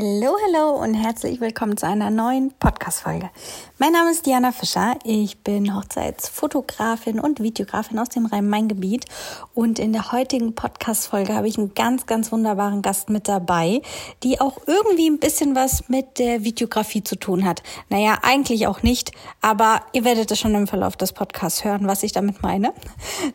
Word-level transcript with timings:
Hallo, 0.00 0.36
hallo 0.46 0.80
und 0.80 0.94
herzlich 0.94 1.40
willkommen 1.40 1.76
zu 1.76 1.84
einer 1.84 2.08
neuen 2.08 2.52
Podcast-Folge. 2.52 3.30
Mein 3.78 3.90
Name 3.90 4.12
ist 4.12 4.26
Diana 4.26 4.52
Fischer. 4.52 4.96
Ich 5.02 5.38
bin 5.38 5.74
Hochzeitsfotografin 5.74 7.18
und 7.18 7.42
Videografin 7.42 7.98
aus 7.98 8.08
dem 8.08 8.26
Rhein-Main-Gebiet. 8.26 9.06
Und 9.54 9.80
in 9.80 9.92
der 9.92 10.12
heutigen 10.12 10.54
Podcast-Folge 10.54 11.34
habe 11.34 11.48
ich 11.48 11.58
einen 11.58 11.74
ganz, 11.74 12.06
ganz 12.06 12.30
wunderbaren 12.30 12.80
Gast 12.80 13.10
mit 13.10 13.26
dabei, 13.26 13.82
die 14.22 14.40
auch 14.40 14.58
irgendwie 14.66 15.10
ein 15.10 15.18
bisschen 15.18 15.56
was 15.56 15.88
mit 15.88 16.20
der 16.20 16.44
Videografie 16.44 17.02
zu 17.02 17.16
tun 17.16 17.44
hat. 17.44 17.64
Naja, 17.88 18.18
eigentlich 18.22 18.68
auch 18.68 18.84
nicht, 18.84 19.10
aber 19.40 19.80
ihr 19.92 20.04
werdet 20.04 20.30
es 20.30 20.38
schon 20.38 20.54
im 20.54 20.68
Verlauf 20.68 20.96
des 20.96 21.12
Podcasts 21.12 21.64
hören, 21.64 21.88
was 21.88 22.04
ich 22.04 22.12
damit 22.12 22.40
meine. 22.40 22.72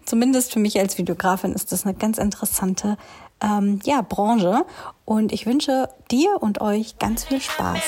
Zumindest 0.06 0.54
für 0.54 0.60
mich 0.60 0.80
als 0.80 0.98
Videografin 0.98 1.52
ist 1.52 1.74
das 1.74 1.86
eine 1.86 1.94
ganz 1.94 2.18
interessante 2.20 2.98
ähm, 3.44 3.80
ja, 3.84 4.02
Branche. 4.02 4.66
Und 5.06 5.32
ich 5.32 5.46
wünsche 5.46 5.90
dir 6.10 6.42
und 6.42 6.62
euch 6.62 6.98
ganz 6.98 7.26
viel 7.26 7.42
Spaß. 7.42 7.80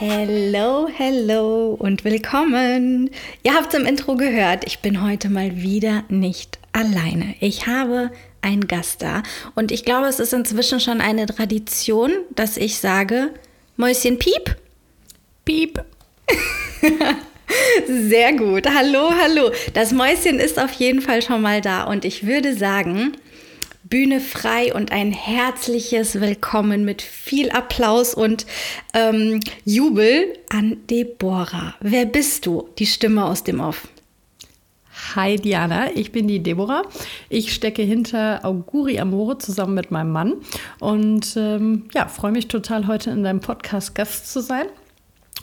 Hello, 0.00 0.86
hello 0.86 1.76
und 1.76 2.04
willkommen. 2.04 3.10
Ihr 3.42 3.54
habt 3.54 3.74
es 3.74 3.80
im 3.80 3.84
Intro 3.84 4.14
gehört, 4.14 4.64
ich 4.64 4.78
bin 4.78 5.04
heute 5.04 5.28
mal 5.28 5.56
wieder 5.56 6.04
nicht 6.08 6.60
alleine. 6.72 7.34
Ich 7.40 7.66
habe 7.66 8.12
einen 8.40 8.68
Gast 8.68 9.02
da 9.02 9.24
und 9.56 9.72
ich 9.72 9.84
glaube, 9.84 10.06
es 10.06 10.20
ist 10.20 10.32
inzwischen 10.32 10.78
schon 10.78 11.00
eine 11.00 11.26
Tradition, 11.26 12.12
dass 12.30 12.56
ich 12.56 12.78
sage, 12.78 13.34
Mäuschen 13.76 14.20
Piep. 14.20 14.56
Piep. 15.44 15.84
Sehr 17.86 18.32
gut. 18.34 18.66
Hallo, 18.68 19.10
hallo. 19.10 19.50
Das 19.74 19.92
Mäuschen 19.92 20.38
ist 20.38 20.58
auf 20.58 20.72
jeden 20.72 21.00
Fall 21.00 21.22
schon 21.22 21.40
mal 21.40 21.60
da 21.60 21.84
und 21.84 22.04
ich 22.04 22.26
würde 22.26 22.54
sagen, 22.54 23.12
Bühne 23.84 24.20
frei 24.20 24.74
und 24.74 24.92
ein 24.92 25.12
herzliches 25.12 26.20
Willkommen 26.20 26.84
mit 26.84 27.00
viel 27.00 27.50
Applaus 27.50 28.12
und 28.12 28.44
ähm, 28.92 29.40
Jubel 29.64 30.34
an 30.50 30.76
Deborah. 30.90 31.74
Wer 31.80 32.04
bist 32.04 32.44
du? 32.44 32.68
Die 32.78 32.86
Stimme 32.86 33.24
aus 33.24 33.44
dem 33.44 33.60
Off. 33.60 33.88
Hi 35.14 35.36
Diana, 35.36 35.94
ich 35.94 36.12
bin 36.12 36.28
die 36.28 36.42
Deborah. 36.42 36.82
Ich 37.30 37.54
stecke 37.54 37.82
hinter 37.82 38.44
Auguri 38.44 38.98
Amore 38.98 39.38
zusammen 39.38 39.74
mit 39.74 39.90
meinem 39.90 40.10
Mann 40.10 40.34
und 40.80 41.34
ähm, 41.36 41.88
ja, 41.94 42.08
freue 42.08 42.32
mich 42.32 42.48
total 42.48 42.88
heute 42.88 43.10
in 43.10 43.22
deinem 43.22 43.40
Podcast 43.40 43.94
Gast 43.94 44.30
zu 44.30 44.42
sein. 44.42 44.66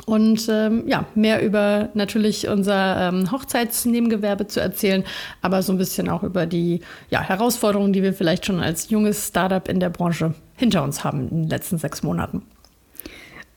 Und 0.06 0.48
ähm, 0.50 0.84
ja, 0.88 1.06
mehr 1.16 1.42
über 1.44 1.90
natürlich 1.94 2.48
unser 2.50 3.10
ähm, 3.10 3.32
Hochzeitsnebengewerbe 3.32 4.48
zu 4.48 4.60
erzählen, 4.60 5.06
aber 5.42 5.62
so 5.62 5.72
ein 5.72 5.78
bisschen 5.78 6.10
auch 6.10 6.24
über 6.24 6.46
die 6.46 6.82
ja, 7.10 7.22
Herausforderungen, 7.22 7.94
die 7.94 8.04
wir 8.04 8.14
vielleicht 8.14 8.46
schon 8.46 8.60
als 8.60 8.90
junges 8.90 9.28
Startup 9.28 9.68
in 9.68 9.80
der 9.80 9.90
Branche 9.90 10.34
hinter 10.58 10.84
uns 10.84 11.04
haben 11.04 11.30
in 11.30 11.44
den 11.44 11.50
letzten 11.50 11.78
sechs 11.78 12.04
Monaten. 12.04 12.44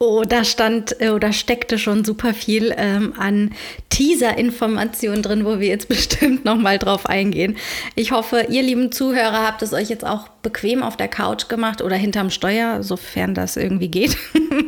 Oh, 0.01 0.23
da 0.23 0.45
stand 0.45 1.01
äh, 1.01 1.11
oder 1.11 1.33
steckte 1.33 1.77
schon 1.77 2.05
super 2.05 2.33
viel 2.33 2.73
ähm, 2.77 3.15
an 3.19 3.51
Teaser-Informationen 3.89 5.23
drin, 5.23 5.45
wo 5.45 5.59
wir 5.59 5.67
jetzt 5.67 5.89
bestimmt 5.89 6.45
nochmal 6.45 6.79
drauf 6.79 7.07
eingehen. 7.07 7.57
Ich 7.97 8.13
hoffe, 8.13 8.47
ihr 8.49 8.63
lieben 8.63 8.93
Zuhörer 8.93 9.45
habt 9.45 9.61
es 9.63 9.73
euch 9.73 9.89
jetzt 9.89 10.07
auch 10.07 10.29
bequem 10.43 10.85
auf 10.85 10.97
der 10.97 11.09
Couch 11.09 11.49
gemacht 11.49 11.83
oder 11.83 11.97
hinterm 11.97 12.31
Steuer, 12.31 12.85
sofern 12.85 13.35
das 13.35 13.57
irgendwie 13.57 13.89
geht. 13.89 14.17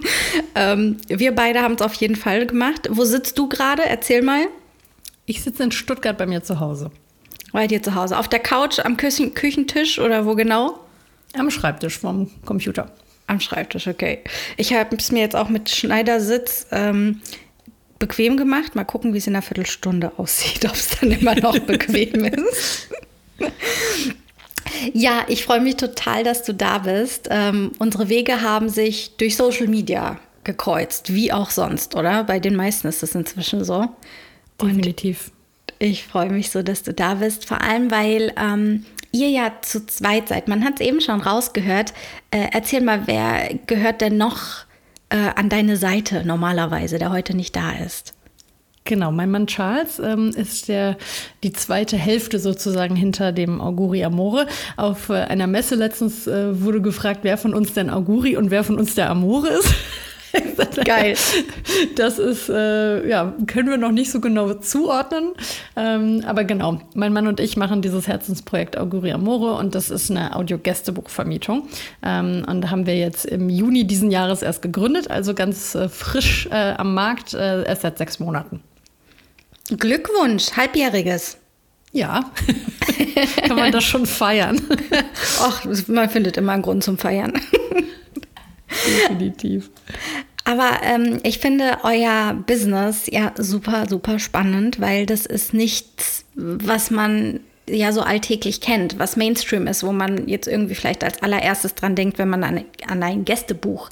ähm, 0.57 0.97
wir 1.07 1.33
beide 1.33 1.63
haben 1.63 1.75
es 1.75 1.83
auf 1.83 1.95
jeden 1.95 2.17
Fall 2.17 2.47
gemacht. 2.47 2.89
Wo 2.91 3.05
sitzt 3.05 3.39
du 3.39 3.49
gerade? 3.49 3.85
Erzähl 3.85 4.23
mal. 4.23 4.47
Ich 5.27 5.43
sitze 5.43 5.63
in 5.63 5.71
Stuttgart 5.71 6.19
bei 6.19 6.27
mir 6.27 6.43
zu 6.43 6.59
Hause. 6.59 6.91
Bei 7.53 7.69
dir 7.69 7.81
zu 7.83 7.95
Hause. 7.95 8.19
Auf 8.19 8.27
der 8.27 8.41
Couch, 8.41 8.81
am 8.81 8.97
Küchen 8.97 9.33
Küchentisch 9.35 10.01
oder 10.01 10.27
wo 10.27 10.35
genau? 10.35 10.81
Am 11.39 11.51
Schreibtisch 11.51 11.99
vom 11.99 12.29
Computer. 12.45 12.91
Am 13.31 13.39
Schreibtisch, 13.39 13.87
okay. 13.87 14.19
Ich 14.57 14.73
habe 14.73 14.97
es 14.97 15.13
mir 15.13 15.21
jetzt 15.21 15.37
auch 15.37 15.49
mit 15.49 15.71
Schneidersitz 15.71 16.67
ähm, 16.73 17.21
bequem 18.01 18.37
gemacht. 18.37 18.75
Mal 18.75 18.83
gucken, 18.83 19.15
wie 19.15 19.19
es 19.19 19.29
in 19.29 19.37
einer 19.37 19.43
Viertelstunde 19.43 20.11
aussieht, 20.17 20.65
ob 20.69 20.75
es 20.75 20.89
dann 20.99 21.13
immer 21.13 21.37
noch 21.37 21.59
bequem 21.61 22.25
ist. 22.25 22.89
Ja, 24.95 25.25
ich 25.29 25.45
freue 25.45 25.61
mich 25.61 25.77
total, 25.77 26.25
dass 26.25 26.43
du 26.43 26.55
da 26.55 26.79
bist. 26.79 27.29
Ähm, 27.31 27.73
unsere 27.79 28.09
Wege 28.09 28.41
haben 28.41 28.71
sich 28.71 29.17
durch 29.17 29.37
Social 29.37 29.67
Media 29.67 30.19
gekreuzt, 30.45 31.13
wie 31.13 31.33
auch 31.33 31.51
sonst, 31.51 31.97
oder? 31.97 32.25
Bei 32.25 32.39
den 32.39 32.57
meisten 32.57 32.89
ist 32.89 33.03
das 33.03 33.15
inzwischen 33.15 33.63
so. 33.65 33.89
Definitiv. 34.63 35.33
Und 35.81 35.87
ich 35.87 36.05
freue 36.05 36.31
mich 36.31 36.51
so, 36.51 36.63
dass 36.63 36.83
du 36.83 36.95
da 36.95 37.15
bist, 37.15 37.47
vor 37.47 37.61
allem 37.61 37.91
weil 37.91 38.33
ähm, 38.39 38.87
ihr 39.13 39.29
ja 39.29 39.53
zu 39.63 39.87
zweit 39.87 40.29
seid. 40.29 40.49
Man 40.49 40.65
hat 40.65 40.75
es 40.81 40.87
eben 40.87 41.01
schon 41.01 41.21
rausgehört. 41.21 41.93
Äh, 42.31 42.49
erzähl 42.53 42.81
mal, 42.81 43.07
wer 43.07 43.51
gehört 43.67 44.01
denn 44.01 44.17
noch 44.17 44.65
äh, 45.11 45.31
an 45.35 45.49
deine 45.49 45.77
Seite 45.77 46.25
normalerweise, 46.25 46.99
der 46.99 47.11
heute 47.11 47.37
nicht 47.37 47.57
da 47.57 47.73
ist? 47.73 48.15
Genau, 48.85 49.13
mein 49.13 49.31
Mann 49.31 49.47
Charles 49.47 49.99
ähm, 49.99 50.31
ist 50.31 50.69
der, 50.69 50.97
die 51.43 51.53
zweite 51.53 51.97
Hälfte 51.97 52.39
sozusagen 52.39 52.97
hinter 52.97 53.31
dem 53.31 53.61
Auguri 53.61 54.03
Amore. 54.05 54.47
Auf 54.77 55.11
äh, 55.11 55.15
einer 55.15 55.47
Messe 55.47 55.75
letztens 55.75 56.27
äh, 56.27 56.61
wurde 56.61 56.81
gefragt, 56.81 57.21
wer 57.23 57.37
von 57.37 57.55
uns 57.55 57.75
denn 57.75 57.91
Auguri 57.91 58.37
und 58.37 58.51
wer 58.51 58.65
von 58.65 58.79
uns 58.79 58.95
der 58.95 59.11
Amore 59.11 59.49
ist. 59.49 59.75
Geil. 60.85 61.17
Das 61.97 62.19
ist, 62.19 62.49
äh, 62.49 63.09
ja, 63.09 63.35
können 63.47 63.69
wir 63.69 63.77
noch 63.77 63.93
nicht 63.93 64.11
so 64.11 64.21
genau 64.21 64.55
zuordnen. 64.55 65.33
Ähm, 65.77 66.23
aber 66.27 66.45
genau, 66.45 66.81
mein 66.95 67.13
Mann 67.13 67.27
und 67.27 67.41
ich 67.41 67.57
machen 67.57 67.83
dieses 67.83 68.07
Herzensprojekt 68.07 68.77
Auguria 68.79 69.15
Amore 69.15 69.55
und 69.55 69.75
das 69.75 69.91
ist 69.91 70.11
eine 70.11 70.37
Audio-Gästebuchvermietung. 70.37 71.69
Ähm, 72.03 72.45
und 72.47 72.71
haben 72.71 72.87
wir 72.87 72.97
jetzt 72.97 73.27
im 73.27 73.49
Juni 73.49 73.87
diesen 73.87 74.11
Jahres 74.11 74.43
erst 74.43 74.63
gegründet, 74.63 75.11
also 75.11 75.35
ganz 75.35 75.75
äh, 75.75 75.89
frisch 75.89 76.49
äh, 76.51 76.75
am 76.77 76.95
Markt, 76.95 77.35
äh, 77.35 77.65
erst 77.65 77.83
seit 77.83 77.99
sechs 77.99 78.19
Monaten. 78.19 78.63
Glückwunsch, 79.79 80.53
halbjähriges. 80.57 81.39
Ja, 81.93 82.31
kann 83.47 83.57
man 83.57 83.73
das 83.73 83.85
schon 83.85 84.07
feiern. 84.07 84.61
Ach, 85.41 85.65
man 85.89 86.09
findet 86.09 86.37
immer 86.37 86.53
einen 86.53 86.63
Grund 86.63 86.85
zum 86.85 86.99
Feiern. 86.99 87.33
Definitiv. 89.09 89.71
Aber 90.51 90.81
ähm, 90.83 91.21
ich 91.23 91.39
finde 91.39 91.79
euer 91.85 92.35
Business 92.45 93.07
ja 93.07 93.33
super, 93.39 93.85
super 93.89 94.19
spannend, 94.19 94.81
weil 94.81 95.07
das 95.07 95.25
ist 95.25 95.55
nichts, 95.55 96.25
was 96.35 96.91
man 96.91 97.39
ja 97.69 97.93
so 97.93 98.01
alltäglich 98.01 98.61
kennt, 98.61 98.99
was 98.99 99.15
Mainstream 99.15 99.69
ist, 99.69 99.85
wo 99.85 99.93
man 99.93 100.27
jetzt 100.27 100.49
irgendwie 100.49 100.75
vielleicht 100.75 101.05
als 101.05 101.23
allererstes 101.23 101.77
dran 101.77 101.95
denkt, 101.95 102.19
wenn 102.19 102.29
man 102.29 102.43
an, 102.43 102.65
an 102.89 103.01
ein 103.01 103.25
Gästebuch 103.25 103.91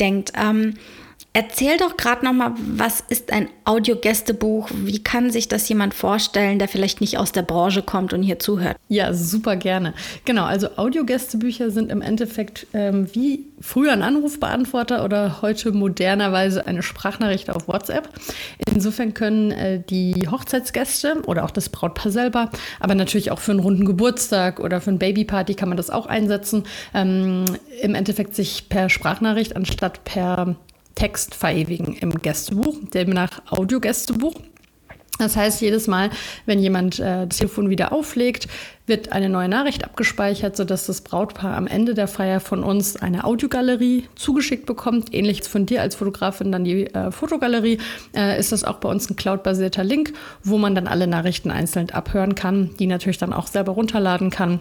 denkt. 0.00 0.32
Ähm, 0.36 0.74
Erzähl 1.34 1.78
doch 1.78 1.96
gerade 1.96 2.26
noch 2.26 2.34
mal, 2.34 2.52
was 2.58 3.02
ist 3.08 3.32
ein 3.32 3.48
Audiogästebuch? 3.64 4.68
Wie 4.74 5.02
kann 5.02 5.30
sich 5.30 5.48
das 5.48 5.66
jemand 5.66 5.94
vorstellen, 5.94 6.58
der 6.58 6.68
vielleicht 6.68 7.00
nicht 7.00 7.16
aus 7.16 7.32
der 7.32 7.40
Branche 7.40 7.82
kommt 7.82 8.12
und 8.12 8.22
hier 8.22 8.38
zuhört? 8.38 8.76
Ja, 8.88 9.14
super 9.14 9.56
gerne. 9.56 9.94
Genau, 10.26 10.44
also 10.44 10.76
Audiogästebücher 10.76 11.70
sind 11.70 11.90
im 11.90 12.02
Endeffekt 12.02 12.66
ähm, 12.74 13.08
wie 13.14 13.46
früher 13.62 13.92
ein 13.92 14.02
Anrufbeantworter 14.02 15.06
oder 15.06 15.40
heute 15.40 15.72
modernerweise 15.72 16.66
eine 16.66 16.82
Sprachnachricht 16.82 17.48
auf 17.48 17.66
WhatsApp. 17.66 18.10
Insofern 18.74 19.14
können 19.14 19.52
äh, 19.52 19.80
die 19.88 20.28
Hochzeitsgäste 20.30 21.22
oder 21.26 21.44
auch 21.44 21.50
das 21.50 21.70
Brautpaar 21.70 22.12
selber, 22.12 22.50
aber 22.78 22.94
natürlich 22.94 23.30
auch 23.30 23.38
für 23.38 23.52
einen 23.52 23.60
runden 23.60 23.86
Geburtstag 23.86 24.60
oder 24.60 24.82
für 24.82 24.90
eine 24.90 24.98
Babyparty 24.98 25.54
kann 25.54 25.70
man 25.70 25.78
das 25.78 25.88
auch 25.88 26.04
einsetzen, 26.04 26.64
ähm, 26.92 27.46
im 27.80 27.94
Endeffekt 27.94 28.34
sich 28.34 28.68
per 28.68 28.90
Sprachnachricht 28.90 29.56
anstatt 29.56 30.04
per 30.04 30.56
Text 30.94 31.34
verewigen 31.34 31.94
im 31.94 32.10
Gästebuch, 32.10 32.76
demnach 32.92 33.42
Audiogästebuch. 33.50 34.34
Das 35.18 35.36
heißt, 35.36 35.60
jedes 35.60 35.86
Mal, 35.86 36.10
wenn 36.46 36.58
jemand 36.58 36.98
äh, 36.98 37.26
das 37.26 37.36
Telefon 37.36 37.70
wieder 37.70 37.92
auflegt, 37.92 38.48
wird 38.86 39.12
eine 39.12 39.28
neue 39.28 39.48
Nachricht 39.48 39.84
abgespeichert, 39.84 40.56
sodass 40.56 40.86
das 40.86 41.02
Brautpaar 41.02 41.56
am 41.56 41.68
Ende 41.68 41.94
der 41.94 42.08
Feier 42.08 42.40
von 42.40 42.64
uns 42.64 42.96
eine 42.96 43.24
Audiogalerie 43.24 44.08
zugeschickt 44.16 44.66
bekommt. 44.66 45.14
Ähnlich 45.14 45.44
von 45.44 45.66
dir 45.66 45.80
als 45.80 45.94
Fotografin 45.94 46.50
dann 46.50 46.64
die 46.64 46.86
äh, 46.86 47.12
Fotogalerie. 47.12 47.78
Äh, 48.16 48.40
ist 48.40 48.50
das 48.50 48.64
auch 48.64 48.78
bei 48.78 48.88
uns 48.88 49.08
ein 49.08 49.16
cloudbasierter 49.16 49.84
Link, 49.84 50.12
wo 50.42 50.58
man 50.58 50.74
dann 50.74 50.88
alle 50.88 51.06
Nachrichten 51.06 51.50
einzeln 51.50 51.90
abhören 51.90 52.34
kann, 52.34 52.70
die 52.78 52.86
natürlich 52.86 53.18
dann 53.18 53.32
auch 53.32 53.46
selber 53.46 53.72
runterladen 53.72 54.30
kann 54.30 54.60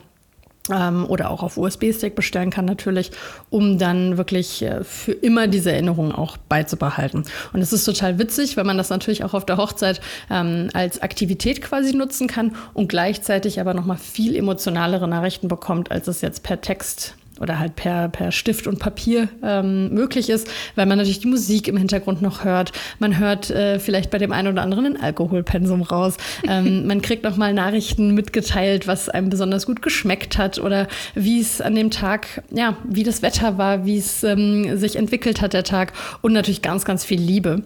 ähm, 0.70 1.06
oder 1.08 1.32
auch 1.32 1.44
auf 1.44 1.58
USB-Stick 1.58 2.16
bestellen 2.16 2.50
kann 2.50 2.66
natürlich, 2.66 3.12
um 3.50 3.78
dann 3.78 4.18
wirklich 4.18 4.62
äh, 4.62 4.84
für 4.84 5.12
immer 5.12 5.48
diese 5.48 5.72
Erinnerung 5.72 6.12
auch 6.12 6.38
beizubehalten. 6.38 7.24
Und 7.54 7.62
es 7.62 7.74
ist 7.74 7.86
total 7.86 8.20
witzig, 8.20 8.58
wenn 8.58 8.66
man 8.66 8.78
das 8.78 8.90
natürlich 8.90 9.24
auch 9.24 9.34
auf 9.34 9.46
der 9.46 9.58
Hochzeit 9.58 10.02
ähm, 10.30 10.70
als 10.74 11.02
Aktivität 11.02 11.62
quasi 11.62 11.96
nutzen 11.96 12.28
kann 12.28 12.56
und 12.74 12.90
gleichzeitig 12.90 13.60
aber 13.60 13.74
nochmal 13.74 13.98
viel 13.98 14.36
emotionalere 14.36 15.08
Nachrichten 15.08 15.48
bekommt, 15.48 15.92
als 15.92 16.08
es 16.08 16.22
jetzt 16.22 16.44
per 16.44 16.62
Text 16.62 17.16
oder 17.42 17.60
halt 17.60 17.76
per, 17.76 18.08
per 18.10 18.32
Stift 18.32 18.68
und 18.68 18.80
Papier 18.80 19.28
ähm, 19.44 19.94
möglich 19.94 20.30
ist, 20.30 20.48
weil 20.76 20.86
man 20.86 20.98
natürlich 20.98 21.20
die 21.20 21.28
Musik 21.28 21.68
im 21.68 21.76
Hintergrund 21.76 22.22
noch 22.22 22.44
hört. 22.44 22.72
Man 23.00 23.18
hört 23.18 23.50
äh, 23.50 23.80
vielleicht 23.80 24.12
bei 24.12 24.20
dem 24.20 24.32
einen 24.32 24.50
oder 24.50 24.62
anderen 24.62 24.86
ein 24.86 25.02
Alkoholpensum 25.02 25.82
raus. 25.82 26.18
Ähm, 26.48 26.86
man 26.92 27.02
kriegt 27.02 27.24
noch 27.24 27.38
mal 27.38 27.54
Nachrichten 27.54 28.14
mitgeteilt, 28.14 28.88
was 28.88 29.10
einem 29.10 29.30
besonders 29.30 29.66
gut 29.66 29.82
geschmeckt 29.82 30.38
hat 30.38 30.60
oder 30.60 30.88
wie 31.16 31.42
es 31.42 31.62
an 31.62 31.76
dem 31.76 31.90
Tag, 31.90 32.44
ja, 32.52 32.78
wie 32.84 33.04
das 33.04 33.22
Wetter 33.22 33.58
war, 33.58 33.86
wie 33.86 33.98
es 33.98 34.24
ähm, 34.24 34.78
sich 34.78 34.96
entwickelt 34.96 35.42
hat 35.42 35.54
der 35.54 35.64
Tag 35.64 35.94
und 36.22 36.34
natürlich 36.34 36.62
ganz, 36.62 36.86
ganz 36.86 37.04
viel 37.04 37.20
Liebe. 37.20 37.64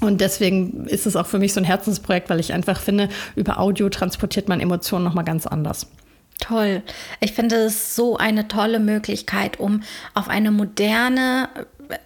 Und 0.00 0.20
deswegen 0.20 0.86
ist 0.86 1.06
es 1.06 1.16
auch 1.16 1.26
für 1.26 1.38
mich 1.38 1.52
so 1.52 1.60
ein 1.60 1.64
Herzensprojekt, 1.64 2.30
weil 2.30 2.40
ich 2.40 2.52
einfach 2.52 2.80
finde, 2.80 3.08
über 3.34 3.58
Audio 3.58 3.88
transportiert 3.88 4.48
man 4.48 4.60
Emotionen 4.60 5.04
noch 5.04 5.14
mal 5.14 5.22
ganz 5.22 5.46
anders. 5.46 5.88
Toll. 6.40 6.82
Ich 7.20 7.32
finde 7.32 7.56
es 7.56 7.96
so 7.96 8.16
eine 8.16 8.46
tolle 8.46 8.78
Möglichkeit, 8.78 9.58
um 9.58 9.82
auf 10.14 10.28
eine 10.28 10.52
moderne, 10.52 11.48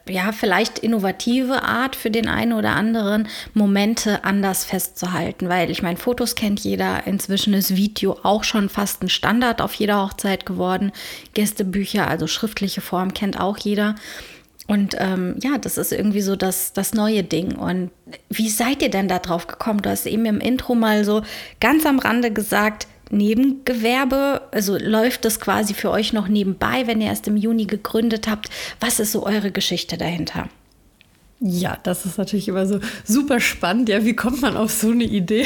ja, 0.08 0.32
vielleicht 0.32 0.78
innovative 0.78 1.62
Art 1.62 1.96
für 1.96 2.10
den 2.10 2.28
einen 2.28 2.54
oder 2.54 2.70
anderen 2.70 3.28
Momente 3.52 4.24
anders 4.24 4.64
festzuhalten. 4.64 5.50
Weil 5.50 5.70
ich 5.70 5.82
meine, 5.82 5.98
Fotos 5.98 6.34
kennt 6.34 6.60
jeder. 6.60 7.06
Inzwischen 7.06 7.52
ist 7.52 7.76
Video 7.76 8.18
auch 8.22 8.42
schon 8.42 8.70
fast 8.70 9.02
ein 9.02 9.10
Standard 9.10 9.60
auf 9.60 9.74
jeder 9.74 10.02
Hochzeit 10.02 10.46
geworden. 10.46 10.92
Gästebücher, 11.34 12.08
also 12.08 12.26
schriftliche 12.26 12.80
Form, 12.80 13.12
kennt 13.12 13.38
auch 13.38 13.58
jeder. 13.58 13.96
Und 14.66 14.94
ähm, 14.98 15.36
ja, 15.42 15.58
das 15.58 15.76
ist 15.76 15.92
irgendwie 15.92 16.22
so 16.22 16.36
das, 16.36 16.72
das 16.72 16.94
neue 16.94 17.22
Ding. 17.22 17.56
Und 17.56 17.90
wie 18.30 18.48
seid 18.48 18.80
ihr 18.80 18.90
denn 18.90 19.08
da 19.08 19.18
drauf 19.18 19.46
gekommen? 19.46 19.82
Du 19.82 19.90
hast 19.90 20.06
eben 20.06 20.24
im 20.24 20.40
Intro 20.40 20.74
mal 20.74 21.04
so 21.04 21.22
ganz 21.60 21.84
am 21.84 21.98
Rande 21.98 22.30
gesagt, 22.30 22.86
Nebengewerbe? 23.12 24.42
Also 24.50 24.76
läuft 24.78 25.24
das 25.24 25.38
quasi 25.38 25.74
für 25.74 25.90
euch 25.90 26.12
noch 26.12 26.28
nebenbei, 26.28 26.86
wenn 26.86 27.00
ihr 27.00 27.08
erst 27.08 27.28
im 27.28 27.36
Juni 27.36 27.66
gegründet 27.66 28.28
habt? 28.28 28.48
Was 28.80 28.98
ist 28.98 29.12
so 29.12 29.24
eure 29.24 29.52
Geschichte 29.52 29.96
dahinter? 29.96 30.48
Ja, 31.44 31.76
das 31.82 32.06
ist 32.06 32.18
natürlich 32.18 32.46
immer 32.46 32.66
so 32.66 32.78
super 33.04 33.40
spannend. 33.40 33.88
Ja, 33.88 34.04
wie 34.04 34.14
kommt 34.14 34.42
man 34.42 34.56
auf 34.56 34.70
so 34.70 34.90
eine 34.90 35.02
Idee? 35.02 35.44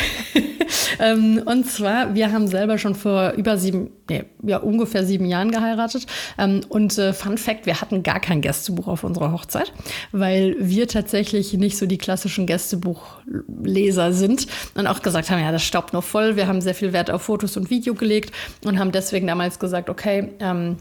ähm, 1.01 1.43
und 1.47 1.71
zwar, 1.71 2.15
wir 2.15 2.33
haben 2.33 2.49
selber 2.49 2.77
schon 2.77 2.95
vor 2.95 3.33
über 3.39 3.57
sieben, 3.57 3.91
nee, 4.11 4.25
ja, 4.43 4.59
ungefähr 4.59 5.07
sieben 5.07 5.25
Jahren 5.25 5.51
geheiratet. 5.51 6.07
Ähm, 6.37 6.61
und 6.69 6.99
äh, 6.99 7.15
Fun 7.15 7.39
Fact, 7.39 7.65
wir 7.65 7.81
hatten 7.81 8.03
gar 8.03 8.21
kein 8.21 8.43
Gästebuch 8.43 8.89
auf 8.89 9.05
unserer 9.05 9.33
Hochzeit, 9.33 9.73
weil 10.13 10.57
wir 10.59 10.87
tatsächlich 10.87 11.55
nicht 11.55 11.79
so 11.79 11.87
die 11.87 11.97
klassischen 11.97 12.45
Gästebuchleser 12.45 14.13
sind 14.13 14.49
und 14.75 14.87
auch 14.87 15.01
gesagt 15.01 15.31
haben, 15.31 15.41
ja, 15.41 15.51
das 15.51 15.63
staubt 15.63 15.95
nur 15.95 16.03
voll. 16.03 16.37
Wir 16.37 16.47
haben 16.47 16.61
sehr 16.61 16.75
viel 16.75 16.93
Wert 16.93 17.11
auf 17.11 17.23
Fotos 17.23 17.57
und 17.57 17.71
Video 17.71 17.95
gelegt 17.95 18.35
und 18.67 18.79
haben 18.79 18.93
deswegen 18.93 19.27
damals 19.27 19.59
gesagt, 19.59 19.89
okay, 19.89 20.29
ähm, 20.41 20.77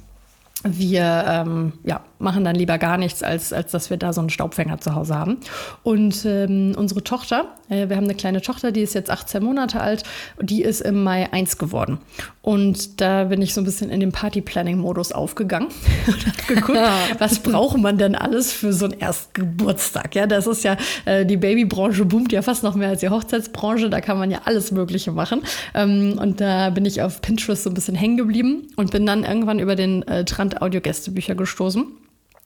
wir 0.63 1.25
ähm, 1.27 1.73
ja, 1.83 2.03
machen 2.19 2.43
dann 2.43 2.55
lieber 2.55 2.77
gar 2.77 2.97
nichts, 2.97 3.23
als, 3.23 3.51
als 3.51 3.71
dass 3.71 3.89
wir 3.89 3.97
da 3.97 4.13
so 4.13 4.21
einen 4.21 4.29
Staubfänger 4.29 4.79
zu 4.79 4.95
Hause 4.95 5.15
haben. 5.15 5.37
Und 5.83 6.25
ähm, 6.25 6.73
unsere 6.77 7.03
Tochter, 7.03 7.55
äh, 7.69 7.89
wir 7.89 7.97
haben 7.97 8.05
eine 8.05 8.15
kleine 8.15 8.41
Tochter, 8.41 8.71
die 8.71 8.81
ist 8.81 8.93
jetzt 8.93 9.09
18 9.09 9.43
Monate 9.43 9.81
alt, 9.81 10.03
die 10.41 10.61
ist 10.61 10.81
im 10.81 11.03
Mai 11.03 11.31
1 11.31 11.57
geworden. 11.57 11.99
Und 12.41 13.01
da 13.01 13.25
bin 13.25 13.41
ich 13.41 13.53
so 13.53 13.61
ein 13.61 13.65
bisschen 13.65 13.89
in 13.89 13.99
den 13.99 14.11
Party-Planning-Modus 14.11 15.11
aufgegangen 15.11 15.67
und 16.07 16.25
habe 16.25 16.55
geguckt, 16.55 16.79
was 17.19 17.39
braucht 17.39 17.77
man 17.77 17.97
denn 17.97 18.15
alles 18.15 18.53
für 18.53 18.71
so 18.71 18.85
einen 18.85 18.99
Erstgeburtstag? 18.99 20.15
Ja, 20.15 20.25
das 20.25 20.47
ist 20.47 20.63
ja, 20.63 20.77
äh, 21.05 21.25
die 21.25 21.37
Babybranche 21.37 22.05
boomt 22.05 22.31
ja 22.31 22.41
fast 22.41 22.63
noch 22.63 22.75
mehr 22.75 22.89
als 22.89 23.01
die 23.01 23.09
Hochzeitsbranche, 23.09 23.89
da 23.89 23.99
kann 23.99 24.17
man 24.17 24.31
ja 24.31 24.41
alles 24.45 24.71
Mögliche 24.71 25.11
machen. 25.11 25.41
Ähm, 25.73 26.17
und 26.21 26.39
da 26.39 26.69
bin 26.69 26.85
ich 26.85 27.01
auf 27.01 27.21
Pinterest 27.21 27.63
so 27.63 27.69
ein 27.69 27.73
bisschen 27.73 27.95
hängen 27.95 28.17
geblieben 28.17 28.67
und 28.77 28.91
bin 28.91 29.05
dann 29.05 29.23
irgendwann 29.23 29.59
über 29.59 29.75
den 29.75 30.07
äh, 30.07 30.23
Trend 30.23 30.61
Audio-Gästebücher 30.61 31.35
gestoßen 31.35 31.85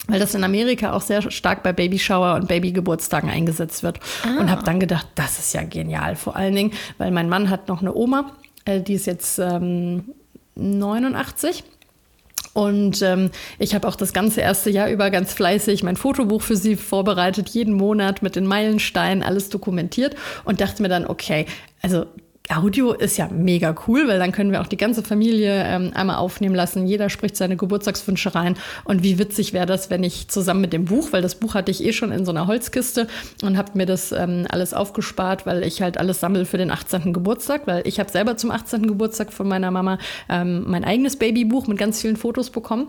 weil 0.10 0.20
das 0.20 0.36
in 0.36 0.44
Amerika 0.44 0.94
auch 0.94 1.02
sehr 1.02 1.30
stark 1.32 1.64
bei 1.64 1.74
Babyshower 1.74 2.36
und 2.36 2.48
Babygeburtstagen 2.48 3.30
eingesetzt 3.30 3.84
wird. 3.84 4.00
Ah. 4.24 4.40
Und 4.40 4.52
habe 4.52 4.64
dann 4.64 4.80
gedacht, 4.80 5.08
das 5.16 5.40
ist 5.40 5.54
ja 5.54 5.64
genial. 5.64 6.16
Vor 6.16 6.36
allen 6.36 6.56
Dingen, 6.56 6.72
weil 6.98 7.12
mein 7.12 7.30
Mann 7.30 7.50
hat 7.50 7.68
noch 7.68 7.82
eine 7.82 7.94
Oma, 7.94 8.32
äh, 8.66 8.82
die 8.82 8.94
ist 8.94 9.06
jetzt 9.06 9.40
ähm, 9.40 10.14
89. 10.56 11.64
Und 12.54 13.02
ähm, 13.02 13.30
ich 13.60 13.76
habe 13.76 13.88
auch 13.88 13.96
das 13.96 14.12
ganze 14.12 14.42
erste 14.42 14.70
Jahr 14.70 14.90
über 14.90 15.12
ganz 15.12 15.34
fleißig 15.34 15.84
mein 15.84 15.96
Fotobuch 15.96 16.42
für 16.42 16.56
sie 16.56 16.76
vorbereitet, 16.76 17.50
jeden 17.50 17.74
Monat 17.74 18.22
mit 18.22 18.36
den 18.36 18.46
Meilensteinen, 18.46 19.24
alles 19.24 19.50
dokumentiert 19.50 20.16
und 20.46 20.60
dachte 20.60 20.82
mir 20.82 20.90
dann, 20.90 21.06
okay, 21.06 21.46
also 21.82 22.06
Audio 22.52 22.94
ist 22.94 23.18
ja 23.18 23.28
mega 23.28 23.76
cool, 23.88 24.08
weil 24.08 24.18
dann 24.18 24.32
können 24.32 24.52
wir 24.52 24.62
auch 24.62 24.68
die 24.68 24.78
ganze 24.78 25.04
Familie 25.04 25.64
ähm, 25.66 25.92
einmal 25.94 26.16
aufnehmen 26.16 26.56
lassen. 26.56 26.88
Jeder 26.88 27.10
spricht 27.10 27.38
seine 27.38 27.56
Geburtstagswünsche 27.58 28.34
rein. 28.34 28.58
Und 28.86 29.04
wie 29.04 29.20
witzig 29.20 29.54
wäre 29.54 29.68
das, 29.68 29.92
wenn 29.92 30.04
ich 30.04 30.30
zusammen 30.30 30.62
mit 30.62 30.74
dem 30.74 30.86
Buch, 30.86 31.10
weil 31.12 31.22
das 31.22 31.36
Buch 31.36 31.54
hatte 31.54 31.70
ich 31.70 31.84
eh 31.84 31.94
schon 31.94 32.12
in 32.12 32.26
so 32.26 32.32
einer 32.32 32.48
Holzkiste 32.48 33.08
und 33.44 33.56
habe 33.56 33.78
mir 33.78 33.86
das 33.86 34.12
ähm, 34.12 34.48
alles 34.50 34.74
aufgespart, 34.74 35.46
weil 35.46 35.64
ich 35.64 35.84
halt 35.84 36.00
alles 36.00 36.22
sammle 36.22 36.46
für 36.46 36.58
den 36.58 36.72
18. 36.72 37.14
Geburtstag, 37.14 37.68
weil 37.68 37.88
ich 37.88 38.00
habe 38.00 38.10
selber 38.10 38.36
zum 38.36 38.50
18. 38.50 38.88
Geburtstag 38.88 39.32
von 39.32 39.48
meiner 39.48 39.70
Mama 39.70 40.00
ähm, 40.28 40.64
mein 40.68 40.84
eigenes 40.84 41.18
Babybuch 41.18 41.68
mit 41.68 41.78
ganz 41.78 42.02
vielen 42.02 42.18
Fotos 42.18 42.50
bekommen. 42.50 42.88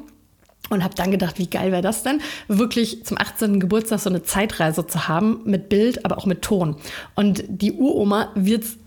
Und 0.71 0.83
habe 0.85 0.95
dann 0.95 1.11
gedacht, 1.11 1.39
wie 1.39 1.49
geil 1.49 1.73
wäre 1.73 1.83
das 1.83 2.03
denn, 2.03 2.21
wirklich 2.49 3.05
zum 3.05 3.19
18. 3.19 3.61
Geburtstag 3.61 4.01
so 4.01 4.09
eine 4.09 4.23
Zeitreise 4.23 4.87
zu 4.87 5.09
haben 5.09 5.41
mit 5.45 5.69
Bild, 5.69 6.05
aber 6.05 6.17
auch 6.17 6.27
mit 6.27 6.43
Ton. 6.43 6.77
Und 7.15 7.45
die 7.49 7.73
Uroma 7.73 8.31
wird 8.35 8.65
es 8.65 8.79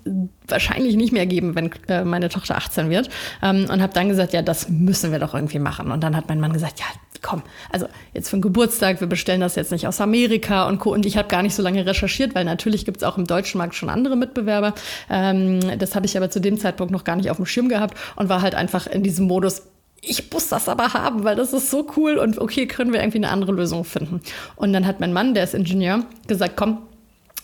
wahrscheinlich 0.47 0.95
nicht 0.95 1.13
mehr 1.13 1.25
geben, 1.25 1.56
wenn 1.56 1.71
äh, 1.88 2.03
meine 2.03 2.30
Tochter 2.30 2.57
18 2.57 2.89
wird. 2.89 3.09
Ähm, 3.41 3.68
und 3.69 3.81
habe 3.81 3.94
dann 3.94 4.09
gesagt, 4.09 4.33
ja, 4.33 4.41
das 4.41 4.69
müssen 4.69 5.12
wir 5.12 5.19
doch 5.19 5.33
irgendwie 5.33 5.59
machen. 5.59 5.91
Und 5.91 6.01
dann 6.03 6.15
hat 6.15 6.27
mein 6.27 6.39
Mann 6.39 6.53
gesagt, 6.53 6.80
ja, 6.80 6.85
komm, 7.21 7.41
also 7.71 7.88
jetzt 8.13 8.30
für 8.30 8.38
den 8.38 8.41
Geburtstag, 8.44 9.00
wir 9.00 9.07
bestellen 9.07 9.39
das 9.41 9.56
jetzt 9.56 9.71
nicht 9.71 9.88
aus 9.88 10.00
Amerika 10.01 10.68
und 10.68 10.80
Co. 10.80 10.94
Und 10.94 11.06
ich 11.06 11.18
habe 11.18 11.27
gar 11.27 11.41
nicht 11.41 11.56
so 11.56 11.63
lange 11.63 11.85
recherchiert, 11.85 12.35
weil 12.35 12.45
natürlich 12.45 12.85
gibt 12.85 12.97
es 12.97 13.03
auch 13.03 13.18
im 13.18 13.25
deutschen 13.25 13.57
Markt 13.57 13.75
schon 13.75 13.89
andere 13.89 14.15
Mitbewerber. 14.15 14.75
Ähm, 15.09 15.59
das 15.80 15.95
habe 15.95 16.06
ich 16.06 16.15
aber 16.15 16.30
zu 16.30 16.39
dem 16.39 16.59
Zeitpunkt 16.59 16.91
noch 16.91 17.03
gar 17.03 17.15
nicht 17.15 17.31
auf 17.31 17.38
dem 17.38 17.45
Schirm 17.45 17.69
gehabt 17.69 17.97
und 18.15 18.30
war 18.30 18.41
halt 18.41 18.53
einfach 18.53 18.85
in 18.85 19.01
diesem 19.01 19.25
Modus, 19.25 19.63
ich 20.05 20.31
muss 20.31 20.50
das 20.50 20.67
aber 20.67 20.94
haben, 20.94 21.23
weil 21.23 21.35
das 21.35 21.53
ist 21.53 21.71
so 21.71 21.88
cool 21.95 22.17
und 22.17 22.39
okay, 22.39 22.67
können 22.67 22.91
wir 22.91 23.00
irgendwie 23.00 23.19
eine 23.19 23.29
andere 23.29 23.53
Lösung 23.53 23.85
finden. 23.85 24.21
Und 24.55 24.73
dann 24.73 24.85
hat 24.85 25.00
mein 25.00 25.13
Mann, 25.13 25.33
der 25.33 25.45
ist 25.45 25.53
Ingenieur, 25.53 26.05
gesagt, 26.27 26.57
komm, 26.57 26.79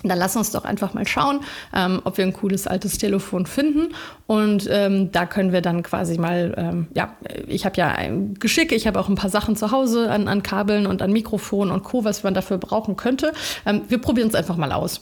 dann 0.04 0.18
lass 0.18 0.36
uns 0.36 0.52
doch 0.52 0.64
einfach 0.64 0.94
mal 0.94 1.06
schauen, 1.06 1.42
ähm, 1.76 2.02
ob 2.06 2.18
wir 2.18 2.26
ein 2.26 2.34
cooles 2.34 2.68
altes 2.68 2.98
Telefon 2.98 3.46
finden. 3.46 3.94
Und 4.28 4.68
ähm, 4.72 5.12
da 5.12 5.26
können 5.26 5.52
wir 5.52 5.62
dann 5.62 5.84
quasi 5.84 6.18
mal, 6.18 6.54
ähm, 6.58 6.88
ja, 6.94 7.16
ich 7.48 7.66
habe 7.66 7.76
ja 7.78 7.90
ein 7.90 8.36
Geschick, 8.36 8.72
ich 8.72 8.88
habe 8.88 9.00
auch 9.00 9.10
ein 9.10 9.16
paar 9.16 9.30
Sachen 9.30 9.56
zu 9.56 9.72
Hause 9.72 10.10
an, 10.10 10.28
an 10.28 10.44
Kabeln 10.44 10.88
und 10.88 11.02
an 11.02 11.12
Mikrofon 11.12 11.72
und 11.72 11.84
Co., 11.84 12.06
was 12.06 12.24
man 12.24 12.34
dafür 12.34 12.58
brauchen 12.58 12.96
könnte. 12.96 13.34
Ähm, 13.66 13.82
wir 13.90 13.98
probieren 14.00 14.30
es 14.30 14.36
einfach 14.36 14.56
mal 14.56 14.72
aus. 14.72 15.02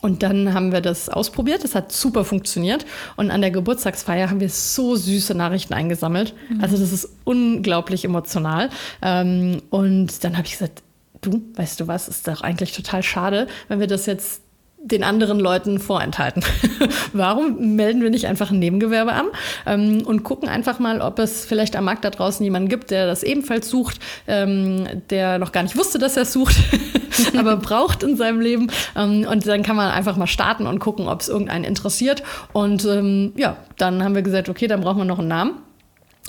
Und 0.00 0.22
dann 0.22 0.54
haben 0.54 0.72
wir 0.72 0.80
das 0.80 1.08
ausprobiert. 1.08 1.64
Das 1.64 1.74
hat 1.74 1.90
super 1.90 2.24
funktioniert. 2.24 2.86
Und 3.16 3.30
an 3.30 3.40
der 3.40 3.50
Geburtstagsfeier 3.50 4.30
haben 4.30 4.40
wir 4.40 4.48
so 4.48 4.94
süße 4.94 5.34
Nachrichten 5.34 5.74
eingesammelt. 5.74 6.34
Mhm. 6.48 6.60
Also 6.60 6.78
das 6.78 6.92
ist 6.92 7.08
unglaublich 7.24 8.04
emotional. 8.04 8.70
Ähm, 9.02 9.62
und 9.70 10.22
dann 10.22 10.36
habe 10.36 10.46
ich 10.46 10.52
gesagt, 10.52 10.82
du, 11.20 11.42
weißt 11.54 11.80
du 11.80 11.88
was, 11.88 12.08
ist 12.08 12.28
doch 12.28 12.42
eigentlich 12.42 12.72
total 12.72 13.02
schade, 13.02 13.48
wenn 13.66 13.80
wir 13.80 13.88
das 13.88 14.06
jetzt 14.06 14.42
den 14.80 15.02
anderen 15.02 15.40
Leuten 15.40 15.78
vorenthalten. 15.78 16.42
Warum 17.12 17.76
melden 17.76 18.02
wir 18.02 18.10
nicht 18.10 18.26
einfach 18.26 18.50
ein 18.50 18.58
Nebengewerbe 18.58 19.12
an 19.12 19.26
ähm, 19.66 20.02
und 20.06 20.22
gucken 20.22 20.48
einfach 20.48 20.78
mal, 20.78 21.00
ob 21.00 21.18
es 21.18 21.44
vielleicht 21.44 21.76
am 21.76 21.84
Markt 21.84 22.04
da 22.04 22.10
draußen 22.10 22.44
jemanden 22.44 22.68
gibt, 22.68 22.90
der 22.90 23.06
das 23.06 23.22
ebenfalls 23.22 23.68
sucht, 23.68 23.98
ähm, 24.26 24.86
der 25.10 25.38
noch 25.38 25.52
gar 25.52 25.62
nicht 25.62 25.76
wusste, 25.76 25.98
dass 25.98 26.16
er 26.16 26.22
es 26.22 26.32
sucht, 26.32 26.56
aber 27.36 27.56
braucht 27.58 28.02
in 28.02 28.16
seinem 28.16 28.40
Leben. 28.40 28.70
Ähm, 28.96 29.26
und 29.30 29.46
dann 29.46 29.62
kann 29.62 29.76
man 29.76 29.90
einfach 29.90 30.16
mal 30.16 30.26
starten 30.26 30.66
und 30.66 30.78
gucken, 30.78 31.08
ob 31.08 31.20
es 31.20 31.28
irgendeinen 31.28 31.64
interessiert. 31.64 32.22
Und 32.52 32.84
ähm, 32.84 33.32
ja, 33.36 33.56
dann 33.76 34.04
haben 34.04 34.14
wir 34.14 34.22
gesagt, 34.22 34.48
okay, 34.48 34.68
dann 34.68 34.80
brauchen 34.80 34.98
wir 34.98 35.04
noch 35.04 35.18
einen 35.18 35.28
Namen 35.28 35.67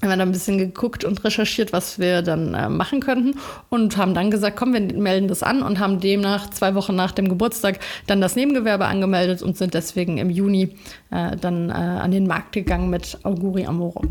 haben 0.02 0.10
wir 0.10 0.18
dann 0.18 0.30
ein 0.30 0.32
bisschen 0.32 0.58
geguckt 0.58 1.04
und 1.04 1.24
recherchiert, 1.24 1.74
was 1.74 2.00
wir 2.00 2.22
dann 2.22 2.54
äh, 2.54 2.70
machen 2.70 3.02
könnten 3.02 3.38
und 3.70 3.98
haben 3.98 4.14
dann 4.14 4.32
gesagt, 4.32 4.56
komm, 4.58 4.74
wir 4.74 4.82
melden 4.82 5.28
das 5.28 5.44
an 5.44 5.62
und 5.62 5.80
haben 5.80 6.00
demnach 6.00 6.50
zwei 6.50 6.74
Wochen 6.76 6.96
nach 6.96 7.12
dem 7.12 7.28
Geburtstag 7.28 7.80
dann 8.08 8.22
das 8.22 8.36
Nebengewerbe 8.36 8.86
angemeldet 8.86 9.42
und 9.42 9.58
sind 9.58 9.74
deswegen 9.74 10.18
im 10.18 10.30
Juni 10.30 10.76
äh, 11.12 11.36
dann 11.36 11.70
äh, 11.70 11.74
an 11.74 12.12
den 12.12 12.28
Markt 12.28 12.54
gegangen 12.54 12.90
mit 12.90 13.18
Auguri 13.24 13.66
Amore. 13.66 14.02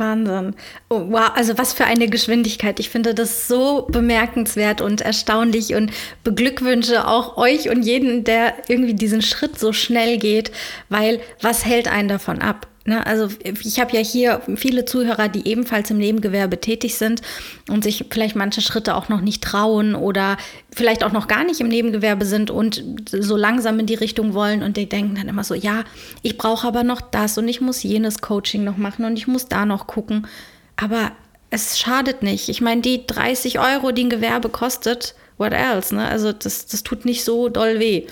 Wahnsinn. 0.00 0.54
Oh, 0.88 1.02
wow, 1.10 1.30
also 1.34 1.58
was 1.58 1.74
für 1.74 1.84
eine 1.84 2.08
Geschwindigkeit. 2.08 2.80
Ich 2.80 2.88
finde 2.88 3.14
das 3.14 3.46
so 3.46 3.86
bemerkenswert 3.90 4.80
und 4.80 5.02
erstaunlich 5.02 5.74
und 5.74 5.92
beglückwünsche 6.24 7.06
auch 7.06 7.36
euch 7.36 7.68
und 7.68 7.82
jeden, 7.82 8.24
der 8.24 8.54
irgendwie 8.68 8.94
diesen 8.94 9.22
Schritt 9.22 9.58
so 9.58 9.72
schnell 9.72 10.18
geht, 10.18 10.50
weil 10.88 11.20
was 11.42 11.64
hält 11.66 11.86
einen 11.86 12.08
davon 12.08 12.40
ab? 12.40 12.66
Ne, 12.86 13.06
also 13.06 13.28
ich 13.44 13.78
habe 13.78 13.94
ja 13.94 14.02
hier 14.02 14.40
viele 14.56 14.86
Zuhörer, 14.86 15.28
die 15.28 15.46
ebenfalls 15.46 15.90
im 15.90 15.98
Nebengewerbe 15.98 16.62
tätig 16.62 16.96
sind 16.96 17.20
und 17.68 17.84
sich 17.84 18.06
vielleicht 18.10 18.36
manche 18.36 18.62
Schritte 18.62 18.94
auch 18.94 19.10
noch 19.10 19.20
nicht 19.20 19.44
trauen 19.44 19.94
oder 19.94 20.38
vielleicht 20.74 21.04
auch 21.04 21.12
noch 21.12 21.28
gar 21.28 21.44
nicht 21.44 21.60
im 21.60 21.68
Nebengewerbe 21.68 22.24
sind 22.24 22.50
und 22.50 22.82
so 23.10 23.36
langsam 23.36 23.78
in 23.80 23.86
die 23.86 23.96
Richtung 23.96 24.32
wollen 24.32 24.62
und 24.62 24.78
die 24.78 24.88
denken 24.88 25.16
dann 25.16 25.28
immer 25.28 25.44
so, 25.44 25.54
ja, 25.54 25.84
ich 26.22 26.38
brauche 26.38 26.66
aber 26.66 26.82
noch 26.82 27.02
das 27.02 27.36
und 27.36 27.48
ich 27.48 27.60
muss 27.60 27.82
jenes 27.82 28.22
Coaching 28.22 28.64
noch 28.64 28.78
machen 28.78 29.04
und 29.04 29.18
ich 29.18 29.26
muss 29.26 29.46
da 29.46 29.66
noch 29.66 29.86
gucken. 29.86 30.26
Aber 30.76 31.12
es 31.50 31.78
schadet 31.78 32.22
nicht. 32.22 32.48
Ich 32.48 32.62
meine, 32.62 32.80
die 32.80 33.06
30 33.06 33.58
Euro, 33.58 33.92
die 33.92 34.04
ein 34.04 34.10
Gewerbe 34.10 34.48
kostet, 34.48 35.14
what 35.36 35.52
else? 35.52 35.94
Ne? 35.94 36.08
Also 36.08 36.32
das, 36.32 36.64
das 36.64 36.82
tut 36.82 37.04
nicht 37.04 37.24
so 37.24 37.50
doll 37.50 37.78
weh. 37.78 38.06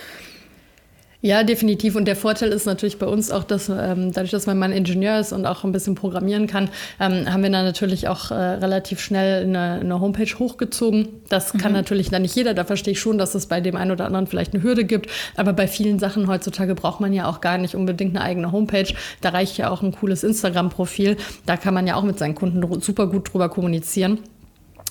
Ja, 1.20 1.42
definitiv. 1.42 1.96
Und 1.96 2.04
der 2.04 2.14
Vorteil 2.14 2.50
ist 2.50 2.64
natürlich 2.64 3.00
bei 3.00 3.06
uns 3.06 3.32
auch, 3.32 3.42
dass 3.42 3.68
ähm, 3.68 4.12
dadurch, 4.12 4.30
dass 4.30 4.46
mein 4.46 4.56
Mann 4.56 4.70
Ingenieur 4.70 5.18
ist 5.18 5.32
und 5.32 5.46
auch 5.46 5.64
ein 5.64 5.72
bisschen 5.72 5.96
programmieren 5.96 6.46
kann, 6.46 6.70
ähm, 7.00 7.32
haben 7.32 7.42
wir 7.42 7.50
dann 7.50 7.64
natürlich 7.64 8.06
auch 8.06 8.30
äh, 8.30 8.34
relativ 8.34 9.00
schnell 9.00 9.42
eine, 9.42 9.80
eine, 9.80 9.98
Homepage 9.98 10.32
hochgezogen. 10.38 11.08
Das 11.28 11.52
mhm. 11.52 11.58
kann 11.58 11.72
natürlich 11.72 12.10
dann 12.10 12.22
nicht 12.22 12.36
jeder. 12.36 12.54
Da 12.54 12.62
verstehe 12.64 12.92
ich 12.92 13.00
schon, 13.00 13.18
dass 13.18 13.34
es 13.34 13.46
bei 13.46 13.60
dem 13.60 13.74
einen 13.74 13.90
oder 13.90 14.06
anderen 14.06 14.28
vielleicht 14.28 14.54
eine 14.54 14.62
Hürde 14.62 14.84
gibt. 14.84 15.10
Aber 15.34 15.52
bei 15.52 15.66
vielen 15.66 15.98
Sachen 15.98 16.28
heutzutage 16.28 16.76
braucht 16.76 17.00
man 17.00 17.12
ja 17.12 17.28
auch 17.28 17.40
gar 17.40 17.58
nicht 17.58 17.74
unbedingt 17.74 18.14
eine 18.14 18.24
eigene 18.24 18.52
Homepage. 18.52 18.94
Da 19.20 19.30
reicht 19.30 19.58
ja 19.58 19.70
auch 19.70 19.82
ein 19.82 19.90
cooles 19.90 20.22
Instagram-Profil. 20.22 21.16
Da 21.46 21.56
kann 21.56 21.74
man 21.74 21.88
ja 21.88 21.96
auch 21.96 22.04
mit 22.04 22.20
seinen 22.20 22.36
Kunden 22.36 22.80
super 22.80 23.08
gut 23.08 23.32
drüber 23.32 23.48
kommunizieren 23.48 24.18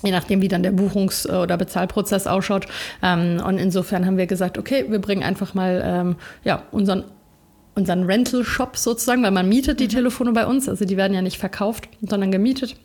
je 0.03 0.11
nachdem, 0.11 0.41
wie 0.41 0.47
dann 0.47 0.63
der 0.63 0.71
Buchungs- 0.71 1.27
oder 1.27 1.57
Bezahlprozess 1.57 2.27
ausschaut. 2.27 2.67
Ähm, 3.01 3.41
und 3.45 3.57
insofern 3.57 4.05
haben 4.05 4.17
wir 4.17 4.27
gesagt, 4.27 4.57
okay, 4.57 4.85
wir 4.89 4.99
bringen 4.99 5.23
einfach 5.23 5.53
mal 5.53 5.81
ähm, 5.83 6.15
ja, 6.43 6.63
unseren 6.71 7.03
unseren 7.75 8.05
Rental-Shop 8.05 8.75
sozusagen, 8.75 9.21
weil 9.21 9.31
man 9.31 9.47
mietet 9.47 9.79
die 9.79 9.85
mhm. 9.85 9.89
Telefone 9.89 10.31
bei 10.33 10.47
uns, 10.47 10.67
also 10.67 10.83
die 10.83 10.97
werden 10.97 11.13
ja 11.13 11.21
nicht 11.21 11.37
verkauft, 11.37 11.87
sondern 12.01 12.31
gemietet. 12.31 12.75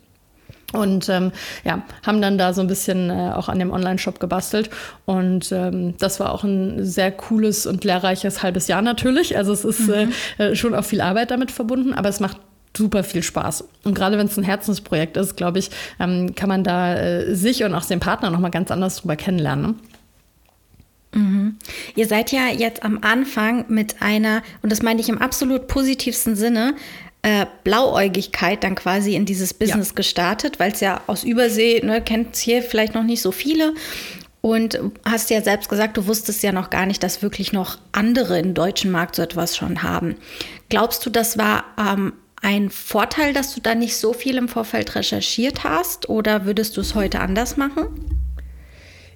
Und 0.71 1.07
ähm, 1.09 1.31
ja, 1.63 1.83
haben 2.05 2.21
dann 2.21 2.37
da 2.37 2.53
so 2.53 2.61
ein 2.61 2.67
bisschen 2.67 3.09
äh, 3.09 3.31
auch 3.35 3.47
an 3.47 3.59
dem 3.59 3.71
Online-Shop 3.71 4.19
gebastelt. 4.19 4.71
Und 5.05 5.51
ähm, 5.51 5.95
das 5.99 6.19
war 6.19 6.31
auch 6.31 6.43
ein 6.43 6.83
sehr 6.83 7.11
cooles 7.11 7.65
und 7.67 7.83
lehrreiches 7.83 8.41
halbes 8.41 8.67
Jahr 8.67 8.81
natürlich. 8.81 9.37
Also 9.37 9.53
es 9.53 9.65
ist 9.65 9.87
mhm. 9.87 10.11
äh, 10.37 10.55
schon 10.55 10.73
auch 10.73 10.83
viel 10.83 11.01
Arbeit 11.01 11.31
damit 11.31 11.51
verbunden, 11.51 11.93
aber 11.93 12.09
es 12.09 12.19
macht 12.19 12.37
super 12.75 13.03
viel 13.03 13.23
Spaß. 13.23 13.65
Und 13.83 13.93
gerade 13.93 14.17
wenn 14.17 14.27
es 14.27 14.37
ein 14.37 14.43
Herzensprojekt 14.43 15.17
ist, 15.17 15.35
glaube 15.35 15.59
ich, 15.59 15.69
ähm, 15.99 16.35
kann 16.35 16.49
man 16.49 16.63
da 16.63 16.95
äh, 16.95 17.35
sich 17.35 17.63
und 17.63 17.73
auch 17.73 17.85
den 17.85 17.99
Partner 17.99 18.29
noch 18.29 18.39
mal 18.39 18.49
ganz 18.49 18.71
anders 18.71 18.97
drüber 18.97 19.15
kennenlernen. 19.15 19.79
Mhm. 21.13 21.57
Ihr 21.95 22.07
seid 22.07 22.31
ja 22.31 22.47
jetzt 22.47 22.83
am 22.83 22.99
Anfang 23.01 23.65
mit 23.67 24.01
einer, 24.01 24.41
und 24.61 24.71
das 24.71 24.81
meine 24.81 24.99
ich 24.99 25.09
im 25.09 25.19
absolut 25.19 25.67
positivsten 25.67 26.35
Sinne, 26.35 26.75
äh, 27.21 27.45
Blauäugigkeit 27.63 28.63
dann 28.63 28.75
quasi 28.75 29.15
in 29.15 29.25
dieses 29.25 29.53
Business 29.53 29.89
ja. 29.89 29.95
gestartet, 29.95 30.59
weil 30.59 30.71
es 30.71 30.79
ja 30.79 31.01
aus 31.07 31.23
Übersee, 31.23 31.81
ne, 31.83 32.01
kennt 32.01 32.35
es 32.35 32.41
hier 32.41 32.61
vielleicht 32.61 32.95
noch 32.95 33.03
nicht 33.03 33.21
so 33.21 33.31
viele. 33.31 33.73
Und 34.41 34.77
hast 35.05 35.29
ja 35.29 35.41
selbst 35.41 35.69
gesagt, 35.69 35.95
du 35.95 36.05
wusstest 36.05 36.43
ja 36.43 36.51
noch 36.51 36.69
gar 36.69 36.85
nicht, 36.85 37.01
dass 37.01 37.21
wirklich 37.21 37.53
noch 37.53 37.77
andere 37.93 38.39
im 38.39 38.53
deutschen 38.53 38.91
Markt 38.91 39.15
so 39.15 39.21
etwas 39.21 39.55
schon 39.55 39.83
haben. 39.83 40.17
Glaubst 40.67 41.05
du, 41.05 41.09
das 41.09 41.37
war 41.37 41.63
ähm, 41.77 42.11
ein 42.43 42.69
Vorteil, 42.69 43.33
dass 43.33 43.55
du 43.55 43.61
da 43.61 43.73
nicht 43.73 43.97
so 43.97 44.13
viel 44.13 44.37
im 44.37 44.49
Vorfeld 44.49 44.95
recherchiert 44.95 45.63
hast 45.63 46.09
oder 46.09 46.45
würdest 46.45 46.77
du 46.77 46.81
es 46.81 46.93
heute 46.93 47.21
anders 47.21 47.57
machen? 47.57 47.87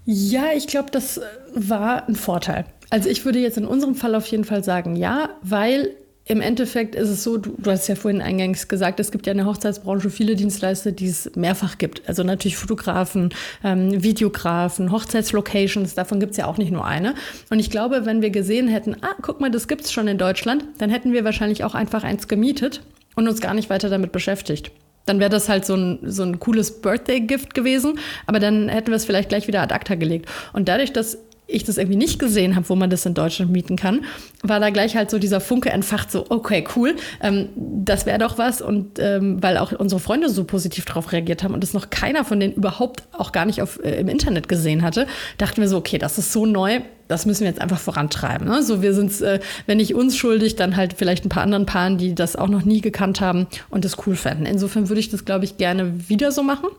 Ja, 0.06 0.46
ich 0.56 0.68
glaube, 0.68 0.90
das 0.92 1.20
war 1.54 2.08
ein 2.08 2.16
Vorteil. 2.16 2.66
Also 2.90 3.10
ich 3.10 3.26
würde 3.26 3.40
jetzt 3.40 3.58
in 3.58 3.66
unserem 3.66 3.96
Fall 3.96 4.16
auf 4.16 4.26
jeden 4.28 4.46
Fall 4.46 4.64
sagen, 4.64 4.96
ja, 4.96 5.32
weil 5.42 5.94
im 6.24 6.40
Endeffekt 6.40 6.96
ist 6.96 7.10
es 7.10 7.24
so, 7.24 7.38
du, 7.38 7.56
du, 7.58 7.72
hast 7.72 7.88
ja 7.88 7.96
vorhin 7.96 8.22
eingangs 8.22 8.70
gesagt, 8.70 9.00
es 9.02 9.12
gibt 9.12 9.26
ja 9.26 9.32
in 9.32 9.38
der 9.38 9.48
Hochzeitsbranche 9.48 10.10
viele 10.10 10.36
Dienstleister, 10.36 10.94
die 10.94 11.08
es 11.08 11.32
mehrfach 11.36 11.78
gibt. 11.78 12.08
Also 12.08 12.24
natürlich 12.24 12.56
Fotografen, 12.56 13.34
ähm, 13.64 14.04
Videografen, 14.04 14.92
Hochzeitslocations, 14.92 15.96
davon 15.96 16.22
gibt 16.22 16.32
es 16.32 16.38
ja 16.38 16.46
auch 16.48 16.58
nicht 16.58 16.72
nur 16.72 16.86
eine. 16.86 17.14
Und 17.50 17.60
ich 17.60 17.70
glaube, 17.70 18.06
wenn 18.06 18.22
wir 18.22 18.30
gesehen 18.30 18.70
hätten, 18.70 18.96
ah, 19.02 19.16
guck 19.22 19.42
mal, 19.42 19.52
das 19.52 19.68
gibt 19.68 19.84
es 19.84 19.92
schon 19.92 20.08
in 20.08 20.18
Deutschland, 20.18 20.66
dann 20.78 20.90
hätten 20.90 21.12
wir 21.12 21.26
wahrscheinlich 21.26 21.66
auch 21.66 21.76
einfach 21.76 22.04
eins 22.04 22.30
gemietet 22.30 22.82
und 23.18 23.28
uns 23.28 23.42
gar 23.42 23.54
nicht 23.54 23.70
weiter 23.70 23.90
damit 23.90 24.14
beschäftigt. 24.14 24.72
Dann 25.06 25.20
wäre 25.20 25.30
das 25.30 25.50
halt 25.50 25.66
so 25.66 25.76
ein, 25.76 26.00
so 26.04 26.24
ein 26.24 26.40
cooles 26.40 26.82
Birthday-Gift 26.82 27.54
gewesen, 27.54 28.00
aber 28.26 28.40
dann 28.40 28.70
hätten 28.70 28.90
wir 28.90 28.96
es 28.96 29.06
vielleicht 29.06 29.30
gleich 29.30 29.48
wieder 29.48 29.62
ad 29.62 29.74
acta 29.74 29.96
gelegt. 29.96 30.30
Und 30.54 30.70
dadurch, 30.70 30.94
dass 30.94 31.18
ich 31.48 31.63
das 31.63 31.77
irgendwie 31.77 31.98
nicht 31.98 32.20
gesehen 32.20 32.56
habe, 32.56 32.68
wo 32.70 32.75
man 32.75 32.89
das 32.89 33.06
in 33.06 33.13
Deutschland 33.13 33.51
mieten 33.51 33.75
kann, 33.75 34.06
war 34.44 34.60
da 34.60 34.70
gleich 34.70 34.96
halt 34.96 35.10
so 35.10 35.18
dieser 35.18 35.39
Funke 35.39 35.70
entfacht, 35.70 36.12
so, 36.12 36.25
okay, 36.30 36.66
cool, 36.75 36.96
ähm, 37.22 37.50
das 37.56 38.06
wäre 38.06 38.20
doch 38.20 38.38
was. 38.38 38.62
Und 38.62 39.00
ähm, 39.00 39.42
weil 39.42 39.58
auch 39.58 39.72
unsere 39.72 40.00
Freunde 40.00 40.30
so 40.30 40.44
positiv 40.44 40.86
darauf 40.86 41.12
reagiert 41.12 41.44
haben 41.44 41.54
und 41.54 41.63
das 41.63 41.74
noch 41.74 41.89
keiner 41.89 42.25
von 42.25 42.39
denen 42.39 42.54
überhaupt 42.54 43.04
auch 43.13 43.32
gar 43.32 43.46
nicht 43.46 43.62
auf, 43.62 43.84
äh, 43.84 44.00
im 44.00 44.10
Internet 44.10 44.50
gesehen 44.50 44.82
hatte, 44.82 45.08
dachten 45.38 45.62
wir 45.62 45.70
so, 45.70 45.77
okay, 45.77 45.98
das 45.98 46.18
ist 46.18 46.34
so 46.34 46.46
neu, 46.46 46.82
das 47.08 47.25
müssen 47.25 47.42
wir 47.42 47.48
jetzt 47.48 47.62
einfach 47.62 47.80
vorantreiben. 47.80 48.48
Ne? 48.48 48.62
So, 48.63 48.82
wir 48.82 48.94
sind, 48.94 49.22
äh, 49.22 49.39
wenn 49.66 49.77
nicht 49.77 49.96
uns 49.96 50.18
schuldig, 50.18 50.56
dann 50.56 50.75
halt 50.75 50.94
vielleicht 50.98 51.25
ein 51.25 51.30
paar 51.30 51.44
anderen 51.44 51.66
Paaren, 51.66 51.98
die 51.98 52.13
das 52.13 52.36
auch 52.36 52.50
noch 52.50 52.66
nie 52.66 52.82
gekannt 52.82 53.22
haben 53.22 53.48
und 53.70 53.86
das 53.86 54.06
cool 54.06 54.16
fänden. 54.16 54.46
Insofern 54.46 54.89
würde 54.89 55.00
ich 55.00 55.10
das, 55.10 55.24
glaube 55.24 55.46
ich, 55.46 55.58
gerne 55.58 56.10
wieder 56.10 56.32
so 56.32 56.44
machen. 56.44 56.70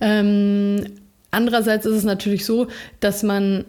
Ähm, 0.00 0.84
Andererseits 1.30 1.86
ist 1.86 1.96
es 1.96 2.04
natürlich 2.04 2.44
so, 2.44 2.68
dass 3.00 3.22
man 3.22 3.66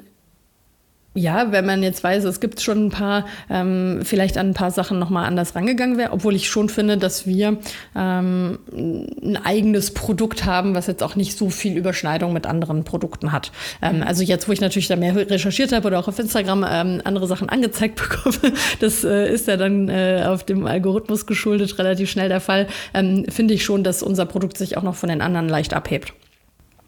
ja, 1.14 1.52
wenn 1.52 1.66
man 1.66 1.84
jetzt 1.84 2.04
weiß, 2.06 2.24
es 2.24 2.40
gibt 2.40 2.62
schon 2.62 2.86
ein 2.86 2.90
paar, 2.90 3.26
ähm, 3.50 4.00
vielleicht 4.04 4.38
an 4.38 4.52
ein 4.52 4.54
paar 4.54 4.72
Sachen 4.72 4.98
nochmal 4.98 5.26
anders 5.26 5.56
rangegangen 5.56 5.98
wäre, 5.98 6.12
obwohl 6.14 6.36
ich 6.36 6.50
schon 6.50 6.70
finde, 6.70 6.98
dass 6.98 7.28
wir 7.28 7.58
ähm, 7.98 8.60
ein 8.72 9.38
eigenes 9.44 9.94
Produkt 9.94 10.46
haben, 10.46 10.74
was 10.74 10.88
jetzt 10.88 11.04
auch 11.04 11.18
nicht 11.18 11.38
so 11.38 11.50
viel 11.50 11.76
Überschneidung 11.76 12.32
mit 12.32 12.48
anderen 12.48 12.86
Produkten 12.86 13.34
hat. 13.34 13.52
Ähm, 13.82 14.04
also 14.08 14.24
jetzt, 14.24 14.48
wo 14.48 14.54
ich 14.54 14.62
natürlich 14.62 14.88
da 14.88 14.96
mehr 14.96 15.14
recherchiert 15.14 15.74
habe 15.74 15.88
oder 15.88 16.00
auch 16.00 16.08
auf 16.08 16.18
Instagram 16.18 16.66
ähm, 16.70 17.02
andere 17.04 17.28
Sachen 17.28 17.50
angezeigt 17.50 17.96
bekomme, 18.02 18.54
das 18.80 19.04
äh, 19.04 19.34
ist 19.34 19.48
ja 19.48 19.58
dann 19.58 19.90
äh, 19.90 20.24
auf 20.26 20.46
dem 20.46 20.66
Algorithmus 20.66 21.26
geschuldet 21.26 21.78
relativ 21.78 22.10
schnell 22.10 22.30
der 22.30 22.40
Fall, 22.40 22.68
ähm, 22.94 23.26
finde 23.28 23.54
ich 23.54 23.66
schon, 23.66 23.84
dass 23.84 24.02
unser 24.02 24.26
Produkt 24.26 24.58
sich 24.58 24.78
auch 24.78 24.84
noch 24.84 24.96
von 24.96 25.10
den 25.10 25.22
anderen 25.22 25.50
leicht 25.50 25.74
abhebt. 25.74 26.14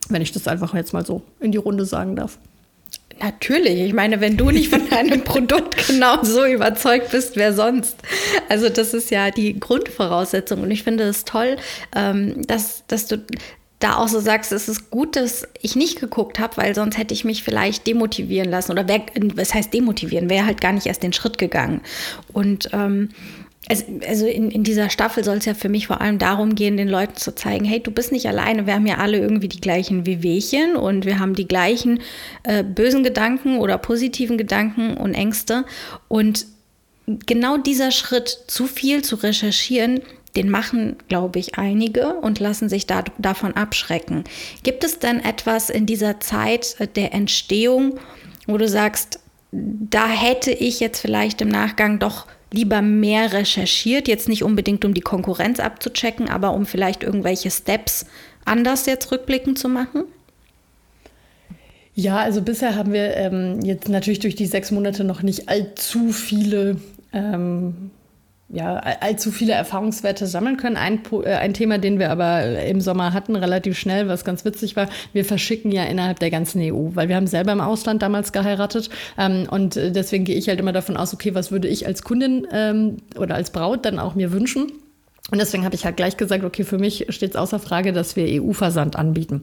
Wenn 0.10 0.22
ich 0.22 0.32
das 0.32 0.48
einfach 0.48 0.74
jetzt 0.74 0.94
mal 0.94 1.06
so 1.06 1.22
in 1.40 1.52
die 1.52 1.58
Runde 1.58 1.86
sagen 1.86 2.16
darf. 2.16 2.38
Natürlich. 3.22 3.80
Ich 3.80 3.94
meine, 3.94 4.22
wenn 4.22 4.38
du 4.38 4.50
nicht 4.50 4.70
von 4.70 4.90
deinem 4.90 5.22
Produkt 5.24 5.88
genau 5.88 6.24
so 6.24 6.46
überzeugt 6.46 7.12
bist, 7.12 7.36
wer 7.36 7.54
sonst? 7.54 7.96
Also 8.50 8.70
das 8.70 8.94
ist 8.94 9.12
ja 9.12 9.32
die 9.32 9.60
Grundvoraussetzung. 9.60 10.62
Und 10.62 10.72
ich 10.72 10.84
finde 10.84 11.04
es 11.04 11.24
toll, 11.24 11.58
ähm, 11.96 12.46
dass, 12.48 12.84
dass 12.88 13.08
du 13.08 13.24
da 13.80 13.98
auch 13.98 14.08
so 14.08 14.20
sagst, 14.20 14.52
es 14.52 14.70
ist 14.70 14.90
gut, 14.90 15.16
dass 15.16 15.48
ich 15.62 15.76
nicht 15.76 16.00
geguckt 16.00 16.40
habe, 16.40 16.58
weil 16.58 16.74
sonst 16.74 16.98
hätte 16.98 17.14
ich 17.14 17.26
mich 17.26 17.44
vielleicht 17.44 17.86
demotivieren 17.86 18.50
lassen. 18.50 18.72
Oder 18.72 18.88
wär, 18.88 19.02
was 19.36 19.54
heißt 19.54 19.74
demotivieren? 19.74 20.30
Wäre 20.30 20.46
halt 20.46 20.62
gar 20.62 20.72
nicht 20.72 20.86
erst 20.86 21.04
den 21.04 21.14
Schritt 21.14 21.38
gegangen. 21.38 21.82
Und 22.32 22.70
ähm, 22.72 23.10
also, 23.70 23.86
also 24.08 24.28
in, 24.28 24.52
in 24.52 24.64
dieser 24.64 24.90
Staffel 24.90 25.24
soll 25.24 25.38
es 25.38 25.46
ja 25.46 25.54
für 25.54 25.70
mich 25.70 25.88
vor 25.88 26.02
allem 26.02 26.20
darum 26.20 26.56
gehen, 26.56 26.76
den 26.76 26.90
Leuten 26.90 27.16
zu 27.16 27.34
zeigen, 27.34 27.66
hey, 27.66 27.80
du 27.80 27.92
bist 27.92 28.12
nicht 28.12 28.28
alleine, 28.28 28.68
wir 28.68 28.74
haben 28.74 28.88
ja 28.88 28.98
alle 28.98 29.18
irgendwie 29.18 29.48
die 29.48 29.62
gleichen 29.62 30.06
Wehwehchen 30.06 30.76
und 30.76 31.06
wir 31.06 31.20
haben 31.20 31.34
die 31.34 31.48
gleichen 31.48 32.02
äh, 32.44 32.64
bösen 32.64 33.04
Gedanken 33.04 33.60
oder 33.60 33.78
positiven 33.78 34.38
Gedanken 34.38 34.98
und 34.98 35.14
Ängste. 35.14 35.66
Und 36.10 36.46
genau 37.08 37.58
dieser 37.58 37.92
Schritt, 37.92 38.38
zu 38.48 38.68
viel 38.68 39.02
zu 39.02 39.16
recherchieren, 39.16 40.02
den 40.36 40.50
machen, 40.50 40.98
glaube 41.08 41.40
ich, 41.40 41.58
einige 41.58 42.16
und 42.16 42.40
lassen 42.40 42.68
sich 42.68 42.88
da, 42.88 43.04
davon 43.18 43.56
abschrecken. 43.56 44.24
Gibt 44.64 44.84
es 44.84 45.00
denn 45.00 45.24
etwas 45.24 45.70
in 45.70 45.86
dieser 45.86 46.20
Zeit 46.20 46.76
der 46.96 47.14
Entstehung, 47.14 48.00
wo 48.48 48.58
du 48.58 48.68
sagst, 48.68 49.20
da 49.52 50.08
hätte 50.08 50.52
ich 50.52 50.80
jetzt 50.80 51.00
vielleicht 51.00 51.42
im 51.42 51.50
Nachgang 51.50 52.00
doch 52.00 52.26
lieber 52.54 52.82
mehr 52.82 53.34
recherchiert, 53.34 54.08
jetzt 54.08 54.30
nicht 54.30 54.44
unbedingt 54.44 54.86
um 54.86 54.94
die 54.94 55.02
Konkurrenz 55.02 55.60
abzuchecken, 55.60 56.30
aber 56.30 56.54
um 56.54 56.66
vielleicht 56.66 57.04
irgendwelche 57.04 57.52
Steps 57.52 58.06
anders 58.46 58.86
jetzt 58.86 59.12
rückblickend 59.12 59.58
zu 59.58 59.68
machen? 59.68 60.04
Ja, 61.96 62.18
also 62.18 62.42
bisher 62.42 62.76
haben 62.76 62.94
wir 62.94 63.16
ähm, 63.18 63.60
jetzt 63.62 63.90
natürlich 63.90 64.20
durch 64.20 64.36
die 64.36 64.46
sechs 64.46 64.72
Monate 64.72 65.04
noch 65.04 65.22
nicht 65.22 65.50
allzu 65.50 66.12
viele 66.12 66.78
ähm, 67.12 67.92
ja, 68.54 68.76
allzu 68.76 69.32
viele 69.32 69.54
Erfahrungswerte 69.54 70.28
sammeln 70.28 70.58
können. 70.58 70.78
Ein, 70.78 71.02
äh, 71.24 71.34
ein 71.34 71.56
Thema, 71.56 71.80
den 71.80 71.98
wir 71.98 72.12
aber 72.12 72.64
im 72.64 72.82
Sommer 72.82 73.12
hatten, 73.12 73.36
relativ 73.36 73.78
schnell, 73.80 74.08
was 74.08 74.24
ganz 74.24 74.46
witzig 74.46 74.76
war, 74.76 74.88
wir 75.12 75.26
verschicken 75.26 75.72
ja 75.72 75.84
innerhalb 75.86 76.20
der 76.20 76.30
ganzen 76.30 76.62
EU, 76.62 76.90
weil 76.94 77.10
wir 77.10 77.16
haben 77.16 77.26
selber 77.26 77.52
im 77.52 77.62
Ausland 77.62 78.04
damals 78.04 78.32
geheiratet 78.32 78.92
ähm, 79.18 79.48
und 79.50 79.76
deswegen 79.76 80.24
gehe 80.24 80.36
ich 80.36 80.48
halt 80.50 80.60
immer 80.60 80.72
davon 80.72 80.98
aus, 80.98 81.16
okay, 81.16 81.34
was 81.34 81.52
würde 81.52 81.68
ich 81.68 81.88
als 81.88 82.04
Kundin 82.04 82.48
ähm, 82.52 82.98
oder 83.18 83.36
als 83.36 83.50
Braut 83.50 83.86
dann 83.86 83.98
auch 83.98 84.14
mir 84.14 84.32
wünschen? 84.32 84.72
Und 85.34 85.40
deswegen 85.40 85.66
habe 85.66 85.74
ich 85.74 85.84
halt 85.84 85.98
gleich 85.98 86.16
gesagt, 86.16 86.44
okay, 86.44 86.64
für 86.64 86.78
mich 86.78 87.08
steht 87.10 87.32
es 87.32 87.36
außer 87.36 87.58
Frage, 87.58 87.92
dass 87.92 88.16
wir 88.16 88.44
EU-Versand 88.44 88.96
anbieten. 88.96 89.42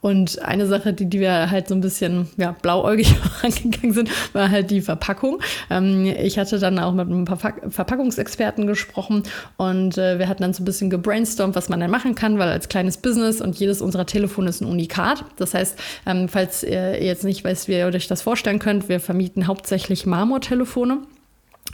Und 0.00 0.40
eine 0.40 0.68
Sache, 0.68 0.92
die, 0.92 1.06
die 1.06 1.18
wir 1.18 1.50
halt 1.50 1.66
so 1.66 1.74
ein 1.74 1.80
bisschen 1.80 2.28
ja, 2.36 2.52
blauäugig 2.62 3.16
angegangen 3.42 3.92
sind, 3.92 4.10
war 4.34 4.52
halt 4.52 4.70
die 4.70 4.80
Verpackung. 4.80 5.40
Ähm, 5.68 6.06
ich 6.06 6.38
hatte 6.38 6.60
dann 6.60 6.78
auch 6.78 6.92
mit 6.92 7.08
ein 7.08 7.24
paar 7.24 7.38
Verpackungsexperten 7.38 8.68
gesprochen 8.68 9.24
und 9.56 9.98
äh, 9.98 10.20
wir 10.20 10.28
hatten 10.28 10.42
dann 10.42 10.54
so 10.54 10.62
ein 10.62 10.64
bisschen 10.64 10.90
gebrainstormt, 10.90 11.56
was 11.56 11.68
man 11.68 11.80
denn 11.80 11.90
machen 11.90 12.14
kann, 12.14 12.38
weil 12.38 12.48
als 12.48 12.68
kleines 12.68 12.98
Business 12.98 13.40
und 13.40 13.58
jedes 13.58 13.82
unserer 13.82 14.06
Telefone 14.06 14.48
ist 14.48 14.60
ein 14.60 14.68
Unikat. 14.68 15.24
Das 15.38 15.54
heißt, 15.54 15.76
ähm, 16.06 16.28
falls 16.28 16.62
ihr 16.62 17.02
jetzt 17.02 17.24
nicht 17.24 17.42
weißt, 17.42 17.66
wie 17.66 17.76
ihr 17.76 17.86
euch 17.86 18.06
das 18.06 18.22
vorstellen 18.22 18.60
könnt, 18.60 18.88
wir 18.88 19.00
vermieten 19.00 19.48
hauptsächlich 19.48 20.06
Marmortelefone 20.06 20.98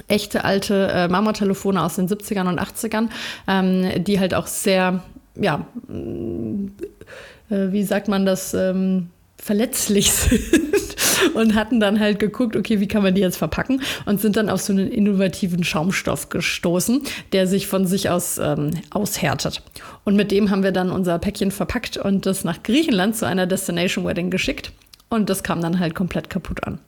echte 0.06 0.44
alte 0.44 0.88
äh, 0.92 1.08
Marmortelefone 1.08 1.82
aus 1.82 1.96
den 1.96 2.08
70ern 2.08 2.48
und 2.48 2.60
80ern, 2.60 3.08
ähm, 3.46 4.04
die 4.04 4.20
halt 4.20 4.34
auch 4.34 4.46
sehr 4.46 5.02
ja, 5.40 5.66
äh, 5.88 7.72
wie 7.72 7.82
sagt 7.82 8.08
man 8.08 8.26
das, 8.26 8.54
ähm, 8.54 9.10
verletzlich 9.36 10.12
sind 10.12 10.96
und 11.34 11.54
hatten 11.54 11.80
dann 11.80 12.00
halt 12.00 12.18
geguckt, 12.18 12.56
okay, 12.56 12.80
wie 12.80 12.88
kann 12.88 13.02
man 13.02 13.14
die 13.14 13.20
jetzt 13.20 13.36
verpacken 13.36 13.80
und 14.04 14.20
sind 14.20 14.36
dann 14.36 14.50
auf 14.50 14.60
so 14.60 14.72
einen 14.72 14.90
innovativen 14.90 15.64
Schaumstoff 15.64 16.28
gestoßen, 16.28 17.02
der 17.32 17.46
sich 17.46 17.66
von 17.66 17.86
sich 17.86 18.10
aus 18.10 18.38
ähm, 18.38 18.72
aushärtet. 18.90 19.62
Und 20.04 20.16
mit 20.16 20.30
dem 20.32 20.50
haben 20.50 20.64
wir 20.64 20.72
dann 20.72 20.90
unser 20.90 21.18
Päckchen 21.18 21.50
verpackt 21.50 21.96
und 21.96 22.26
das 22.26 22.44
nach 22.44 22.62
Griechenland 22.62 23.16
zu 23.16 23.26
einer 23.26 23.46
Destination 23.46 24.04
Wedding 24.04 24.30
geschickt 24.30 24.72
und 25.08 25.30
das 25.30 25.42
kam 25.42 25.60
dann 25.60 25.78
halt 25.78 25.94
komplett 25.94 26.28
kaputt 26.30 26.64
an. 26.64 26.80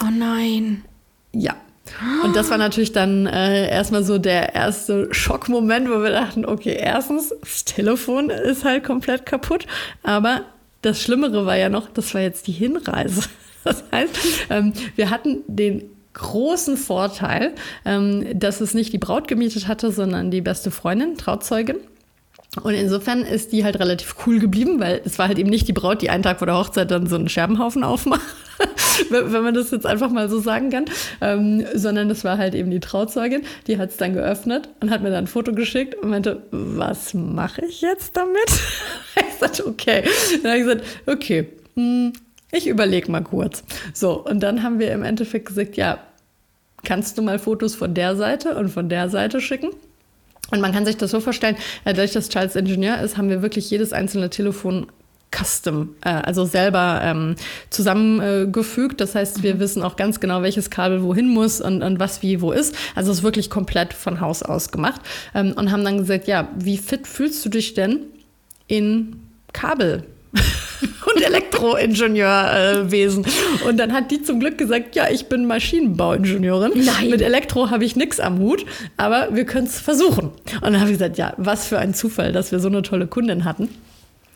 Oh 0.00 0.10
nein. 0.16 0.84
Ja, 1.32 1.56
und 2.24 2.34
das 2.34 2.50
war 2.50 2.58
natürlich 2.58 2.92
dann 2.92 3.26
äh, 3.26 3.68
erstmal 3.68 4.04
so 4.04 4.18
der 4.18 4.54
erste 4.54 5.12
Schockmoment, 5.12 5.88
wo 5.88 6.02
wir 6.02 6.10
dachten, 6.10 6.46
okay, 6.46 6.76
erstens, 6.80 7.34
das 7.40 7.64
Telefon 7.64 8.30
ist 8.30 8.64
halt 8.64 8.84
komplett 8.84 9.26
kaputt, 9.26 9.66
aber 10.02 10.42
das 10.82 11.00
Schlimmere 11.00 11.46
war 11.46 11.56
ja 11.56 11.68
noch, 11.68 11.88
das 11.90 12.14
war 12.14 12.20
jetzt 12.20 12.46
die 12.46 12.52
Hinreise. 12.52 13.22
Das 13.66 13.82
heißt, 13.90 14.14
ähm, 14.50 14.74
wir 14.94 15.08
hatten 15.08 15.38
den 15.46 15.84
großen 16.12 16.76
Vorteil, 16.76 17.54
ähm, 17.86 18.38
dass 18.38 18.60
es 18.60 18.74
nicht 18.74 18.92
die 18.92 18.98
Braut 18.98 19.26
gemietet 19.26 19.68
hatte, 19.68 19.90
sondern 19.90 20.30
die 20.30 20.42
beste 20.42 20.70
Freundin, 20.70 21.16
Trauzeugin. 21.16 21.78
Und 22.62 22.74
insofern 22.74 23.22
ist 23.22 23.52
die 23.52 23.64
halt 23.64 23.80
relativ 23.80 24.14
cool 24.26 24.38
geblieben, 24.38 24.80
weil 24.80 25.00
es 25.04 25.18
war 25.18 25.28
halt 25.28 25.38
eben 25.38 25.50
nicht 25.50 25.66
die 25.66 25.72
Braut, 25.72 26.02
die 26.02 26.10
einen 26.10 26.22
Tag 26.22 26.38
vor 26.38 26.46
der 26.46 26.56
Hochzeit 26.56 26.90
dann 26.90 27.06
so 27.06 27.16
einen 27.16 27.28
Scherbenhaufen 27.28 27.82
aufmacht, 27.82 28.22
wenn 29.10 29.42
man 29.42 29.54
das 29.54 29.70
jetzt 29.70 29.86
einfach 29.86 30.10
mal 30.10 30.28
so 30.28 30.40
sagen 30.40 30.70
kann, 30.70 30.84
ähm, 31.20 31.64
sondern 31.74 32.10
es 32.10 32.24
war 32.24 32.38
halt 32.38 32.54
eben 32.54 32.70
die 32.70 32.80
Trauzeugin, 32.80 33.42
die 33.66 33.78
hat 33.78 33.90
es 33.90 33.96
dann 33.96 34.14
geöffnet 34.14 34.68
und 34.80 34.90
hat 34.90 35.02
mir 35.02 35.10
dann 35.10 35.24
ein 35.24 35.26
Foto 35.26 35.52
geschickt 35.52 35.94
und 35.94 36.10
meinte, 36.10 36.42
was 36.50 37.14
mache 37.14 37.64
ich 37.66 37.80
jetzt 37.80 38.16
damit? 38.16 38.50
ich 39.16 39.34
sagte, 39.38 39.66
okay. 39.66 40.04
Dann 40.42 40.52
habe 40.52 40.60
ich 40.60 40.66
gesagt, 40.66 40.84
okay, 41.06 41.48
hm, 41.74 42.12
ich 42.52 42.66
überlege 42.66 43.10
mal 43.10 43.22
kurz. 43.22 43.64
So, 43.92 44.24
und 44.24 44.40
dann 44.40 44.62
haben 44.62 44.78
wir 44.78 44.92
im 44.92 45.02
Endeffekt 45.02 45.46
gesagt, 45.46 45.76
ja, 45.76 45.98
kannst 46.84 47.18
du 47.18 47.22
mal 47.22 47.38
Fotos 47.38 47.74
von 47.74 47.94
der 47.94 48.16
Seite 48.16 48.56
und 48.56 48.68
von 48.68 48.88
der 48.88 49.08
Seite 49.08 49.40
schicken? 49.40 49.70
Und 50.50 50.60
man 50.60 50.72
kann 50.72 50.84
sich 50.84 50.96
das 50.96 51.10
so 51.10 51.20
vorstellen, 51.20 51.56
äh, 51.84 51.94
dadurch, 51.94 52.12
dass 52.12 52.28
Charles 52.28 52.54
Ingenieur 52.54 53.00
ist, 53.00 53.16
haben 53.16 53.30
wir 53.30 53.42
wirklich 53.42 53.70
jedes 53.70 53.92
einzelne 53.92 54.30
Telefon 54.30 54.86
custom, 55.34 55.96
äh, 56.04 56.10
also 56.10 56.44
selber 56.44 57.00
ähm, 57.02 57.34
zusammengefügt. 57.70 59.00
Das 59.00 59.14
heißt, 59.14 59.42
wir 59.42 59.56
mhm. 59.56 59.60
wissen 59.60 59.82
auch 59.82 59.96
ganz 59.96 60.20
genau, 60.20 60.42
welches 60.42 60.70
Kabel 60.70 61.02
wohin 61.02 61.28
muss 61.28 61.60
und, 61.60 61.82
und 61.82 61.98
was 61.98 62.22
wie 62.22 62.40
wo 62.40 62.52
ist. 62.52 62.74
Also 62.94 63.10
es 63.10 63.18
ist 63.18 63.24
wirklich 63.24 63.50
komplett 63.50 63.92
von 63.92 64.20
Haus 64.20 64.42
aus 64.42 64.70
gemacht. 64.70 65.00
Ähm, 65.34 65.52
und 65.56 65.72
haben 65.72 65.84
dann 65.84 65.98
gesagt, 65.98 66.28
ja, 66.28 66.48
wie 66.56 66.78
fit 66.78 67.06
fühlst 67.06 67.44
du 67.44 67.48
dich 67.48 67.74
denn 67.74 68.00
in 68.66 69.16
Kabel? 69.52 70.04
und 71.14 71.22
Elektroingenieurwesen. 71.22 73.24
Äh, 73.24 73.68
und 73.68 73.76
dann 73.76 73.92
hat 73.92 74.10
die 74.10 74.22
zum 74.22 74.40
Glück 74.40 74.58
gesagt, 74.58 74.96
ja, 74.96 75.08
ich 75.10 75.26
bin 75.26 75.46
Maschinenbauingenieurin. 75.46 76.72
Nein. 76.74 77.10
Mit 77.10 77.22
Elektro 77.22 77.70
habe 77.70 77.84
ich 77.84 77.94
nichts 77.94 78.18
am 78.18 78.38
Hut, 78.38 78.64
aber 78.96 79.28
wir 79.32 79.44
können 79.44 79.66
es 79.66 79.78
versuchen. 79.78 80.28
Und 80.28 80.62
dann 80.62 80.80
habe 80.80 80.90
ich 80.90 80.98
gesagt, 80.98 81.18
ja, 81.18 81.34
was 81.36 81.66
für 81.66 81.78
ein 81.78 81.94
Zufall, 81.94 82.32
dass 82.32 82.52
wir 82.52 82.58
so 82.58 82.68
eine 82.68 82.82
tolle 82.82 83.06
Kundin 83.06 83.44
hatten. 83.44 83.68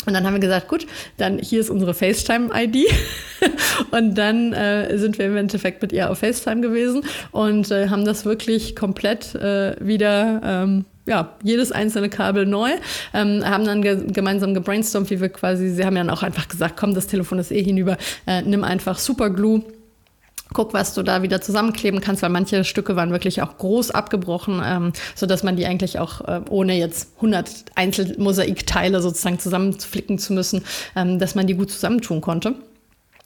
Und 0.09 0.15
dann 0.15 0.25
haben 0.25 0.33
wir 0.33 0.41
gesagt, 0.41 0.69
gut, 0.69 0.87
dann 1.19 1.39
hier 1.39 1.61
ist 1.61 1.69
unsere 1.69 1.93
FaceTime-ID. 1.93 2.87
und 3.91 4.15
dann 4.15 4.55
äh, 4.55 4.97
sind 4.97 5.19
wir 5.19 5.27
im 5.27 5.37
Endeffekt 5.37 5.83
mit 5.83 5.93
ihr 5.93 6.11
auf 6.11 6.21
FaceTime 6.21 6.63
gewesen 6.63 7.03
und 7.31 7.71
äh, 7.71 7.91
haben 7.91 8.07
das 8.07 8.25
wirklich 8.25 8.75
komplett 8.75 9.35
äh, 9.35 9.77
wieder 9.81 10.41
ähm, 10.43 10.87
ja, 11.05 11.37
jedes 11.43 11.73
einzelne 11.73 12.09
Kabel 12.09 12.47
neu, 12.47 12.71
ähm, 13.13 13.45
haben 13.45 13.67
dann 13.67 13.83
ge 13.83 13.99
gemeinsam 14.11 14.55
gebrainstormt, 14.55 15.11
wie 15.11 15.21
wir 15.21 15.29
quasi, 15.29 15.69
sie 15.69 15.85
haben 15.85 15.97
ja 15.97 16.11
auch 16.11 16.23
einfach 16.23 16.49
gesagt, 16.49 16.79
komm, 16.79 16.95
das 16.95 17.07
Telefon 17.07 17.39
ist 17.39 17.53
eh 17.53 17.63
hinüber, 17.63 17.99
äh, 18.27 18.41
nimm 18.41 18.65
einfach 18.65 18.99
Superglue. 18.99 19.63
Guck, 20.53 20.73
was 20.73 20.95
du 20.95 21.03
da 21.03 21.23
wieder 21.23 21.41
zusammenkleben 21.41 22.01
kannst, 22.01 22.23
weil 22.23 22.31
manche 22.31 22.65
Stücke 22.65 22.97
waren 22.97 23.11
wirklich 23.11 23.43
auch 23.43 23.59
groß 23.59 23.91
abgebrochen, 23.91 24.63
ähm, 24.65 24.93
so 25.15 25.27
dass 25.27 25.43
man 25.43 25.57
die 25.57 25.67
eigentlich 25.67 25.99
auch 25.99 26.23
äh, 26.23 26.41
ohne 26.49 26.75
jetzt 26.75 27.09
100 27.17 27.67
Einzelmosaikteile 27.75 29.03
sozusagen 29.03 29.39
zusammenflicken 29.39 30.19
zu 30.19 30.33
müssen, 30.33 30.65
ähm, 30.97 31.19
dass 31.19 31.35
man 31.35 31.47
die 31.47 31.55
gut 31.55 31.71
zusammentun 31.71 32.21
konnte. 32.21 32.55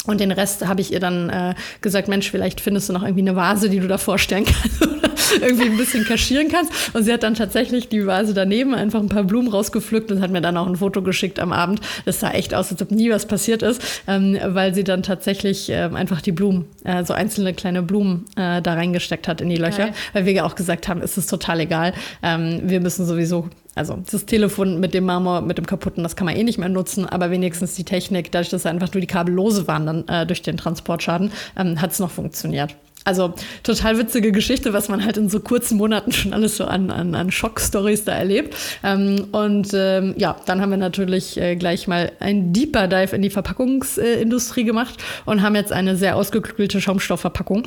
Und 0.06 0.20
den 0.20 0.32
Rest 0.32 0.66
habe 0.66 0.80
ich 0.80 0.92
ihr 0.92 1.00
dann 1.00 1.30
äh, 1.30 1.54
gesagt, 1.80 2.08
Mensch, 2.08 2.30
vielleicht 2.30 2.60
findest 2.60 2.88
du 2.88 2.92
noch 2.92 3.02
irgendwie 3.02 3.22
eine 3.22 3.36
Vase, 3.36 3.70
die 3.70 3.78
du 3.78 3.86
da 3.86 3.98
vorstellen 3.98 4.44
kannst 4.62 4.82
oder 4.82 5.02
irgendwie 5.40 5.66
ein 5.66 5.76
bisschen 5.76 6.04
kaschieren 6.04 6.48
kannst. 6.48 6.72
Und 6.94 7.04
sie 7.04 7.12
hat 7.12 7.22
dann 7.22 7.34
tatsächlich 7.34 7.88
die 7.88 8.04
Vase 8.06 8.34
daneben 8.34 8.74
einfach 8.74 9.00
ein 9.00 9.08
paar 9.08 9.24
Blumen 9.24 9.48
rausgepflückt 9.48 10.10
und 10.10 10.20
hat 10.20 10.30
mir 10.30 10.40
dann 10.40 10.56
auch 10.56 10.66
ein 10.66 10.76
Foto 10.76 11.02
geschickt 11.02 11.38
am 11.38 11.52
Abend. 11.52 11.80
Das 12.04 12.20
sah 12.20 12.30
echt 12.32 12.54
aus, 12.54 12.72
als 12.72 12.82
ob 12.82 12.90
nie 12.90 13.10
was 13.10 13.26
passiert 13.26 13.62
ist, 13.62 13.80
ähm, 14.08 14.38
weil 14.44 14.74
sie 14.74 14.84
dann 14.84 15.02
tatsächlich 15.02 15.70
äh, 15.70 15.88
einfach 15.94 16.20
die 16.20 16.32
Blumen, 16.32 16.66
äh, 16.84 17.04
so 17.04 17.14
einzelne 17.14 17.54
kleine 17.54 17.82
Blumen 17.82 18.24
äh, 18.36 18.60
da 18.60 18.74
reingesteckt 18.74 19.28
hat 19.28 19.40
in 19.40 19.48
die 19.48 19.56
Löcher, 19.56 19.86
Geil. 19.86 19.94
weil 20.12 20.26
wir 20.26 20.32
ja 20.32 20.44
auch 20.44 20.54
gesagt 20.54 20.88
haben, 20.88 21.00
es 21.00 21.16
ist 21.16 21.30
total 21.30 21.60
egal. 21.60 21.92
Ähm, 22.22 22.62
wir 22.64 22.80
müssen 22.80 23.06
sowieso 23.06 23.48
also 23.74 24.02
das 24.10 24.26
Telefon 24.26 24.80
mit 24.80 24.94
dem 24.94 25.04
Marmor, 25.04 25.40
mit 25.40 25.58
dem 25.58 25.66
kaputten, 25.66 26.02
das 26.02 26.16
kann 26.16 26.26
man 26.26 26.36
eh 26.36 26.42
nicht 26.42 26.58
mehr 26.58 26.68
nutzen, 26.68 27.06
aber 27.06 27.30
wenigstens 27.30 27.74
die 27.74 27.84
Technik, 27.84 28.30
dadurch, 28.30 28.50
dass 28.50 28.66
einfach 28.66 28.92
nur 28.92 29.00
die 29.00 29.06
Kabel 29.06 29.34
lose 29.34 29.66
waren 29.66 29.86
dann 29.86 30.08
äh, 30.08 30.26
durch 30.26 30.42
den 30.42 30.56
Transportschaden, 30.56 31.32
ähm, 31.56 31.80
hat 31.80 31.92
es 31.92 31.98
noch 31.98 32.10
funktioniert. 32.10 32.74
Also 33.04 33.34
total 33.64 33.98
witzige 33.98 34.30
Geschichte, 34.30 34.72
was 34.72 34.88
man 34.88 35.04
halt 35.04 35.16
in 35.16 35.28
so 35.28 35.40
kurzen 35.40 35.76
Monaten 35.76 36.12
schon 36.12 36.32
alles 36.32 36.56
so 36.56 36.64
an, 36.64 36.90
an, 36.90 37.14
an 37.14 37.30
Schockstories 37.30 38.04
da 38.04 38.12
erlebt. 38.12 38.54
Ähm, 38.84 39.28
und 39.32 39.70
ähm, 39.74 40.14
ja, 40.18 40.36
dann 40.46 40.60
haben 40.60 40.70
wir 40.70 40.76
natürlich 40.76 41.40
äh, 41.40 41.56
gleich 41.56 41.88
mal 41.88 42.12
ein 42.20 42.52
Deeper 42.52 42.86
Dive 42.88 43.16
in 43.16 43.22
die 43.22 43.30
Verpackungsindustrie 43.30 44.64
gemacht 44.64 45.02
und 45.24 45.42
haben 45.42 45.56
jetzt 45.56 45.72
eine 45.72 45.96
sehr 45.96 46.16
ausgeklügelte 46.16 46.80
Schaumstoffverpackung. 46.80 47.64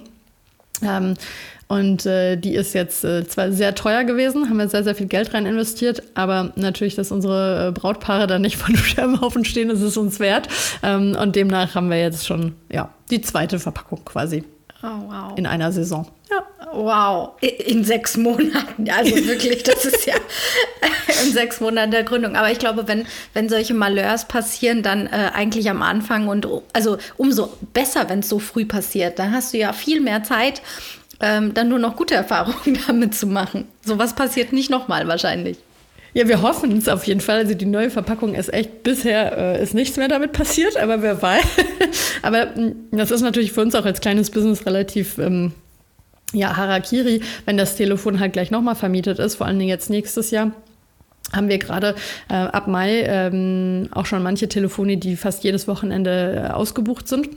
Ähm, 0.81 1.15
und 1.67 2.05
äh, 2.05 2.35
die 2.35 2.53
ist 2.53 2.73
jetzt 2.73 3.03
äh, 3.03 3.27
zwar 3.27 3.51
sehr 3.51 3.73
teuer 3.73 4.03
gewesen, 4.03 4.49
haben 4.49 4.57
wir 4.57 4.69
sehr, 4.69 4.83
sehr 4.83 4.93
viel 4.93 5.07
Geld 5.07 5.33
rein 5.33 5.47
investiert, 5.47 6.03
aber 6.13 6.51
natürlich, 6.55 6.95
dass 6.95 7.11
unsere 7.11 7.69
äh, 7.69 7.71
Brautpaare 7.71 8.27
da 8.27 8.37
nicht 8.37 8.57
von 8.57 8.73
dem 8.73 8.83
Scherbenhaufen 8.83 9.45
stehen, 9.45 9.69
ist 9.69 9.81
es 9.81 9.97
uns 9.97 10.19
wert. 10.19 10.47
Ähm, 10.83 11.17
und 11.19 11.35
demnach 11.35 11.73
haben 11.73 11.89
wir 11.89 11.99
jetzt 11.99 12.27
schon 12.27 12.53
ja, 12.71 12.89
die 13.09 13.21
zweite 13.21 13.57
Verpackung 13.57 14.05
quasi. 14.05 14.43
Oh, 14.83 14.87
wow. 15.07 15.33
In 15.35 15.47
einer 15.47 15.71
Saison. 15.71 16.05
Ja. 16.29 16.45
Wow, 16.71 17.31
in 17.41 17.83
sechs 17.83 18.17
Monaten. 18.17 18.89
Also 18.89 19.15
wirklich, 19.25 19.63
das 19.63 19.85
ist 19.85 20.05
ja 20.05 20.15
in 21.25 21.31
sechs 21.31 21.61
Monaten 21.61 21.91
der 21.91 22.03
Gründung. 22.03 22.35
Aber 22.35 22.51
ich 22.51 22.59
glaube, 22.59 22.87
wenn, 22.87 23.05
wenn 23.33 23.49
solche 23.49 23.73
Malheurs 23.73 24.25
passieren, 24.25 24.83
dann 24.83 25.07
äh, 25.07 25.31
eigentlich 25.33 25.69
am 25.69 25.81
Anfang 25.81 26.27
und 26.27 26.47
also 26.73 26.97
umso 27.17 27.53
besser, 27.73 28.09
wenn 28.09 28.19
es 28.19 28.29
so 28.29 28.39
früh 28.39 28.65
passiert. 28.65 29.17
Dann 29.17 29.31
hast 29.31 29.53
du 29.53 29.57
ja 29.57 29.73
viel 29.73 30.01
mehr 30.01 30.23
Zeit, 30.23 30.61
ähm, 31.19 31.53
dann 31.53 31.69
nur 31.69 31.79
noch 31.79 31.95
gute 31.95 32.15
Erfahrungen 32.15 32.77
damit 32.87 33.15
zu 33.15 33.27
machen. 33.27 33.65
Sowas 33.83 34.15
passiert 34.15 34.53
nicht 34.53 34.69
nochmal 34.69 35.07
wahrscheinlich. 35.07 35.57
Ja, 36.13 36.29
wir 36.29 36.41
hoffen 36.41 36.77
es 36.77 36.87
auf 36.87 37.05
jeden 37.05 37.19
Fall. 37.19 37.39
Also 37.39 37.55
die 37.55 37.65
neue 37.65 37.89
Verpackung 37.89 38.35
ist 38.35 38.53
echt, 38.53 38.83
bisher 38.83 39.37
äh, 39.37 39.63
ist 39.63 39.73
nichts 39.73 39.97
mehr 39.97 40.07
damit 40.07 40.31
passiert, 40.31 40.77
aber 40.77 41.01
wer 41.01 41.21
weiß. 41.21 41.43
aber 42.21 42.55
hm, 42.55 42.75
das 42.91 43.11
ist 43.11 43.21
natürlich 43.21 43.51
für 43.51 43.61
uns 43.61 43.75
auch 43.75 43.85
als 43.85 43.99
kleines 43.99 44.31
Business 44.31 44.65
relativ 44.65 45.17
ähm, 45.17 45.51
ja, 46.33 46.55
Harakiri, 46.55 47.21
wenn 47.45 47.57
das 47.57 47.75
Telefon 47.75 48.19
halt 48.19 48.33
gleich 48.33 48.49
nochmal 48.49 48.75
vermietet 48.75 49.19
ist, 49.19 49.35
vor 49.35 49.45
allen 49.45 49.59
Dingen 49.59 49.69
jetzt 49.69 49.89
nächstes 49.89 50.31
Jahr 50.31 50.51
haben 51.33 51.49
wir 51.49 51.57
gerade 51.57 51.95
äh, 52.29 52.35
ab 52.35 52.67
Mai 52.67 53.01
ähm, 53.01 53.89
auch 53.91 54.05
schon 54.05 54.23
manche 54.23 54.47
Telefone, 54.47 54.97
die 54.97 55.15
fast 55.15 55.43
jedes 55.43 55.67
Wochenende 55.67 56.49
äh, 56.49 56.53
ausgebucht 56.53 57.07
sind. 57.07 57.29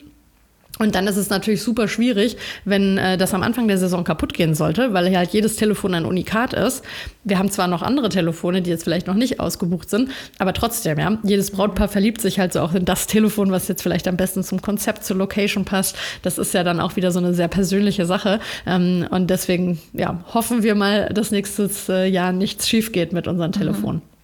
Und 0.79 0.95
dann 0.95 1.07
ist 1.07 1.17
es 1.17 1.29
natürlich 1.29 1.63
super 1.63 1.89
schwierig, 1.89 2.37
wenn 2.65 2.99
äh, 2.99 3.17
das 3.19 3.35
am 3.35 3.43
Anfang 3.43 3.67
der 3.67 3.79
Saison 3.79 4.05
kaputt 4.05 4.33
gehen 4.33 4.55
sollte, 4.55 4.93
weil 4.93 5.15
halt 5.17 5.31
jedes 5.33 5.57
Telefon 5.57 5.95
ein 5.95 6.05
Unikat 6.05 6.53
ist. 6.53 6.85
Wir 7.25 7.39
haben 7.39 7.51
zwar 7.51 7.67
noch 7.67 7.83
andere 7.83 8.09
Telefone, 8.09 8.63
die 8.63 8.71
jetzt 8.71 8.85
vielleicht 8.85 9.07
noch 9.07 9.15
nicht 9.15 9.41
ausgebucht 9.41 9.91
sind, 9.91 10.11
aber 10.39 10.53
trotzdem, 10.53 10.99
ja, 10.99 11.19
jedes 11.25 11.51
Brautpaar 11.51 11.89
verliebt 11.89 12.21
sich 12.21 12.39
halt 12.39 12.53
so 12.53 12.61
auch 12.61 12.75
in 12.75 12.85
das 12.85 13.07
Telefon, 13.07 13.51
was 13.51 13.67
jetzt 13.67 13.83
vielleicht 13.83 14.07
am 14.07 14.17
besten 14.17 14.45
zum 14.45 14.63
Konzept, 14.63 15.05
zur 15.05 15.17
Location 15.17 15.65
passt. 15.65 15.97
Das 16.23 16.39
ist 16.39 16.55
ja 16.55 16.63
dann 16.63 16.81
auch 16.81 16.97
wieder 16.97 17.11
so 17.11 17.19
eine 17.19 17.35
sehr 17.35 17.49
persönliche 17.49 18.07
Sache. 18.07 18.39
Ähm, 18.67 19.07
und 19.11 19.29
deswegen, 19.31 19.81
ja, 19.93 20.23
hoffen 20.33 20.63
wir 20.63 20.75
mal, 20.75 21.09
dass 21.13 21.33
nächstes 21.33 21.89
äh, 21.89 22.07
Jahr 22.07 22.33
nichts 22.33 22.69
schief 22.69 22.93
geht 22.93 23.13
mit 23.13 23.27
unseren 23.27 23.53
Telefonen. 23.53 23.97
Mhm. 23.97 24.18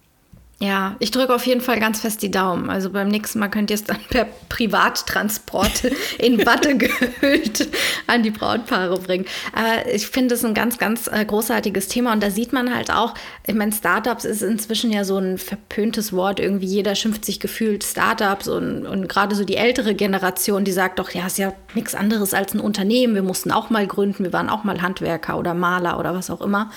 Ja, 0.59 0.95
ich 0.99 1.11
drücke 1.11 1.35
auf 1.35 1.45
jeden 1.45 1.59
Fall 1.59 1.81
ganz 1.81 1.99
fest 1.99 2.21
die 2.21 2.31
Daumen. 2.31 2.69
Also 2.69 2.89
beim 2.89 3.09
nächsten 3.09 3.39
Mal 3.39 3.49
könnt 3.49 3.69
ihr 3.69 3.75
es 3.75 3.83
dann 3.83 3.99
per 4.09 4.25
Privattransport 4.47 5.83
in 6.17 6.45
Watte 6.45 6.77
gehüllt 6.77 7.67
an 8.07 8.23
die 8.23 8.31
Brautpaare 8.31 8.97
bringen. 8.99 9.25
Aber 9.53 9.91
ich 9.93 10.07
finde 10.07 10.35
es 10.35 10.45
ein 10.45 10.53
ganz, 10.53 10.77
ganz 10.77 11.07
äh, 11.07 11.25
großartiges 11.25 11.89
Thema 11.89 12.13
und 12.13 12.23
da 12.23 12.31
sieht 12.31 12.53
man 12.53 12.73
halt 12.73 12.89
auch, 12.89 13.15
ich 13.45 13.53
meine, 13.53 13.73
Startups 13.73 14.23
ist 14.23 14.43
inzwischen 14.43 14.91
ja 14.91 15.03
so 15.03 15.17
ein 15.17 15.37
verpöntes 15.37 16.13
Wort. 16.13 16.39
Irgendwie 16.39 16.67
jeder 16.67 16.95
schimpft 16.95 17.25
sich 17.25 17.41
gefühlt 17.41 17.83
Startups 17.83 18.47
und, 18.47 18.85
und 18.85 19.09
gerade 19.09 19.35
so 19.35 19.43
die 19.43 19.57
ältere 19.57 19.93
Generation, 19.93 20.63
die 20.63 20.71
sagt 20.71 20.99
doch, 20.99 21.11
ja, 21.11 21.27
ist 21.27 21.37
ja 21.37 21.53
nichts 21.73 21.95
anderes 21.95 22.33
als 22.33 22.53
ein 22.53 22.61
Unternehmen. 22.61 23.13
Wir 23.13 23.23
mussten 23.23 23.51
auch 23.51 23.69
mal 23.69 23.85
gründen, 23.85 24.23
wir 24.23 24.31
waren 24.31 24.49
auch 24.49 24.63
mal 24.63 24.81
Handwerker 24.81 25.37
oder 25.37 25.53
Maler 25.53 25.99
oder 25.99 26.15
was 26.15 26.29
auch 26.29 26.39
immer. 26.39 26.71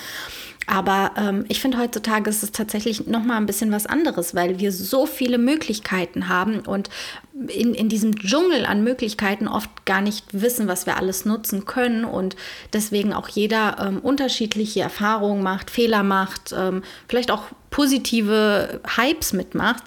Aber 0.70 1.12
ähm, 1.16 1.46
ich 1.48 1.62
finde, 1.62 1.78
heutzutage 1.78 2.28
ist 2.28 2.42
es 2.42 2.52
tatsächlich 2.52 3.06
noch 3.06 3.24
mal 3.24 3.38
ein 3.38 3.46
bisschen 3.46 3.72
was 3.72 3.86
anderes, 3.86 4.34
weil 4.34 4.58
wir 4.58 4.70
so 4.70 5.06
viele 5.06 5.38
Möglichkeiten 5.38 6.28
haben 6.28 6.60
und 6.60 6.90
in, 7.32 7.72
in 7.72 7.88
diesem 7.88 8.14
Dschungel 8.18 8.66
an 8.66 8.84
Möglichkeiten 8.84 9.48
oft 9.48 9.70
gar 9.86 10.02
nicht 10.02 10.26
wissen, 10.32 10.68
was 10.68 10.84
wir 10.84 10.98
alles 10.98 11.24
nutzen 11.24 11.64
können 11.64 12.04
und 12.04 12.36
deswegen 12.74 13.14
auch 13.14 13.28
jeder 13.28 13.78
ähm, 13.80 14.00
unterschiedliche 14.00 14.80
Erfahrungen 14.80 15.42
macht, 15.42 15.70
Fehler 15.70 16.02
macht, 16.02 16.54
ähm, 16.54 16.82
vielleicht 17.08 17.30
auch 17.30 17.44
positive 17.70 18.82
Hypes 18.96 19.32
mitmacht. 19.32 19.84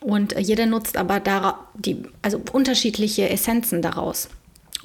Und 0.00 0.34
jeder 0.38 0.64
nutzt 0.64 0.96
aber 0.96 1.20
da 1.20 1.66
die, 1.74 2.04
also 2.22 2.40
unterschiedliche 2.52 3.28
Essenzen 3.28 3.82
daraus. 3.82 4.30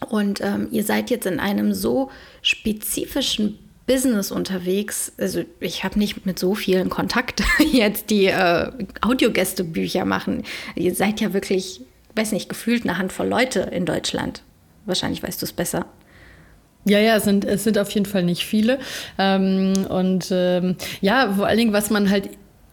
Und 0.10 0.42
ähm, 0.42 0.68
ihr 0.72 0.84
seid 0.84 1.10
jetzt 1.10 1.26
in 1.26 1.40
einem 1.40 1.74
so 1.74 2.12
spezifischen 2.42 3.60
Business 3.92 4.32
unterwegs. 4.32 5.12
Also 5.18 5.44
ich 5.60 5.84
habe 5.84 6.00
nicht 6.00 6.26
mit 6.26 6.40
so 6.40 6.56
vielen 6.56 6.90
Kontakt 6.90 7.44
jetzt, 7.74 8.10
die 8.10 8.28
äh, 8.28 8.72
Audiogästebücher 9.02 10.06
machen. 10.06 10.44
Ihr 10.76 10.96
seid 10.96 11.20
ja 11.20 11.34
wirklich, 11.34 11.82
weiß 12.16 12.32
nicht, 12.32 12.48
gefühlt 12.48 12.84
eine 12.84 12.98
Handvoll 12.98 13.28
Leute 13.28 13.60
in 13.60 13.86
Deutschland. 13.86 14.44
Wahrscheinlich 14.86 15.22
weißt 15.22 15.42
du 15.42 15.46
es 15.46 15.52
besser. 15.52 15.88
Ja, 16.86 17.00
ja, 17.00 17.18
es 17.18 17.26
sind, 17.26 17.44
es 17.44 17.66
sind 17.66 17.78
auf 17.78 17.92
jeden 17.92 18.06
Fall 18.06 18.24
nicht 18.24 18.46
viele. 18.46 18.80
Ähm, 19.18 19.74
und 19.90 20.30
ähm, 20.32 20.78
ja, 21.02 21.34
vor 21.34 21.48
allen 21.48 21.58
Dingen, 21.58 21.74
was 21.74 21.90
man 21.90 22.10
halt 22.10 22.30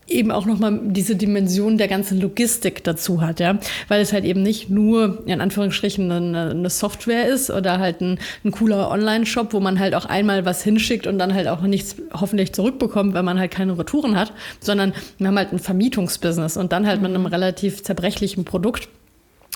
eben 0.09 0.31
auch 0.31 0.47
nochmal 0.47 0.81
diese 0.85 1.17
Dimension 1.17 1.79
der 1.79 1.89
ganzen 1.89 2.21
Logistik 2.21 2.85
dazu 2.85 3.21
hat, 3.21 3.41
ja. 3.41 3.59
Weil 3.89 4.01
es 4.01 4.13
halt 4.13 4.25
eben 4.25 4.43
nicht 4.43 4.71
nur 4.71 5.23
in 5.27 5.41
Anführungsstrichen 5.41 6.11
eine, 6.11 6.51
eine 6.51 6.71
Software 6.71 7.27
ist 7.27 7.51
oder 7.51 7.79
halt 7.79 8.01
ein, 8.01 8.19
ein 8.45 8.51
cooler 8.51 8.91
Online-Shop, 8.91 9.53
wo 9.53 9.61
man 9.61 9.79
halt 9.79 9.95
auch 9.95 10.05
einmal 10.05 10.45
was 10.45 10.63
hinschickt 10.63 11.07
und 11.07 11.19
dann 11.19 11.35
halt 11.35 11.49
auch 11.49 11.63
nichts 11.63 11.97
hoffentlich 12.13 12.53
zurückbekommt, 12.53 13.15
weil 13.15 13.23
man 13.23 13.39
halt 13.39 13.51
keine 13.51 13.79
Retouren 13.79 14.17
hat, 14.17 14.33
sondern 14.61 14.93
wir 15.19 15.29
haben 15.29 15.37
halt 15.39 15.53
ein 15.53 15.59
Vermietungsbusiness 15.59 16.57
und 16.57 16.73
dann 16.73 16.87
halt 16.87 17.03
mit 17.03 17.15
einem 17.15 17.27
relativ 17.27 17.83
zerbrechlichen 17.83 18.45
Produkt. 18.45 18.89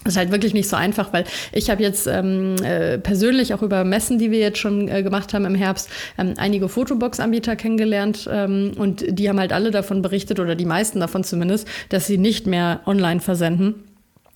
Das 0.04 0.14
ist 0.14 0.18
halt 0.18 0.32
wirklich 0.32 0.54
nicht 0.54 0.68
so 0.68 0.76
einfach, 0.76 1.12
weil 1.12 1.24
ich 1.52 1.70
habe 1.70 1.82
jetzt 1.82 2.06
ähm, 2.06 2.56
äh, 2.62 2.98
persönlich 2.98 3.54
auch 3.54 3.62
über 3.62 3.84
Messen, 3.84 4.18
die 4.18 4.30
wir 4.30 4.38
jetzt 4.38 4.58
schon 4.58 4.88
äh, 4.88 5.02
gemacht 5.02 5.32
haben 5.32 5.44
im 5.44 5.54
Herbst, 5.54 5.88
ähm, 6.18 6.34
einige 6.38 6.68
Fotobox-Anbieter 6.68 7.56
kennengelernt 7.56 8.28
ähm, 8.30 8.72
und 8.76 9.04
die 9.08 9.28
haben 9.28 9.38
halt 9.38 9.52
alle 9.52 9.70
davon 9.70 10.02
berichtet 10.02 10.40
oder 10.40 10.54
die 10.54 10.64
meisten 10.64 11.00
davon 11.00 11.22
zumindest, 11.22 11.68
dass 11.88 12.06
sie 12.06 12.18
nicht 12.18 12.46
mehr 12.46 12.80
online 12.86 13.20
versenden 13.20 13.91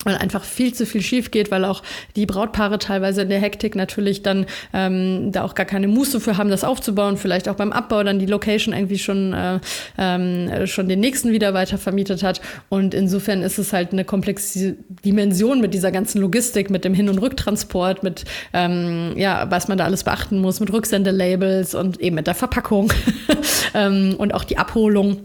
weil 0.07 0.15
einfach 0.15 0.43
viel 0.43 0.73
zu 0.73 0.85
viel 0.85 1.01
schief 1.01 1.31
geht, 1.31 1.51
weil 1.51 1.65
auch 1.65 1.83
die 2.15 2.25
Brautpaare 2.25 2.79
teilweise 2.79 3.23
in 3.23 3.29
der 3.29 3.39
Hektik 3.39 3.75
natürlich 3.75 4.23
dann 4.23 4.45
ähm, 4.73 5.33
da 5.33 5.43
auch 5.43 5.53
gar 5.53 5.65
keine 5.65 5.89
Muße 5.89 6.21
für 6.21 6.37
haben, 6.37 6.49
das 6.49 6.63
aufzubauen, 6.63 7.17
vielleicht 7.17 7.49
auch 7.49 7.55
beim 7.55 7.73
Abbau 7.73 8.01
dann 8.03 8.17
die 8.17 8.25
Location 8.25 8.73
irgendwie 8.73 8.99
schon, 8.99 9.33
äh, 9.33 9.59
ähm, 9.97 10.65
schon 10.65 10.87
den 10.87 11.01
nächsten 11.01 11.33
wieder 11.33 11.53
weiter 11.53 11.77
vermietet 11.77 12.23
hat. 12.23 12.39
Und 12.69 12.93
insofern 12.93 13.41
ist 13.41 13.57
es 13.57 13.73
halt 13.73 13.91
eine 13.91 14.05
komplexe 14.05 14.77
Dimension 15.03 15.59
mit 15.59 15.73
dieser 15.73 15.91
ganzen 15.91 16.21
Logistik, 16.21 16.69
mit 16.69 16.85
dem 16.85 16.93
Hin- 16.93 17.09
und 17.09 17.17
Rücktransport, 17.17 18.01
mit 18.03 18.23
ähm, 18.53 19.11
ja, 19.17 19.51
was 19.51 19.67
man 19.67 19.77
da 19.77 19.83
alles 19.83 20.05
beachten 20.05 20.39
muss, 20.39 20.61
mit 20.61 20.71
Rücksendelabels 20.71 21.75
und 21.75 21.99
eben 21.99 22.15
mit 22.15 22.27
der 22.27 22.35
Verpackung 22.35 22.93
ähm, 23.73 24.15
und 24.17 24.33
auch 24.33 24.45
die 24.45 24.57
Abholung 24.57 25.17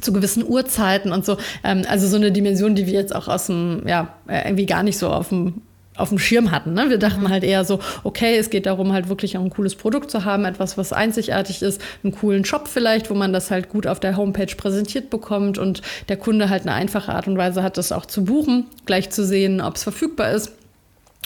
zu 0.00 0.12
gewissen 0.12 0.44
Uhrzeiten 0.46 1.12
und 1.12 1.24
so. 1.24 1.36
Ähm, 1.64 1.82
also 1.88 2.06
so 2.06 2.16
eine 2.16 2.32
Dimension, 2.32 2.74
die 2.74 2.86
wir 2.86 2.94
jetzt 2.94 3.14
auch 3.14 3.28
aus 3.28 3.46
dem, 3.46 3.82
ja, 3.86 4.14
äh, 4.28 4.46
irgendwie 4.46 4.66
gar 4.66 4.82
nicht 4.82 4.98
so 4.98 5.08
auf 5.08 5.28
dem 5.30 5.62
auf 5.96 6.10
dem 6.10 6.18
Schirm 6.18 6.50
hatten. 6.50 6.74
Ne? 6.74 6.90
Wir 6.90 6.98
dachten 6.98 7.22
mhm. 7.22 7.30
halt 7.30 7.44
eher 7.44 7.64
so, 7.64 7.80
okay, 8.04 8.36
es 8.36 8.50
geht 8.50 8.66
darum, 8.66 8.92
halt 8.92 9.08
wirklich 9.08 9.36
auch 9.36 9.42
ein 9.42 9.50
cooles 9.50 9.74
Produkt 9.74 10.10
zu 10.10 10.24
haben, 10.24 10.44
etwas, 10.44 10.78
was 10.78 10.92
einzigartig 10.92 11.62
ist, 11.62 11.80
einen 12.04 12.14
coolen 12.14 12.44
Shop 12.44 12.68
vielleicht, 12.68 13.10
wo 13.10 13.14
man 13.14 13.32
das 13.32 13.50
halt 13.50 13.68
gut 13.68 13.86
auf 13.86 14.00
der 14.00 14.16
Homepage 14.16 14.54
präsentiert 14.54 15.10
bekommt 15.10 15.58
und 15.58 15.82
der 16.08 16.16
Kunde 16.16 16.50
halt 16.50 16.62
eine 16.62 16.74
einfache 16.74 17.12
Art 17.12 17.28
und 17.28 17.38
Weise 17.38 17.62
hat, 17.62 17.78
das 17.78 17.92
auch 17.92 18.06
zu 18.06 18.24
buchen, 18.24 18.66
gleich 18.84 19.10
zu 19.10 19.24
sehen, 19.24 19.60
ob 19.60 19.76
es 19.76 19.82
verfügbar 19.82 20.32
ist. 20.32 20.52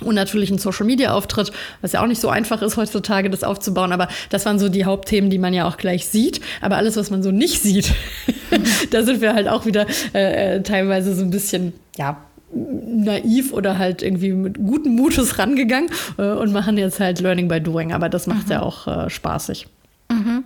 Und 0.01 0.15
natürlich 0.15 0.51
ein 0.51 0.59
Social-Media-Auftritt, 0.59 1.53
was 1.81 1.93
ja 1.93 2.03
auch 2.03 2.07
nicht 2.07 2.21
so 2.21 2.29
einfach 2.29 2.63
ist 2.63 2.77
heutzutage, 2.77 3.31
das 3.31 3.45
aufzubauen. 3.45 3.93
Aber 3.93 4.09
das 4.31 4.47
waren 4.47 4.59
so 4.59 4.69
die 4.69 4.85
Hauptthemen, 4.85 5.31
die 5.31 5.39
man 5.39 5.55
ja 5.55 5.67
auch 5.67 5.77
gleich 5.77 6.07
sieht. 6.07 6.41
Aber 6.61 6.77
alles, 6.77 6.97
was 6.97 7.11
man 7.11 7.23
so 7.23 7.31
nicht 7.31 7.63
sieht, 7.63 7.93
da 8.91 9.03
sind 9.03 9.21
wir 9.21 9.35
halt 9.35 9.49
auch 9.49 9.67
wieder 9.67 9.87
äh, 10.15 10.57
äh, 10.57 10.63
teilweise 10.63 11.15
so 11.15 11.23
ein 11.23 11.31
bisschen, 11.31 11.73
ja, 11.97 12.19
naiv 12.53 13.53
oder 13.53 13.79
halt 13.79 14.03
irgendwie 14.03 14.33
mit 14.33 14.59
gutem 14.59 14.97
Mutes 14.97 15.39
rangegangen 15.39 15.91
äh, 16.19 16.31
und 16.31 16.53
machen 16.53 16.77
jetzt 16.77 16.99
halt 16.99 17.21
Learning 17.21 17.49
by 17.49 17.61
Doing. 17.61 17.93
Aber 17.93 18.09
das 18.09 18.27
macht 18.27 18.47
mhm. 18.47 18.53
ja 18.53 18.63
auch 18.63 18.87
äh, 18.87 19.11
spaßig. 19.11 19.69
Mhm. 20.11 20.45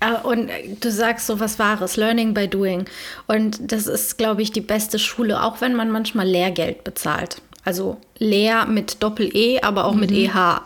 Ah, 0.00 0.16
und 0.22 0.50
du 0.80 0.90
sagst 0.90 1.26
so 1.26 1.38
was 1.38 1.58
Wahres, 1.58 1.96
Learning 1.96 2.34
by 2.34 2.48
Doing. 2.48 2.86
Und 3.28 3.70
das 3.70 3.86
ist, 3.86 4.18
glaube 4.18 4.42
ich, 4.42 4.50
die 4.50 4.60
beste 4.60 4.98
Schule, 4.98 5.42
auch 5.42 5.60
wenn 5.60 5.74
man 5.74 5.90
manchmal 5.90 6.26
Lehrgeld 6.26 6.82
bezahlt. 6.82 7.40
Also 7.64 7.98
leer 8.18 8.66
mit 8.66 9.02
Doppel-E, 9.02 9.60
aber 9.60 9.84
auch 9.84 9.94
mhm. 9.94 10.00
mit 10.00 10.12
EH. 10.12 10.34
ja, 10.34 10.62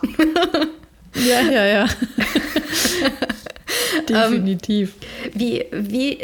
ja, 1.51 1.65
ja. 1.65 1.85
Definitiv. 4.09 4.93
Ähm, 5.25 5.31
wie 5.33 5.65
wie 5.71 6.17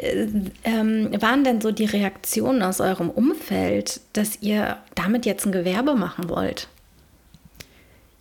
ähm, 0.64 1.10
waren 1.22 1.44
denn 1.44 1.62
so 1.62 1.72
die 1.72 1.86
Reaktionen 1.86 2.64
aus 2.64 2.80
eurem 2.80 3.10
Umfeld, 3.10 4.00
dass 4.14 4.42
ihr 4.42 4.78
damit 4.96 5.26
jetzt 5.26 5.46
ein 5.46 5.52
Gewerbe 5.52 5.96
machen 5.96 6.30
wollt? 6.30 6.68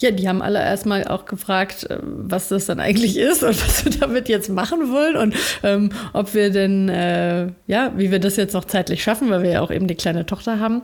Ja, 0.01 0.11
die 0.11 0.29
haben 0.29 0.43
alle 0.43 0.59
erstmal 0.59 1.07
auch 1.07 1.27
gefragt, 1.27 1.89
äh, 1.89 1.99
was 2.03 2.49
das 2.49 2.67
dann 2.67 2.81
eigentlich 2.81 3.17
ist 3.17 3.45
und 3.45 3.51
was 3.65 3.85
wir 3.85 3.93
damit 3.93 4.29
jetzt 4.29 4.49
machen 4.49 4.91
wollen 4.91 5.17
und 5.17 5.35
ähm, 5.63 5.91
ob 6.13 6.35
wir 6.35 6.51
denn, 6.51 6.89
äh, 6.89 7.47
ja, 7.69 7.93
wie 7.97 8.11
wir 8.11 8.19
das 8.19 8.37
jetzt 8.37 8.55
noch 8.55 8.65
zeitlich 8.65 9.03
schaffen, 9.03 9.31
weil 9.31 9.43
wir 9.43 9.51
ja 9.51 9.61
auch 9.61 9.71
eben 9.71 9.87
die 9.87 9.95
kleine 9.95 10.27
Tochter 10.27 10.59
haben. 10.59 10.83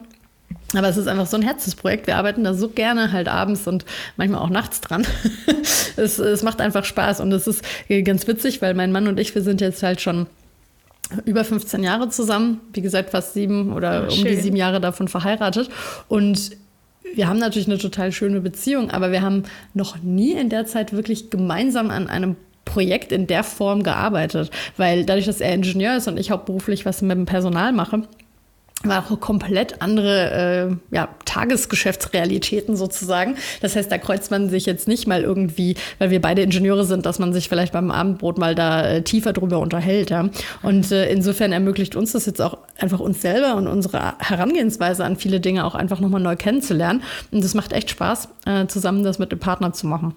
Aber 0.75 0.89
es 0.89 0.99
ist 0.99 1.09
einfach 1.09 1.27
so 1.27 1.37
ein 1.37 1.43
Herzensprojekt. 1.43 2.07
Wir 2.07 2.17
arbeiten 2.17 2.45
da 2.45 2.53
so 2.53 2.69
gerne 2.69 3.11
halt 3.13 3.27
abends 3.27 3.67
und 3.67 3.87
manchmal 4.17 4.43
auch 4.43 4.51
nachts 4.51 4.81
dran. 4.83 5.07
es, 5.97 6.19
es 6.19 6.43
macht 6.43 6.61
einfach 6.61 6.85
Spaß 6.85 7.21
und 7.21 7.33
es 7.33 7.47
ist 7.47 7.65
ganz 8.05 8.27
witzig, 8.27 8.61
weil 8.61 8.75
mein 8.75 8.93
Mann 8.93 9.09
und 9.09 9.19
ich, 9.19 9.35
wir 9.35 9.43
sind 9.43 9.63
jetzt 9.63 9.83
halt 9.83 10.01
schon 10.01 10.27
über 11.25 11.45
15 11.45 11.83
Jahre 11.83 12.11
zusammen. 12.11 12.61
Wie 12.75 12.83
gesagt, 12.83 13.11
fast 13.11 13.33
sieben 13.33 13.73
oder 13.73 14.09
oh, 14.11 14.13
um 14.13 14.25
die 14.25 14.37
sieben 14.37 14.57
Jahre 14.57 14.81
davon 14.81 15.09
verheiratet. 15.09 15.71
Und 16.09 16.51
wir 17.15 17.29
haben 17.29 17.39
natürlich 17.39 17.69
eine 17.69 17.79
total 17.79 18.13
schöne 18.13 18.43
Beziehung, 18.43 18.91
aber 18.91 19.11
wir 19.11 19.23
haben 19.23 19.45
noch 19.73 20.03
nie 20.03 20.33
in 20.33 20.51
der 20.51 20.67
Zeit 20.67 20.93
wirklich 20.93 21.31
gemeinsam 21.31 21.91
an 21.91 22.09
einem 22.09 22.37
Projekt 22.67 23.13
in 23.13 23.27
der 23.27 23.45
Form 23.45 23.83
gearbeitet. 23.83 24.51
Weil 24.77 25.07
dadurch, 25.07 25.25
dass 25.25 25.41
er 25.41 25.55
Ingenieur 25.55 25.97
ist 25.97 26.09
und 26.09 26.19
ich 26.19 26.31
hauptberuflich 26.31 26.85
was 26.85 27.01
mit 27.01 27.17
dem 27.17 27.25
Personal 27.25 27.73
mache, 27.73 28.03
war 28.85 29.05
auch 29.05 29.19
komplett 29.19 29.83
andere 29.83 30.79
äh, 30.93 30.95
ja, 30.95 31.09
Tagesgeschäftsrealitäten 31.25 32.77
sozusagen. 32.77 33.37
Das 33.61 33.75
heißt, 33.75 33.91
da 33.91 33.99
kreuzt 33.99 34.31
man 34.31 34.49
sich 34.51 34.67
jetzt 34.67 34.87
nicht 34.87 35.09
mal 35.09 35.23
irgendwie, 35.23 35.75
weil 35.99 36.11
wir 36.11 36.21
beide 36.21 36.43
Ingenieure 36.43 36.85
sind, 36.85 37.05
dass 37.05 37.19
man 37.19 37.33
sich 37.33 37.49
vielleicht 37.49 37.73
beim 37.73 37.91
Abendbrot 37.91 38.39
mal 38.39 38.55
da 38.55 38.87
äh, 38.87 39.03
tiefer 39.03 39.33
drüber 39.33 39.59
unterhält. 39.59 40.11
Ja? 40.11 40.29
Und 40.63 40.93
äh, 40.93 41.11
insofern 41.11 41.51
ermöglicht 41.51 41.97
uns 41.97 42.13
das 42.13 42.27
jetzt 42.27 42.41
auch 42.41 42.59
einfach 42.79 43.01
uns 43.01 43.21
selber 43.21 43.57
und 43.57 43.67
unsere 43.67 44.15
Herangehensweise 44.21 45.05
an 45.05 45.17
viele 45.17 45.41
Dinge 45.41 45.65
auch 45.65 45.75
einfach 45.75 45.99
nochmal 45.99 46.21
neu 46.21 46.37
kennenzulernen. 46.37 47.03
Und 47.33 47.45
es 47.45 47.55
macht 47.55 47.73
echt 47.73 47.91
Spaß, 47.91 48.29
äh, 48.47 48.67
zusammen 48.69 49.03
das 49.03 49.19
mit 49.19 49.33
dem 49.33 49.41
Partner 49.41 49.73
zu 49.73 49.89
machen. 49.89 50.15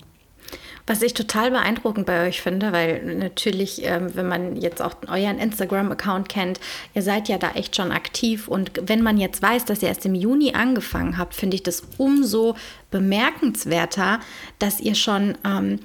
Was 0.87 1.01
ich 1.01 1.13
total 1.13 1.51
beeindruckend 1.51 2.05
bei 2.05 2.27
euch 2.27 2.41
finde, 2.41 2.71
weil 2.71 3.03
natürlich, 3.15 3.85
ähm, 3.85 4.15
wenn 4.15 4.27
man 4.27 4.55
jetzt 4.55 4.81
auch 4.81 4.95
euren 5.07 5.39
Instagram-Account 5.39 6.27
kennt, 6.27 6.59
ihr 6.93 7.01
seid 7.01 7.29
ja 7.29 7.37
da 7.37 7.51
echt 7.51 7.75
schon 7.75 7.91
aktiv. 7.91 8.47
Und 8.47 8.71
wenn 8.81 9.01
man 9.01 9.17
jetzt 9.17 9.41
weiß, 9.41 9.65
dass 9.65 9.81
ihr 9.81 9.89
erst 9.89 10.05
im 10.05 10.15
Juni 10.15 10.53
angefangen 10.53 11.17
habt, 11.17 11.35
finde 11.35 11.55
ich 11.55 11.63
das 11.63 11.83
umso 11.97 12.55
bemerkenswerter, 12.89 14.19
dass 14.59 14.79
ihr 14.79 14.95
schon 14.95 15.35
ähm, 15.45 15.79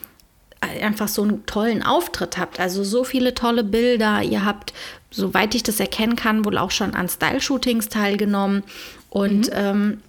einfach 0.60 1.08
so 1.08 1.22
einen 1.22 1.44
tollen 1.46 1.82
Auftritt 1.82 2.38
habt. 2.38 2.60
Also 2.60 2.82
so 2.84 3.04
viele 3.04 3.34
tolle 3.34 3.64
Bilder. 3.64 4.22
Ihr 4.22 4.44
habt, 4.44 4.72
soweit 5.10 5.54
ich 5.54 5.62
das 5.62 5.80
erkennen 5.80 6.16
kann, 6.16 6.44
wohl 6.44 6.58
auch 6.58 6.70
schon 6.70 6.94
an 6.94 7.08
Style-Shootings 7.08 7.88
teilgenommen. 7.88 8.62
Und 9.10 9.46
mhm. 9.46 9.52
ähm, 9.52 10.02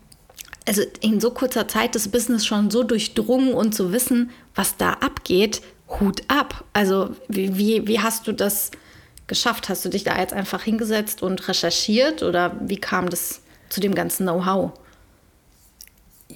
also 0.68 0.84
in 1.02 1.20
so 1.20 1.32
kurzer 1.32 1.68
Zeit 1.68 1.96
das 1.96 2.10
Business 2.10 2.46
schon 2.46 2.70
so 2.70 2.84
durchdrungen 2.84 3.54
und 3.54 3.74
zu 3.74 3.94
wissen, 3.94 4.32
was 4.54 4.78
da 4.78 4.94
abgeht, 4.94 5.62
Hut 6.00 6.22
ab. 6.28 6.66
Also 6.74 7.12
wie, 7.30 7.58
wie, 7.58 7.88
wie 7.88 8.00
hast 8.00 8.28
du 8.28 8.34
das 8.34 8.72
geschafft? 9.28 9.70
Hast 9.70 9.86
du 9.86 9.90
dich 9.90 10.04
da 10.04 10.20
jetzt 10.20 10.34
einfach 10.34 10.64
hingesetzt 10.64 11.24
und 11.24 11.48
recherchiert 11.48 12.22
oder 12.22 12.56
wie 12.62 12.78
kam 12.78 13.10
das 13.10 13.42
zu 13.70 13.80
dem 13.80 13.96
ganzen 13.96 14.26
Know-how? 14.26 14.72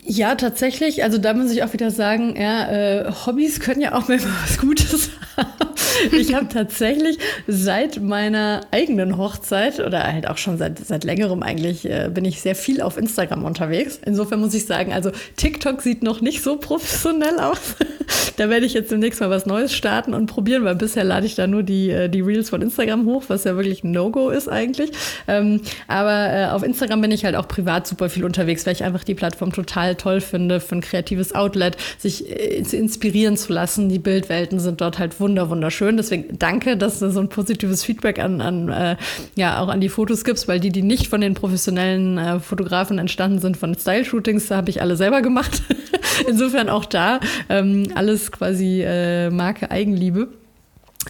Ja, 0.03 0.35
tatsächlich. 0.35 1.03
Also 1.03 1.17
da 1.17 1.33
muss 1.33 1.51
ich 1.51 1.63
auch 1.63 1.73
wieder 1.73 1.91
sagen, 1.91 2.35
ja, 2.39 2.69
äh, 2.71 3.11
Hobbys 3.25 3.59
können 3.59 3.81
ja 3.81 3.93
auch 3.93 4.07
mal 4.07 4.19
was 4.43 4.57
Gutes 4.57 5.09
haben. 5.35 5.70
Ich 6.11 6.33
habe 6.33 6.47
tatsächlich 6.47 7.17
seit 7.47 8.01
meiner 8.01 8.61
eigenen 8.71 9.17
Hochzeit 9.17 9.79
oder 9.79 10.03
halt 10.03 10.27
auch 10.27 10.37
schon 10.37 10.57
seit, 10.57 10.79
seit 10.79 11.03
längerem 11.03 11.43
eigentlich 11.43 11.89
äh, 11.89 12.09
bin 12.13 12.25
ich 12.25 12.41
sehr 12.41 12.55
viel 12.55 12.81
auf 12.81 12.97
Instagram 12.97 13.43
unterwegs. 13.43 13.99
Insofern 14.05 14.39
muss 14.39 14.53
ich 14.53 14.65
sagen, 14.65 14.93
also 14.93 15.11
TikTok 15.37 15.81
sieht 15.81 16.03
noch 16.03 16.21
nicht 16.21 16.41
so 16.41 16.57
professionell 16.57 17.39
aus. 17.39 17.75
da 18.37 18.49
werde 18.49 18.65
ich 18.65 18.73
jetzt 18.73 18.91
demnächst 18.91 19.21
mal 19.21 19.29
was 19.29 19.45
Neues 19.45 19.73
starten 19.73 20.13
und 20.13 20.27
probieren, 20.27 20.63
weil 20.63 20.75
bisher 20.75 21.03
lade 21.03 21.25
ich 21.25 21.35
da 21.35 21.47
nur 21.47 21.63
die, 21.63 21.89
äh, 21.89 22.09
die 22.09 22.21
Reels 22.21 22.49
von 22.49 22.61
Instagram 22.61 23.05
hoch, 23.05 23.25
was 23.27 23.43
ja 23.43 23.55
wirklich 23.55 23.83
ein 23.83 23.91
No-Go 23.91 24.29
ist 24.29 24.47
eigentlich. 24.47 24.91
Ähm, 25.27 25.61
aber 25.87 26.33
äh, 26.33 26.45
auf 26.47 26.63
Instagram 26.63 27.01
bin 27.01 27.11
ich 27.11 27.25
halt 27.25 27.35
auch 27.35 27.47
privat 27.47 27.87
super 27.87 28.09
viel 28.09 28.25
unterwegs, 28.25 28.65
weil 28.65 28.73
ich 28.73 28.83
einfach 28.83 29.03
die 29.03 29.15
Plattform 29.15 29.51
total 29.53 29.95
toll 29.95 30.21
finde 30.21 30.59
für 30.59 30.75
ein 30.75 30.81
kreatives 30.81 31.33
Outlet, 31.35 31.77
sich 31.97 32.29
äh, 32.29 32.63
inspirieren 32.71 33.37
zu 33.37 33.53
lassen. 33.53 33.89
Die 33.89 33.99
Bildwelten 33.99 34.59
sind 34.59 34.81
dort 34.81 34.99
halt 34.99 35.19
wunder, 35.19 35.49
wunderschön. 35.49 35.90
Deswegen 35.97 36.37
danke, 36.37 36.77
dass 36.77 36.99
du 36.99 37.11
so 37.11 37.19
ein 37.19 37.29
positives 37.29 37.83
Feedback 37.83 38.19
an, 38.19 38.41
an 38.41 38.69
äh, 38.69 38.95
ja, 39.35 39.59
auch 39.59 39.67
an 39.67 39.81
die 39.81 39.89
Fotos 39.89 40.23
gibst, 40.23 40.47
weil 40.47 40.59
die, 40.59 40.69
die 40.69 40.83
nicht 40.83 41.07
von 41.07 41.21
den 41.21 41.33
professionellen 41.33 42.17
äh, 42.17 42.39
Fotografen 42.39 42.99
entstanden 42.99 43.39
sind, 43.39 43.57
von 43.57 43.75
Style-Shootings, 43.75 44.51
habe 44.51 44.69
ich 44.69 44.81
alle 44.81 44.95
selber 44.95 45.21
gemacht. 45.21 45.63
Insofern 46.27 46.69
auch 46.69 46.85
da 46.85 47.19
ähm, 47.49 47.87
alles 47.95 48.31
quasi 48.31 48.83
äh, 48.83 49.29
Marke 49.29 49.71
Eigenliebe. 49.71 50.40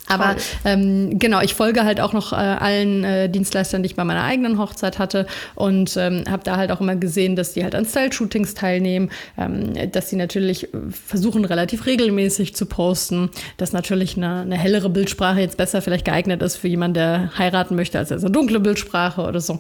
Aber 0.08 0.36
ähm, 0.66 1.20
genau, 1.20 1.42
ich 1.42 1.54
folge 1.54 1.84
halt 1.84 2.00
auch 2.00 2.14
noch 2.14 2.34
äh, 2.34 2.36
allen 2.36 3.04
äh, 3.04 3.30
Dienstleistern, 3.30 3.84
die 3.84 3.88
ich 3.88 3.96
bei 3.96 4.04
meiner 4.04 4.24
eigenen 4.24 4.58
Hochzeit 4.58 5.00
hatte 5.00 5.26
und 5.56 5.96
ähm, 5.98 6.24
habe 6.30 6.44
da 6.44 6.58
halt 6.58 6.72
auch 6.72 6.82
immer 6.82 6.96
gesehen, 6.96 7.36
dass 7.36 7.54
die 7.54 7.64
halt 7.64 7.76
an 7.76 7.86
Style-Shootings 7.86 8.54
teilnehmen, 8.54 9.10
ähm, 9.38 9.74
dass 9.92 10.10
sie 10.10 10.16
natürlich 10.16 10.70
versuchen, 10.90 11.46
relativ 11.46 11.86
regelmäßig 11.86 12.56
zu 12.56 12.66
posten, 12.66 13.30
dass 13.58 13.74
natürlich 13.74 14.18
eine, 14.18 14.42
eine, 14.42 14.58
hellere 14.58 14.90
Bildsprache 14.90 15.40
jetzt 15.40 15.58
besser 15.58 15.82
vielleicht 15.82 16.06
geeignet 16.06 16.42
ist 16.42 16.58
für 16.58 16.68
jemanden, 16.68 16.96
der 16.96 17.38
heiraten 17.38 17.76
möchte, 17.76 17.98
als 17.98 18.12
also 18.12 18.30
dunkle 18.30 18.60
Bildsprache 18.60 19.22
oder 19.22 19.42
so. 19.42 19.60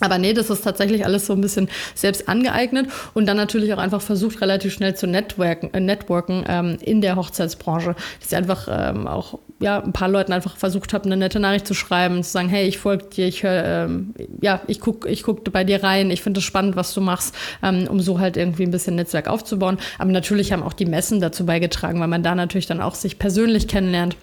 Aber 0.00 0.18
nee, 0.18 0.32
das 0.32 0.50
ist 0.50 0.62
tatsächlich 0.62 1.04
alles 1.04 1.26
so 1.26 1.34
ein 1.34 1.40
bisschen 1.40 1.68
selbst 1.94 2.28
angeeignet 2.28 2.88
und 3.14 3.26
dann 3.26 3.36
natürlich 3.36 3.72
auch 3.72 3.78
einfach 3.78 4.00
versucht, 4.00 4.40
relativ 4.40 4.72
schnell 4.72 4.96
zu 4.96 5.06
networken, 5.06 5.72
äh, 5.72 5.80
networken 5.80 6.44
ähm, 6.48 6.78
in 6.80 7.00
der 7.00 7.16
Hochzeitsbranche. 7.16 7.94
Dass 8.20 8.30
ich 8.30 8.36
einfach 8.36 8.68
ähm, 8.70 9.06
auch 9.06 9.38
ja, 9.60 9.82
ein 9.82 9.92
paar 9.92 10.08
Leuten 10.08 10.32
einfach 10.32 10.56
versucht 10.56 10.94
habe, 10.94 11.04
eine 11.04 11.18
nette 11.18 11.38
Nachricht 11.38 11.66
zu 11.66 11.74
schreiben, 11.74 12.22
zu 12.22 12.30
sagen, 12.30 12.48
hey, 12.48 12.66
ich 12.66 12.78
folge 12.78 13.04
dir, 13.04 13.26
ich 13.26 13.42
höre, 13.42 13.64
ähm, 13.64 14.14
ja, 14.40 14.62
ich 14.66 14.80
gucke 14.80 15.08
ich 15.08 15.22
guck 15.22 15.50
bei 15.52 15.64
dir 15.64 15.82
rein, 15.82 16.10
ich 16.10 16.22
finde 16.22 16.38
es 16.38 16.44
spannend, 16.44 16.76
was 16.76 16.94
du 16.94 17.02
machst, 17.02 17.34
ähm, 17.62 17.86
um 17.88 18.00
so 18.00 18.18
halt 18.18 18.38
irgendwie 18.38 18.62
ein 18.62 18.70
bisschen 18.70 18.94
Netzwerk 18.94 19.28
aufzubauen. 19.28 19.78
Aber 19.98 20.10
natürlich 20.10 20.52
haben 20.52 20.62
auch 20.62 20.72
die 20.72 20.86
Messen 20.86 21.20
dazu 21.20 21.44
beigetragen, 21.44 22.00
weil 22.00 22.08
man 22.08 22.22
da 22.22 22.34
natürlich 22.34 22.66
dann 22.66 22.80
auch 22.80 22.94
sich 22.94 23.18
persönlich 23.18 23.68
kennenlernt. 23.68 24.16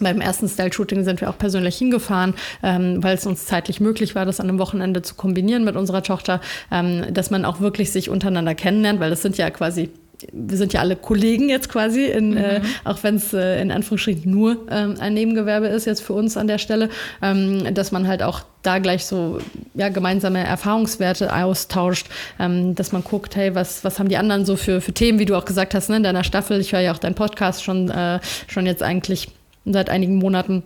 Beim 0.00 0.20
ersten 0.20 0.48
Style-Shooting 0.48 1.04
sind 1.04 1.20
wir 1.20 1.30
auch 1.30 1.38
persönlich 1.38 1.76
hingefahren, 1.76 2.34
ähm, 2.62 3.02
weil 3.02 3.16
es 3.16 3.26
uns 3.26 3.46
zeitlich 3.46 3.80
möglich 3.80 4.14
war, 4.14 4.24
das 4.24 4.40
an 4.40 4.48
einem 4.48 4.58
Wochenende 4.58 5.02
zu 5.02 5.14
kombinieren 5.14 5.64
mit 5.64 5.76
unserer 5.76 6.02
Tochter, 6.02 6.40
ähm, 6.70 7.04
dass 7.12 7.30
man 7.30 7.44
auch 7.44 7.60
wirklich 7.60 7.92
sich 7.92 8.10
untereinander 8.10 8.54
kennenlernt, 8.54 9.00
weil 9.00 9.10
das 9.10 9.22
sind 9.22 9.38
ja 9.38 9.50
quasi 9.50 9.90
wir 10.32 10.56
sind 10.56 10.72
ja 10.72 10.80
alle 10.80 10.96
Kollegen 10.96 11.48
jetzt 11.48 11.68
quasi, 11.68 12.06
in, 12.06 12.30
mhm. 12.30 12.36
äh, 12.36 12.60
auch 12.84 13.02
wenn 13.02 13.16
es 13.16 13.32
äh, 13.32 13.60
in 13.60 13.70
Anführungsstrichen 13.70 14.30
nur 14.30 14.66
ähm, 14.70 14.96
ein 14.98 15.14
Nebengewerbe 15.14 15.66
ist 15.66 15.84
jetzt 15.86 16.02
für 16.02 16.12
uns 16.12 16.36
an 16.36 16.46
der 16.46 16.58
Stelle, 16.58 16.88
ähm, 17.22 17.74
dass 17.74 17.92
man 17.92 18.06
halt 18.06 18.22
auch 18.22 18.42
da 18.62 18.78
gleich 18.78 19.04
so 19.04 19.38
ja, 19.74 19.88
gemeinsame 19.88 20.44
Erfahrungswerte 20.44 21.34
austauscht, 21.34 22.06
ähm, 22.38 22.74
dass 22.74 22.92
man 22.92 23.04
guckt, 23.04 23.36
hey, 23.36 23.54
was, 23.54 23.84
was 23.84 23.98
haben 23.98 24.08
die 24.08 24.16
anderen 24.16 24.46
so 24.46 24.56
für, 24.56 24.80
für 24.80 24.92
Themen, 24.92 25.18
wie 25.18 25.26
du 25.26 25.36
auch 25.36 25.44
gesagt 25.44 25.74
hast, 25.74 25.90
ne, 25.90 25.96
in 25.96 26.02
deiner 26.02 26.24
Staffel. 26.24 26.60
Ich 26.60 26.72
höre 26.72 26.80
ja 26.80 26.92
auch 26.92 26.98
deinen 26.98 27.14
Podcast 27.14 27.62
schon, 27.62 27.90
äh, 27.90 28.20
schon 28.46 28.66
jetzt 28.66 28.82
eigentlich 28.82 29.28
seit 29.64 29.90
einigen 29.90 30.16
Monaten 30.16 30.62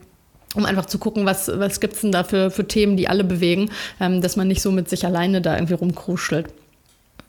um 0.55 0.65
einfach 0.65 0.87
zu 0.87 0.99
gucken, 0.99 1.27
was, 1.27 1.49
was 1.49 1.81
gibt 1.81 1.95
es 1.95 2.01
denn 2.01 2.13
da 2.13 2.25
für, 2.25 2.51
für 2.51 2.67
Themen, 2.67 2.97
die 2.97 3.09
alle 3.09 3.25
bewegen, 3.25 3.71
ähm, 4.01 4.23
dass 4.23 4.37
man 4.37 4.49
nicht 4.49 4.63
so 4.63 4.73
mit 4.73 4.89
sich 4.89 5.05
alleine 5.05 5.43
da 5.43 5.55
irgendwie 5.55 5.75
rumkruschelt. 5.75 6.47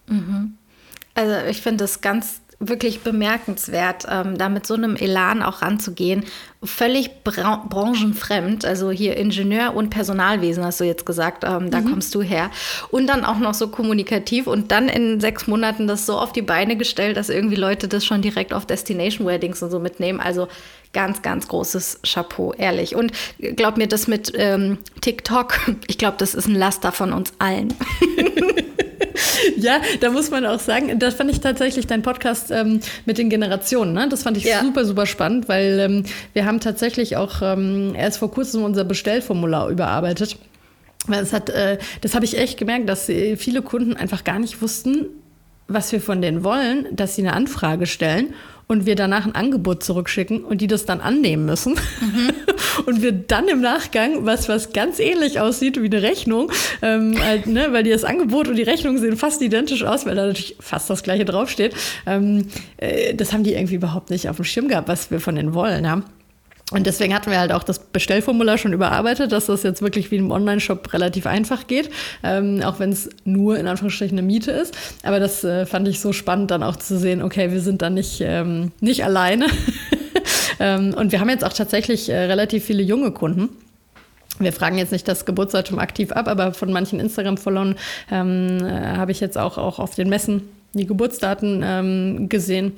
Mhm. 0.08 0.54
Also 1.16 1.36
ich 1.50 1.62
finde 1.62 1.84
das 1.84 2.02
ganz 2.02 2.42
wirklich 2.60 3.02
bemerkenswert, 3.02 4.06
ähm, 4.10 4.38
da 4.38 4.50
mit 4.50 4.68
so 4.68 4.74
einem 4.74 4.98
Elan 4.98 5.42
auch 5.42 5.62
ranzugehen. 5.62 6.26
Völlig 6.62 7.24
bra 7.24 7.66
branchenfremd, 7.70 8.66
also 8.66 8.92
hier 8.92 9.16
Ingenieur 9.16 9.74
und 9.74 9.90
Personalwesen 9.90 10.66
hast 10.66 10.82
du 10.82 10.84
jetzt 10.84 11.06
gesagt, 11.06 11.46
ähm, 11.46 11.72
da 11.72 11.80
mhm. 11.80 11.90
kommst 11.90 12.14
du 12.14 12.22
her. 12.22 12.52
Und 12.92 13.08
dann 13.08 13.24
auch 13.24 13.40
noch 13.40 13.54
so 13.54 13.70
kommunikativ 13.70 14.46
und 14.46 14.72
dann 14.72 14.90
in 14.90 15.22
sechs 15.22 15.48
Monaten 15.48 15.88
das 15.88 16.06
so 16.06 16.20
auf 16.20 16.34
die 16.34 16.42
Beine 16.42 16.76
gestellt, 16.76 17.16
dass 17.16 17.30
irgendwie 17.30 17.56
Leute 17.56 17.88
das 17.88 18.06
schon 18.06 18.22
direkt 18.22 18.54
auf 18.54 18.66
Destination 18.66 19.26
Weddings 19.26 19.64
und 19.64 19.72
so 19.72 19.80
mitnehmen. 19.80 20.20
Also 20.20 20.50
ganz, 20.92 21.22
ganz 21.22 21.48
großes 21.48 22.02
Chapeau, 22.04 22.54
ehrlich. 22.54 22.94
Und 22.94 23.14
glaub 23.56 23.78
mir, 23.78 23.88
das 23.88 24.08
mit 24.08 24.34
ähm, 24.36 24.80
TikTok, 25.00 25.60
ich 25.88 25.98
glaube, 25.98 26.18
das 26.18 26.36
ist 26.36 26.48
ein 26.48 26.56
Laster 26.56 26.92
von 26.92 27.14
uns 27.14 27.32
allen. 27.40 27.74
ja, 29.58 29.82
da 30.00 30.12
muss 30.12 30.32
man 30.32 30.46
auch 30.46 30.60
sagen, 30.60 31.00
das 31.00 31.16
fand 31.16 31.32
ich 31.32 31.40
tatsächlich 31.40 31.88
dein 31.88 32.02
Podcast 32.02 32.52
ähm, 32.52 32.80
mit 33.06 33.18
den 33.18 33.30
Generationen. 33.30 33.94
Ne? 33.94 34.08
Das 34.10 34.24
fand 34.24 34.38
ich 34.38 34.44
ja. 34.44 34.62
super, 34.62 34.86
super 34.86 35.06
spannend, 35.06 35.48
weil 35.50 35.80
ähm, 35.80 36.04
wir 36.34 36.46
haben 36.46 36.60
tatsächlich 36.60 37.18
auch 37.18 37.42
ähm, 37.42 37.94
erst 37.96 38.20
vor 38.20 38.32
kurzem 38.32 38.64
unser 38.64 38.84
Bestellformular 38.84 39.70
überarbeitet. 39.70 40.38
Das, 41.08 41.34
hat, 41.34 41.50
äh, 41.50 41.78
das 42.02 42.16
habe 42.16 42.26
ich 42.26 42.38
echt 42.38 42.58
gemerkt, 42.58 42.88
dass 42.90 43.06
viele 43.06 43.62
Kunden 43.62 43.96
einfach 43.96 44.24
gar 44.24 44.38
nicht 44.38 44.62
wussten, 44.62 45.06
was 45.68 45.92
wir 45.92 46.02
von 46.02 46.22
denen 46.22 46.44
wollen, 46.44 46.88
dass 46.92 47.16
sie 47.16 47.22
eine 47.22 47.34
Anfrage 47.34 47.86
stellen 47.86 48.34
und 48.72 48.86
wir 48.86 48.96
danach 48.96 49.26
ein 49.26 49.34
Angebot 49.34 49.84
zurückschicken 49.84 50.44
und 50.44 50.62
die 50.62 50.68
das 50.68 50.86
dann 50.86 51.02
annehmen 51.02 51.44
müssen. 51.46 51.74
Mhm. 51.74 52.30
und 52.86 53.02
wir 53.02 53.12
dann 53.12 53.48
im 53.48 53.62
Nachgang, 53.62 54.28
was, 54.28 54.48
was 54.48 54.74
ganz 54.74 55.00
ähnlich 55.00 55.40
aussieht 55.40 55.82
wie 55.82 55.88
eine 55.88 56.04
Rechnung, 56.04 56.52
ähm, 56.84 57.20
halt, 57.20 57.48
ne, 57.48 57.70
weil 57.72 57.82
die 57.82 57.90
das 57.90 58.04
Angebot 58.04 58.48
und 58.48 58.56
die 58.58 58.64
Rechnung 58.64 59.00
sehen 59.00 59.18
fast 59.18 59.42
identisch 59.42 59.84
aus, 59.84 60.06
weil 60.06 60.16
da 60.16 60.28
natürlich 60.28 60.56
fast 60.60 60.88
das 60.88 61.02
gleiche 61.02 61.26
draufsteht. 61.26 61.74
Ähm, 62.06 62.46
äh, 62.78 63.16
das 63.16 63.34
haben 63.34 63.44
die 63.44 63.54
irgendwie 63.54 63.76
überhaupt 63.76 64.12
nicht 64.12 64.30
auf 64.30 64.36
dem 64.36 64.46
Schirm 64.46 64.68
gehabt, 64.68 64.88
was 64.88 65.10
wir 65.10 65.20
von 65.20 65.36
denen 65.36 65.56
wollen. 65.56 65.84
Ja? 65.84 66.04
Und 66.72 66.86
deswegen 66.86 67.16
hatten 67.16 67.32
wir 67.32 67.40
halt 67.40 67.52
auch 67.52 67.64
das 67.64 67.80
Bestellformular 67.80 68.58
schon 68.58 68.74
überarbeitet, 68.74 69.32
dass 69.32 69.48
das 69.48 69.64
jetzt 69.64 69.82
wirklich 69.82 70.12
wie 70.12 70.18
im 70.18 70.30
Online-Shop 70.30 70.94
relativ 70.94 71.26
einfach 71.26 71.66
geht, 71.66 71.90
ähm, 72.24 72.62
auch 72.64 72.80
wenn 72.80 72.92
es 72.92 73.10
nur 73.26 73.58
in 73.58 73.68
Anführungsstrichen 73.68 74.18
eine 74.18 74.26
Miete 74.26 74.52
ist. 74.52 74.76
Aber 75.04 75.20
das 75.20 75.44
äh, 75.44 75.66
fand 75.66 75.88
ich 75.88 76.00
so 76.00 76.14
spannend, 76.14 76.52
dann 76.52 76.62
auch 76.62 76.76
zu 76.76 77.00
sehen, 77.00 77.24
okay, 77.24 77.52
wir 77.52 77.62
sind 77.62 77.82
da 77.82 77.90
nicht, 77.90 78.22
ähm, 78.22 78.72
nicht 78.82 79.04
alleine. 79.04 79.48
ähm, 80.60 80.94
und 80.94 81.12
wir 81.12 81.20
haben 81.20 81.30
jetzt 81.30 81.44
auch 81.44 81.54
tatsächlich 81.54 82.10
äh, 82.10 82.16
relativ 82.16 82.66
viele 82.66 82.84
junge 82.84 83.12
Kunden. 83.12 83.50
Wir 84.38 84.54
fragen 84.54 84.78
jetzt 84.78 84.92
nicht 84.92 85.08
das 85.08 85.26
Geburtsdatum 85.26 85.80
aktiv 85.80 86.12
ab, 86.12 86.28
aber 86.28 86.54
von 86.54 86.72
manchen 86.72 87.00
Instagram-Followern 87.00 87.76
ähm, 88.12 88.60
äh, 88.64 88.96
habe 88.96 89.12
ich 89.12 89.20
jetzt 89.20 89.38
auch, 89.38 89.58
auch 89.58 89.80
auf 89.80 89.96
den 89.96 90.08
Messen 90.08 90.44
die 90.74 90.86
Geburtsdaten 90.86 91.62
ähm, 91.66 92.30
gesehen. 92.30 92.74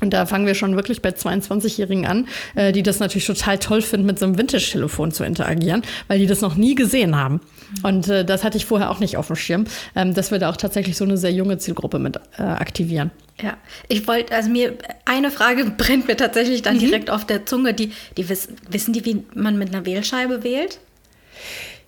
Und 0.00 0.10
da 0.10 0.26
fangen 0.26 0.46
wir 0.46 0.54
schon 0.54 0.76
wirklich 0.76 1.02
bei 1.02 1.10
22-Jährigen 1.10 2.06
an, 2.06 2.28
äh, 2.54 2.72
die 2.72 2.82
das 2.82 3.00
natürlich 3.00 3.26
total 3.26 3.58
toll 3.58 3.82
finden, 3.82 4.06
mit 4.06 4.18
so 4.18 4.26
einem 4.26 4.38
Vintage-Telefon 4.38 5.12
zu 5.12 5.24
interagieren, 5.24 5.82
weil 6.08 6.18
die 6.18 6.26
das 6.26 6.40
noch 6.40 6.56
nie 6.56 6.74
gesehen 6.74 7.16
haben. 7.16 7.40
Und 7.82 8.08
äh, 8.08 8.24
das 8.24 8.44
hatte 8.44 8.56
ich 8.56 8.66
vorher 8.66 8.90
auch 8.90 9.00
nicht 9.00 9.16
auf 9.16 9.26
dem 9.28 9.36
Schirm, 9.36 9.64
ähm, 9.94 10.14
dass 10.14 10.30
wir 10.30 10.38
da 10.38 10.50
auch 10.50 10.56
tatsächlich 10.56 10.96
so 10.96 11.04
eine 11.04 11.16
sehr 11.16 11.32
junge 11.32 11.58
Zielgruppe 11.58 11.98
mit 11.98 12.16
äh, 12.38 12.42
aktivieren. 12.42 13.10
Ja, 13.42 13.56
ich 13.88 14.06
wollte, 14.06 14.34
also 14.34 14.50
mir, 14.50 14.74
eine 15.04 15.30
Frage 15.30 15.64
brennt 15.78 16.08
mir 16.08 16.16
tatsächlich 16.16 16.62
dann 16.62 16.76
mhm. 16.76 16.80
direkt 16.80 17.10
auf 17.10 17.24
der 17.24 17.46
Zunge. 17.46 17.74
Die, 17.74 17.92
die 18.16 18.28
wissen, 18.28 18.56
wissen 18.70 18.92
die, 18.92 19.04
wie 19.04 19.24
man 19.34 19.58
mit 19.58 19.74
einer 19.74 19.86
Wählscheibe 19.86 20.42
wählt? 20.42 20.78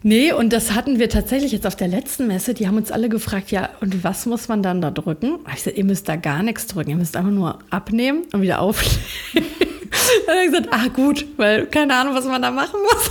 Nee, 0.04 0.32
und 0.32 0.52
das 0.52 0.72
hatten 0.72 0.98
wir 0.98 1.08
tatsächlich 1.08 1.52
jetzt 1.52 1.66
auf 1.66 1.76
der 1.76 1.86
letzten 1.88 2.26
Messe. 2.26 2.54
Die 2.54 2.66
haben 2.66 2.76
uns 2.76 2.90
alle 2.90 3.08
gefragt, 3.08 3.52
ja, 3.52 3.70
und 3.80 4.02
was 4.02 4.26
muss 4.26 4.48
man 4.48 4.62
dann 4.62 4.80
da 4.80 4.90
drücken? 4.90 5.38
Ich 5.48 5.56
gesagt, 5.56 5.76
ihr 5.76 5.84
müsst 5.84 6.08
da 6.08 6.16
gar 6.16 6.42
nichts 6.42 6.66
drücken. 6.66 6.90
Ihr 6.90 6.96
müsst 6.96 7.16
einfach 7.16 7.30
nur 7.30 7.60
abnehmen 7.70 8.24
und 8.32 8.42
wieder 8.42 8.60
auflegen. 8.60 8.98
dann 10.26 10.34
habe 10.34 10.44
ich 10.44 10.50
gesagt, 10.50 10.68
ah 10.72 10.88
gut, 10.88 11.26
weil 11.36 11.66
keine 11.66 11.94
Ahnung, 11.94 12.14
was 12.14 12.24
man 12.24 12.42
da 12.42 12.50
machen 12.50 12.80
muss. 12.82 13.10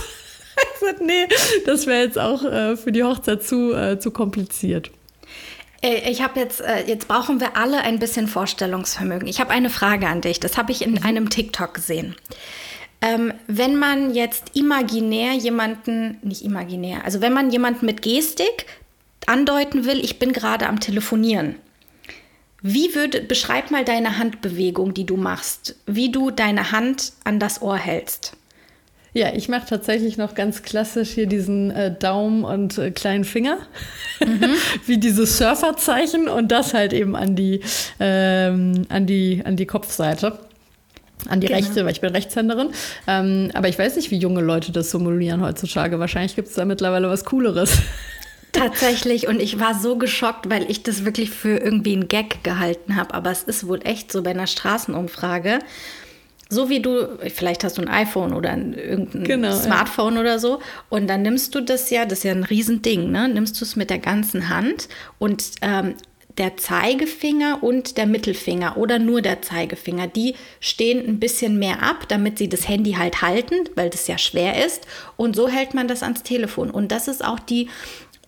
ich 0.74 0.80
gesagt, 0.80 1.00
nee, 1.00 1.26
das 1.64 1.86
wäre 1.86 2.04
jetzt 2.04 2.18
auch 2.18 2.44
äh, 2.44 2.76
für 2.76 2.92
die 2.92 3.02
Hochzeit 3.02 3.42
zu, 3.42 3.72
äh, 3.72 3.98
zu 3.98 4.10
kompliziert. 4.10 4.90
Äh, 5.82 6.10
ich 6.10 6.22
habe 6.22 6.40
jetzt, 6.40 6.60
äh, 6.60 6.84
jetzt 6.86 7.08
brauchen 7.08 7.40
wir 7.40 7.56
alle 7.56 7.80
ein 7.80 7.98
bisschen 7.98 8.28
Vorstellungsvermögen. 8.28 9.28
Ich 9.28 9.40
habe 9.40 9.50
eine 9.50 9.70
Frage 9.70 10.08
an 10.08 10.20
dich. 10.20 10.40
Das 10.40 10.58
habe 10.58 10.72
ich 10.72 10.82
in 10.82 11.02
einem 11.02 11.30
TikTok 11.30 11.72
gesehen. 11.74 12.14
Ähm, 13.02 13.34
wenn 13.48 13.76
man 13.76 14.14
jetzt 14.14 14.54
imaginär 14.54 15.32
jemanden, 15.32 16.18
nicht 16.22 16.42
imaginär, 16.42 17.04
also 17.04 17.20
wenn 17.20 17.32
man 17.32 17.50
jemanden 17.50 17.84
mit 17.84 18.00
Gestik 18.00 18.66
andeuten 19.26 19.84
will, 19.84 19.98
ich 20.02 20.20
bin 20.20 20.32
gerade 20.32 20.68
am 20.68 20.78
Telefonieren. 20.78 21.56
Wie 22.62 22.94
würde, 22.94 23.20
beschreib 23.20 23.72
mal 23.72 23.84
deine 23.84 24.18
Handbewegung, 24.18 24.94
die 24.94 25.04
du 25.04 25.16
machst, 25.16 25.74
wie 25.86 26.12
du 26.12 26.30
deine 26.30 26.70
Hand 26.70 27.12
an 27.24 27.40
das 27.40 27.60
Ohr 27.60 27.76
hältst. 27.76 28.36
Ja, 29.14 29.34
ich 29.34 29.48
mache 29.48 29.66
tatsächlich 29.68 30.16
noch 30.16 30.34
ganz 30.34 30.62
klassisch 30.62 31.10
hier 31.10 31.26
diesen 31.26 31.70
äh, 31.72 31.94
Daumen 31.94 32.44
und 32.44 32.78
äh, 32.78 32.92
kleinen 32.92 33.24
Finger, 33.24 33.58
mhm. 34.20 34.54
wie 34.86 34.96
diese 34.96 35.26
Surferzeichen 35.26 36.28
und 36.28 36.52
das 36.52 36.72
halt 36.72 36.92
eben 36.92 37.16
an 37.16 37.34
die, 37.34 37.60
ähm, 38.00 38.86
an 38.88 39.06
die, 39.06 39.42
an 39.44 39.56
die 39.56 39.66
Kopfseite. 39.66 40.38
An 41.28 41.40
die 41.40 41.48
genau. 41.48 41.58
Rechte, 41.58 41.84
weil 41.84 41.92
ich 41.92 42.00
bin 42.00 42.10
Rechtshänderin. 42.12 42.70
Ähm, 43.06 43.50
aber 43.54 43.68
ich 43.68 43.78
weiß 43.78 43.96
nicht, 43.96 44.10
wie 44.10 44.18
junge 44.18 44.40
Leute 44.40 44.72
das 44.72 44.90
simulieren 44.90 45.42
heutzutage. 45.42 45.98
Wahrscheinlich 45.98 46.36
gibt 46.36 46.48
es 46.48 46.54
da 46.54 46.64
mittlerweile 46.64 47.08
was 47.08 47.24
Cooleres. 47.24 47.78
Tatsächlich, 48.52 49.28
und 49.28 49.40
ich 49.40 49.58
war 49.58 49.74
so 49.74 49.96
geschockt, 49.96 50.50
weil 50.50 50.70
ich 50.70 50.82
das 50.82 51.06
wirklich 51.06 51.30
für 51.30 51.56
irgendwie 51.56 51.94
einen 51.94 52.08
Gag 52.08 52.44
gehalten 52.44 52.96
habe. 52.96 53.14
Aber 53.14 53.30
es 53.30 53.44
ist 53.44 53.66
wohl 53.66 53.80
echt 53.82 54.12
so 54.12 54.22
bei 54.22 54.30
einer 54.30 54.46
Straßenumfrage. 54.46 55.60
So 56.50 56.68
wie 56.68 56.80
du, 56.80 57.18
vielleicht 57.34 57.64
hast 57.64 57.78
du 57.78 57.82
ein 57.82 57.88
iPhone 57.88 58.34
oder 58.34 58.50
ein, 58.50 58.74
irgendein 58.74 59.24
genau, 59.24 59.56
Smartphone 59.56 60.16
ja. 60.16 60.20
oder 60.20 60.38
so. 60.38 60.60
Und 60.90 61.08
dann 61.08 61.22
nimmst 61.22 61.54
du 61.54 61.62
das 61.62 61.88
ja, 61.88 62.04
das 62.04 62.18
ist 62.18 62.24
ja 62.24 62.32
ein 62.32 62.44
Riesending, 62.44 63.10
ne? 63.10 63.26
Nimmst 63.26 63.58
du 63.58 63.64
es 63.64 63.74
mit 63.74 63.88
der 63.88 63.98
ganzen 63.98 64.50
Hand 64.50 64.86
und 65.18 65.42
ähm, 65.62 65.94
der 66.38 66.56
Zeigefinger 66.56 67.62
und 67.62 67.96
der 67.98 68.06
Mittelfinger 68.06 68.76
oder 68.76 68.98
nur 68.98 69.22
der 69.22 69.42
Zeigefinger, 69.42 70.06
die 70.06 70.34
stehen 70.60 71.06
ein 71.06 71.20
bisschen 71.20 71.58
mehr 71.58 71.82
ab, 71.82 72.08
damit 72.08 72.38
sie 72.38 72.48
das 72.48 72.68
Handy 72.68 72.92
halt 72.92 73.22
halten, 73.22 73.68
weil 73.74 73.90
das 73.90 74.06
ja 74.06 74.18
schwer 74.18 74.64
ist. 74.64 74.86
Und 75.16 75.36
so 75.36 75.48
hält 75.48 75.74
man 75.74 75.88
das 75.88 76.02
ans 76.02 76.22
Telefon. 76.22 76.70
Und 76.70 76.90
das 76.90 77.08
ist 77.08 77.24
auch 77.24 77.38
die 77.38 77.68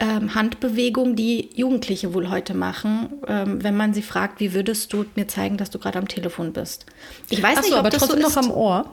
ähm, 0.00 0.34
Handbewegung, 0.34 1.16
die 1.16 1.50
Jugendliche 1.54 2.14
wohl 2.14 2.28
heute 2.28 2.54
machen, 2.54 3.10
ähm, 3.26 3.62
wenn 3.62 3.76
man 3.76 3.94
sie 3.94 4.02
fragt, 4.02 4.40
wie 4.40 4.52
würdest 4.52 4.92
du 4.92 5.04
mir 5.14 5.28
zeigen, 5.28 5.56
dass 5.56 5.70
du 5.70 5.78
gerade 5.78 5.98
am 5.98 6.08
Telefon 6.08 6.52
bist. 6.52 6.86
Ich 7.30 7.42
weiß 7.42 7.58
Ach 7.58 7.62
nicht, 7.62 7.70
so, 7.70 7.76
ob 7.76 7.80
aber 7.80 7.90
das 7.90 8.00
trotzdem 8.00 8.22
so 8.22 8.28
noch 8.28 8.36
am 8.36 8.50
Ohr. 8.50 8.90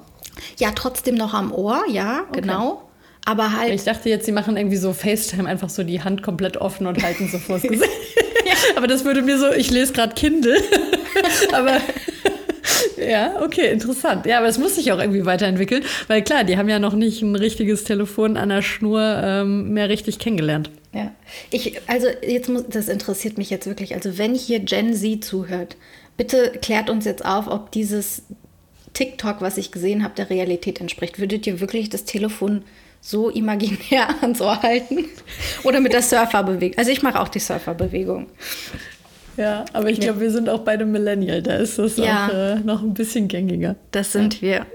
Ja, 0.58 0.72
trotzdem 0.72 1.16
noch 1.16 1.34
am 1.34 1.52
Ohr, 1.52 1.84
ja, 1.90 2.26
okay. 2.30 2.42
genau. 2.42 2.91
Aber 3.26 3.56
halt. 3.56 3.74
Ich 3.74 3.84
dachte 3.84 4.10
jetzt, 4.10 4.26
sie 4.26 4.32
machen 4.32 4.58
irgendwie 4.58 4.78
so 4.78 4.94
FaceTime, 4.94 5.48
einfach 5.48 5.70
so 5.70 5.84
die 5.84 6.02
Hand 6.04 6.24
komplett 6.24 6.58
offen 6.58 6.88
und 6.88 7.02
halten 7.04 7.30
so 7.32 7.38
vors 7.38 7.62
Gesicht. 7.62 7.92
Aber 8.76 8.88
das 8.88 9.06
würde 9.06 9.22
mir 9.22 9.38
so, 9.38 9.52
ich 9.52 9.70
lese 9.70 9.94
gerade 9.94 10.14
Kindle. 10.14 10.56
aber 11.54 11.80
ja, 12.98 13.42
okay, 13.42 13.72
interessant. 13.72 14.26
Ja, 14.26 14.38
aber 14.38 14.48
es 14.48 14.58
muss 14.58 14.76
sich 14.76 14.92
auch 14.92 15.00
irgendwie 15.00 15.26
weiterentwickeln, 15.26 15.84
weil 16.08 16.22
klar, 16.22 16.44
die 16.44 16.58
haben 16.58 16.70
ja 16.70 16.80
noch 16.80 16.94
nicht 16.94 17.22
ein 17.22 17.36
richtiges 17.36 17.84
Telefon 17.84 18.38
an 18.38 18.50
der 18.50 18.62
Schnur 18.62 19.22
ähm, 19.24 19.70
mehr 19.74 19.90
richtig 19.90 20.20
kennengelernt. 20.20 20.70
Ja, 20.94 21.12
ich, 21.50 21.80
also 21.88 22.08
jetzt 22.26 22.50
muss, 22.50 22.66
das 22.70 22.88
interessiert 22.88 23.38
mich 23.38 23.50
jetzt 23.50 23.66
wirklich. 23.66 23.96
Also 23.96 24.18
wenn 24.18 24.36
hier 24.36 24.60
Gen 24.60 24.94
Z 24.94 25.24
zuhört, 25.24 25.78
bitte 26.18 26.52
klärt 26.62 26.90
uns 26.90 27.06
jetzt 27.06 27.26
auf, 27.26 27.48
ob 27.48 27.72
dieses 27.72 28.24
TikTok, 28.94 29.42
was 29.42 29.58
ich 29.58 29.72
gesehen 29.72 30.04
habe, 30.04 30.16
der 30.16 30.30
Realität 30.30 30.82
entspricht. 30.82 31.20
Würdet 31.20 31.48
ihr 31.48 31.60
wirklich 31.60 31.90
das 31.90 32.06
Telefon 32.06 32.64
so 33.02 33.30
imaginär 33.30 34.10
ans 34.22 34.40
Ohr 34.40 34.62
halten? 34.62 35.06
Oder 35.64 35.80
mit 35.80 35.94
der 35.94 36.02
Surferbewegung? 36.02 36.78
Also 36.78 36.92
ich 36.92 37.02
mache 37.02 37.20
auch 37.20 37.28
die 37.28 37.40
Surferbewegung. 37.40 38.28
Ja, 39.38 39.66
aber 39.74 39.90
ich 39.90 40.00
glaube, 40.00 40.20
wir 40.22 40.32
sind 40.32 40.50
auch 40.50 40.60
beide 40.60 40.86
Millennial. 40.86 41.42
Da 41.42 41.56
ist 41.56 41.80
das 41.80 41.98
ja. 41.98 42.28
auch 42.28 42.34
äh, 42.34 42.56
noch 42.60 42.82
ein 42.82 42.94
bisschen 42.94 43.28
gängiger. 43.28 43.76
Das 43.92 44.12
sind 44.12 44.42
wir. 44.42 44.66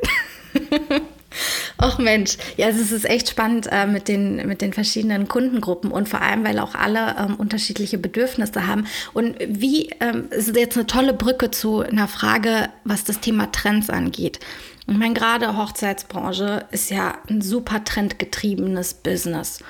Ach 1.79 1.99
Mensch, 1.99 2.39
ja, 2.57 2.69
es 2.69 2.91
ist 2.91 3.05
echt 3.05 3.29
spannend 3.29 3.69
äh, 3.71 3.87
mit, 3.87 4.09
den, 4.09 4.47
mit 4.47 4.63
den 4.63 4.73
verschiedenen 4.73 5.29
Kundengruppen 5.29 5.91
und 5.91 6.09
vor 6.09 6.23
allem, 6.23 6.45
weil 6.45 6.59
auch 6.59 6.75
alle 6.75 7.17
ähm, 7.19 7.35
unterschiedliche 7.37 7.99
Bedürfnisse 7.99 8.67
haben. 8.67 8.87
Und 9.13 9.37
wie 9.47 9.91
ähm, 10.01 10.29
ist 10.31 10.57
jetzt 10.57 10.77
eine 10.77 10.87
tolle 10.87 11.13
Brücke 11.13 11.51
zu 11.51 11.81
einer 11.81 12.09
Frage, 12.09 12.71
was 12.85 13.05
das 13.05 13.21
Thema 13.21 13.53
Trends 13.53 13.91
angeht. 13.91 14.41
Ich 14.89 14.97
meine, 14.97 15.15
gerade 15.15 15.57
Hochzeitsbranche 15.57 16.67
ist 16.71 16.91
ja 16.91 17.19
ein 17.29 17.43
super 17.43 17.85
trendgetriebenes 17.85 18.95
Business. 18.95 19.61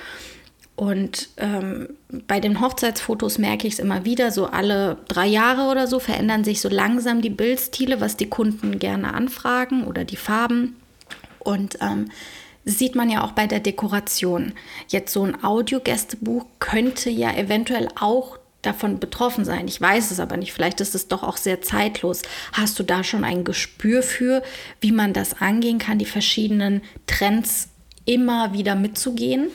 Und 0.76 1.31
ähm, 1.38 1.88
bei 2.29 2.38
den 2.38 2.61
Hochzeitsfotos 2.61 3.38
merke 3.38 3.66
ich 3.66 3.74
es 3.74 3.79
immer 3.79 4.05
wieder, 4.05 4.31
so 4.31 4.46
alle 4.46 4.98
drei 5.09 5.26
Jahre 5.26 5.70
oder 5.70 5.87
so 5.87 5.98
verändern 5.98 6.44
sich 6.44 6.61
so 6.61 6.68
langsam 6.68 7.22
die 7.22 7.31
Bildstile, 7.31 8.02
was 8.02 8.18
die 8.18 8.29
Kunden 8.29 8.79
gerne 8.79 9.14
anfragen 9.14 9.85
oder 9.87 10.05
die 10.05 10.16
Farben. 10.16 10.76
Und 11.38 11.79
ähm, 11.81 12.11
sieht 12.66 12.94
man 12.94 13.09
ja 13.09 13.24
auch 13.24 13.33
bei 13.33 13.46
der 13.46 13.61
Dekoration. 13.61 14.52
Jetzt 14.88 15.14
so 15.14 15.22
ein 15.22 15.42
Audiogästebuch 15.42 16.44
könnte 16.59 17.09
ja 17.09 17.33
eventuell 17.33 17.88
auch 17.98 18.38
davon 18.66 18.98
betroffen 18.98 19.44
sein. 19.44 19.68
Ich 19.68 19.81
weiß 19.81 20.11
es 20.11 20.20
aber 20.20 20.37
nicht. 20.37 20.52
Vielleicht 20.52 20.81
ist 20.81 20.94
es 20.94 21.09
doch 21.09 21.22
auch 21.22 21.37
sehr 21.37 21.62
zeitlos. 21.62 22.22
Hast 22.52 22.79
du 22.79 22.83
da 22.83 23.05
schon 23.05 23.24
ein 23.24 23.44
Gespür 23.44 24.02
für, 24.02 24.42
wie 24.81 24.92
man 24.92 25.12
das 25.12 25.40
angehen 25.40 25.79
kann, 25.79 25.98
die 25.98 26.05
verschiedenen 26.05 26.83
Trends 27.07 27.68
immer 28.05 28.52
wieder 28.52 28.74
mitzugehen? 28.74 29.48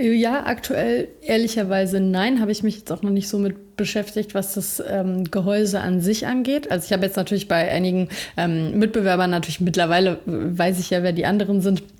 Ja, 0.00 0.46
aktuell 0.46 1.08
ehrlicherweise 1.22 1.98
nein, 1.98 2.40
habe 2.40 2.52
ich 2.52 2.62
mich 2.62 2.76
jetzt 2.78 2.92
auch 2.92 3.02
noch 3.02 3.10
nicht 3.10 3.28
so 3.28 3.36
mit 3.38 3.76
beschäftigt, 3.76 4.34
was 4.34 4.54
das 4.54 4.82
ähm, 4.86 5.24
Gehäuse 5.30 5.80
an 5.80 6.00
sich 6.00 6.26
angeht. 6.26 6.70
Also 6.70 6.84
ich 6.84 6.92
habe 6.92 7.06
jetzt 7.06 7.16
natürlich 7.16 7.48
bei 7.48 7.70
einigen 7.70 8.08
ähm, 8.36 8.78
Mitbewerbern 8.78 9.30
natürlich 9.30 9.60
mittlerweile 9.60 10.18
weiß 10.26 10.78
ich 10.78 10.90
ja, 10.90 11.02
wer 11.02 11.12
die 11.12 11.26
anderen 11.26 11.62
sind, 11.62 11.80
äh, 11.80 11.97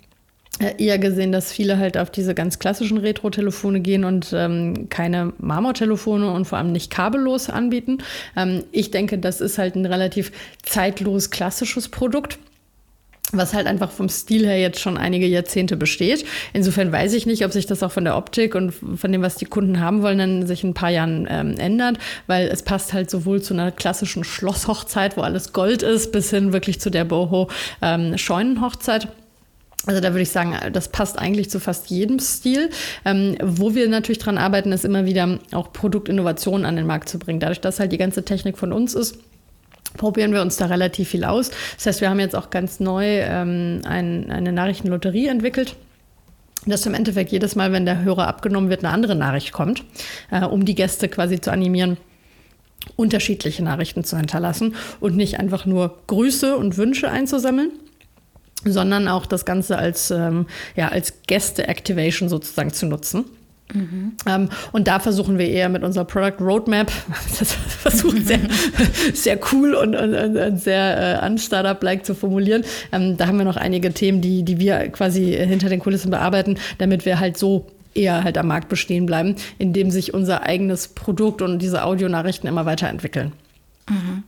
eher 0.60 0.98
gesehen, 0.98 1.32
dass 1.32 1.52
viele 1.52 1.78
halt 1.78 1.96
auf 1.96 2.10
diese 2.10 2.34
ganz 2.34 2.58
klassischen 2.58 2.98
Retro-Telefone 2.98 3.80
gehen 3.80 4.04
und 4.04 4.32
ähm, 4.34 4.88
keine 4.88 5.32
Marmortelefone 5.38 6.30
und 6.30 6.46
vor 6.46 6.58
allem 6.58 6.72
nicht 6.72 6.90
kabellos 6.90 7.48
anbieten. 7.48 7.98
Ähm, 8.36 8.64
ich 8.72 8.90
denke, 8.90 9.18
das 9.18 9.40
ist 9.40 9.58
halt 9.58 9.76
ein 9.76 9.86
relativ 9.86 10.32
zeitlos 10.62 11.30
klassisches 11.30 11.88
Produkt 11.88 12.38
was 13.32 13.52
halt 13.52 13.66
einfach 13.66 13.90
vom 13.90 14.08
Stil 14.08 14.46
her 14.46 14.58
jetzt 14.58 14.80
schon 14.80 14.96
einige 14.96 15.26
Jahrzehnte 15.26 15.76
besteht. 15.76 16.24
Insofern 16.52 16.92
weiß 16.92 17.12
ich 17.12 17.26
nicht, 17.26 17.44
ob 17.44 17.52
sich 17.52 17.66
das 17.66 17.82
auch 17.82 17.92
von 17.92 18.04
der 18.04 18.16
Optik 18.16 18.54
und 18.54 18.72
von 18.72 19.12
dem, 19.12 19.22
was 19.22 19.36
die 19.36 19.44
Kunden 19.44 19.80
haben 19.80 20.02
wollen, 20.02 20.18
dann 20.18 20.46
sich 20.46 20.64
in 20.64 20.70
ein 20.70 20.74
paar 20.74 20.90
Jahren 20.90 21.28
ähm, 21.30 21.54
ändert, 21.58 21.98
weil 22.26 22.48
es 22.48 22.62
passt 22.62 22.94
halt 22.94 23.10
sowohl 23.10 23.42
zu 23.42 23.54
einer 23.54 23.70
klassischen 23.70 24.24
Schlosshochzeit, 24.24 25.16
wo 25.16 25.20
alles 25.20 25.52
Gold 25.52 25.82
ist, 25.82 26.12
bis 26.12 26.30
hin 26.30 26.52
wirklich 26.52 26.80
zu 26.80 26.90
der 26.90 27.04
Boho-Scheunenhochzeit. 27.04 29.04
Ähm, 29.04 29.10
also 29.88 30.03
da 30.03 30.11
würde 30.11 30.20
ich 30.20 30.31
sagen, 30.31 30.55
das 30.74 30.88
passt 30.88 31.18
eigentlich 31.18 31.48
zu 31.48 31.61
fast 31.61 31.88
jedem 31.88 32.18
Stil. 32.18 32.68
Ähm, 33.07 33.38
wo 33.42 33.74
wir 33.74 33.88
natürlich 33.88 34.18
dran 34.18 34.37
arbeiten, 34.37 34.70
ist 34.70 34.85
immer 34.85 35.07
wieder 35.07 35.38
auch 35.53 35.72
Produktinnovationen 35.72 36.66
an 36.66 36.77
den 36.77 36.87
Markt 36.87 37.09
zu 37.09 37.18
bringen. 37.18 37.40
Dadurch, 37.40 37.62
dass 37.62 37.81
halt 37.81 37.90
die 37.90 37.96
ganze 37.96 38.22
Technik 38.22 38.59
von 38.59 38.74
uns 38.74 38.94
ist, 38.94 39.18
probieren 39.96 40.35
wir 40.35 40.42
uns 40.42 40.59
da 40.59 40.66
relativ 40.66 41.09
viel 41.09 41.24
aus. 41.24 41.51
Das 41.77 41.87
heißt, 41.87 42.01
wir 42.03 42.11
haben 42.11 42.20
jetzt 42.20 42.37
auch 42.37 42.51
ganz 42.51 42.81
neu 42.81 43.22
ähm, 43.22 43.81
ein, 43.85 44.31
eine 44.31 44.53
Nachrichtenlotterie 44.53 45.29
entwickelt 45.29 45.74
dass 46.66 46.85
im 46.85 46.92
Endeffekt 46.92 47.33
jedes 47.33 47.57
Mal, 47.57 47.72
wenn 47.72 47.87
der 47.87 48.03
Hörer 48.03 48.27
abgenommen 48.27 48.68
wird, 48.68 48.85
eine 48.85 48.92
andere 48.92 49.14
Nachricht 49.14 49.53
kommt, 49.53 49.85
äh, 50.31 50.44
um 50.44 50.66
die 50.66 50.74
Gäste 50.74 51.09
quasi 51.09 51.40
zu 51.40 51.51
animieren, 51.51 51.96
unterschiedliche 52.96 53.62
Nachrichten 53.62 54.05
zu 54.05 54.18
hinterlassen 54.18 54.74
und 55.01 55.16
nicht 55.16 55.38
einfach 55.40 55.64
nur 55.64 55.98
Grüße 56.09 56.57
und 56.57 56.77
Wünsche 56.77 57.11
einzusammeln, 57.11 57.70
sondern 58.64 59.08
auch 59.08 59.26
das 59.26 59.44
Ganze 59.44 59.78
als, 59.78 60.10
ähm, 60.10 60.46
ja, 60.76 60.88
als 60.88 61.22
Gäste-Activation 61.26 62.28
sozusagen 62.28 62.72
zu 62.72 62.86
nutzen. 62.86 63.24
Mhm. 63.74 64.12
Ähm, 64.26 64.48
und 64.72 64.88
da 64.88 64.98
versuchen 64.98 65.38
wir 65.38 65.48
eher 65.48 65.68
mit 65.68 65.82
unserer 65.82 66.04
Product 66.04 66.40
Roadmap, 66.40 66.90
das 67.38 67.52
versuchen 67.52 68.24
sehr, 68.24 68.40
sehr 69.14 69.38
cool 69.52 69.74
und, 69.74 69.94
und, 69.94 70.14
und 70.14 70.60
sehr 70.60 71.22
äh, 71.22 71.26
un-Startup-like 71.26 72.04
zu 72.04 72.14
formulieren. 72.14 72.64
Ähm, 72.92 73.16
da 73.16 73.26
haben 73.26 73.38
wir 73.38 73.44
noch 73.44 73.56
einige 73.56 73.92
Themen, 73.92 74.20
die, 74.20 74.42
die 74.42 74.58
wir 74.58 74.88
quasi 74.88 75.32
hinter 75.32 75.68
den 75.68 75.80
Kulissen 75.80 76.10
bearbeiten, 76.10 76.58
damit 76.78 77.04
wir 77.04 77.20
halt 77.20 77.36
so 77.36 77.66
eher 77.94 78.24
halt 78.24 78.38
am 78.38 78.46
Markt 78.46 78.68
bestehen 78.68 79.06
bleiben, 79.06 79.36
indem 79.58 79.90
sich 79.90 80.14
unser 80.14 80.44
eigenes 80.44 80.88
Produkt 80.88 81.42
und 81.42 81.58
diese 81.60 81.84
Audionachrichten 81.84 82.48
immer 82.48 82.64
weiterentwickeln. 82.64 83.32
Mhm. 83.88 84.22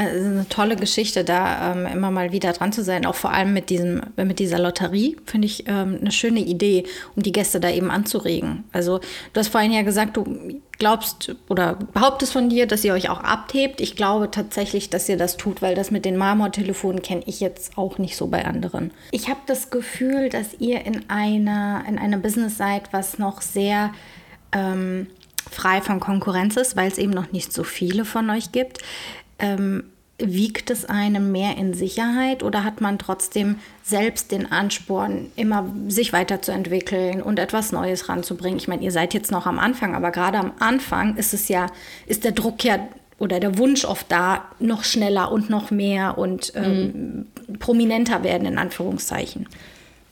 Äh, 0.00 0.08
es 0.08 0.22
ist 0.22 0.26
eine 0.26 0.48
tolle 0.48 0.76
Geschichte, 0.76 1.24
da 1.24 1.72
ähm, 1.72 1.86
immer 1.86 2.10
mal 2.10 2.32
wieder 2.32 2.52
dran 2.52 2.72
zu 2.72 2.82
sein. 2.82 3.06
Auch 3.06 3.14
vor 3.14 3.32
allem 3.32 3.52
mit, 3.52 3.70
diesem, 3.70 4.00
mit 4.16 4.38
dieser 4.38 4.58
Lotterie 4.58 5.16
finde 5.26 5.46
ich 5.46 5.64
ähm, 5.68 5.98
eine 6.00 6.12
schöne 6.12 6.40
Idee, 6.40 6.84
um 7.14 7.22
die 7.22 7.32
Gäste 7.32 7.60
da 7.60 7.70
eben 7.70 7.90
anzuregen. 7.90 8.64
Also 8.72 9.00
du 9.32 9.40
hast 9.40 9.48
vorhin 9.48 9.72
ja 9.72 9.82
gesagt, 9.82 10.16
du 10.16 10.60
glaubst 10.78 11.36
oder 11.48 11.74
behauptest 11.92 12.32
von 12.32 12.48
dir, 12.48 12.66
dass 12.66 12.84
ihr 12.84 12.94
euch 12.94 13.10
auch 13.10 13.20
abhebt. 13.20 13.80
Ich 13.80 13.96
glaube 13.96 14.30
tatsächlich, 14.30 14.88
dass 14.88 15.08
ihr 15.08 15.18
das 15.18 15.36
tut, 15.36 15.60
weil 15.60 15.74
das 15.74 15.90
mit 15.90 16.06
den 16.06 16.16
Marmortelefonen 16.16 17.02
kenne 17.02 17.22
ich 17.26 17.40
jetzt 17.40 17.76
auch 17.76 17.98
nicht 17.98 18.16
so 18.16 18.28
bei 18.28 18.46
anderen. 18.46 18.92
Ich 19.10 19.28
habe 19.28 19.40
das 19.46 19.70
Gefühl, 19.70 20.30
dass 20.30 20.54
ihr 20.58 20.86
in 20.86 21.10
einer, 21.10 21.84
in 21.86 21.98
einer 21.98 22.18
Business 22.18 22.56
seid, 22.56 22.92
was 22.92 23.18
noch 23.18 23.42
sehr... 23.42 23.92
Ähm, 24.52 25.06
frei 25.50 25.80
von 25.80 25.98
Konkurrenz 25.98 26.56
ist, 26.56 26.76
weil 26.76 26.88
es 26.88 26.98
eben 26.98 27.10
noch 27.10 27.32
nicht 27.32 27.52
so 27.52 27.64
viele 27.64 28.04
von 28.04 28.30
euch 28.30 28.52
gibt 28.52 28.78
ähm, 29.40 29.84
wiegt 30.18 30.70
es 30.70 30.84
einem 30.84 31.32
mehr 31.32 31.56
in 31.56 31.74
Sicherheit 31.74 32.42
oder 32.42 32.64
hat 32.64 32.80
man 32.80 32.98
trotzdem 32.98 33.56
selbst 33.82 34.32
den 34.32 34.50
Ansporn, 34.50 35.32
immer 35.36 35.72
sich 35.88 36.12
weiterzuentwickeln 36.12 37.22
und 37.22 37.38
etwas 37.38 37.72
Neues 37.72 38.08
ranzubringen? 38.08 38.58
Ich 38.58 38.68
meine, 38.68 38.82
ihr 38.82 38.92
seid 38.92 39.14
jetzt 39.14 39.30
noch 39.30 39.46
am 39.46 39.58
Anfang, 39.58 39.94
aber 39.94 40.10
gerade 40.10 40.38
am 40.38 40.52
Anfang 40.58 41.16
ist 41.16 41.34
es 41.34 41.48
ja, 41.48 41.66
ist 42.06 42.24
der 42.24 42.32
Druck 42.32 42.64
ja 42.64 42.78
oder 43.18 43.38
der 43.38 43.58
Wunsch 43.58 43.84
oft 43.84 44.10
da, 44.10 44.44
noch 44.58 44.82
schneller 44.82 45.30
und 45.30 45.50
noch 45.50 45.70
mehr 45.70 46.16
und 46.16 46.52
ähm, 46.56 47.26
mhm. 47.46 47.58
prominenter 47.58 48.22
werden, 48.24 48.46
in 48.46 48.58
Anführungszeichen. 48.58 49.46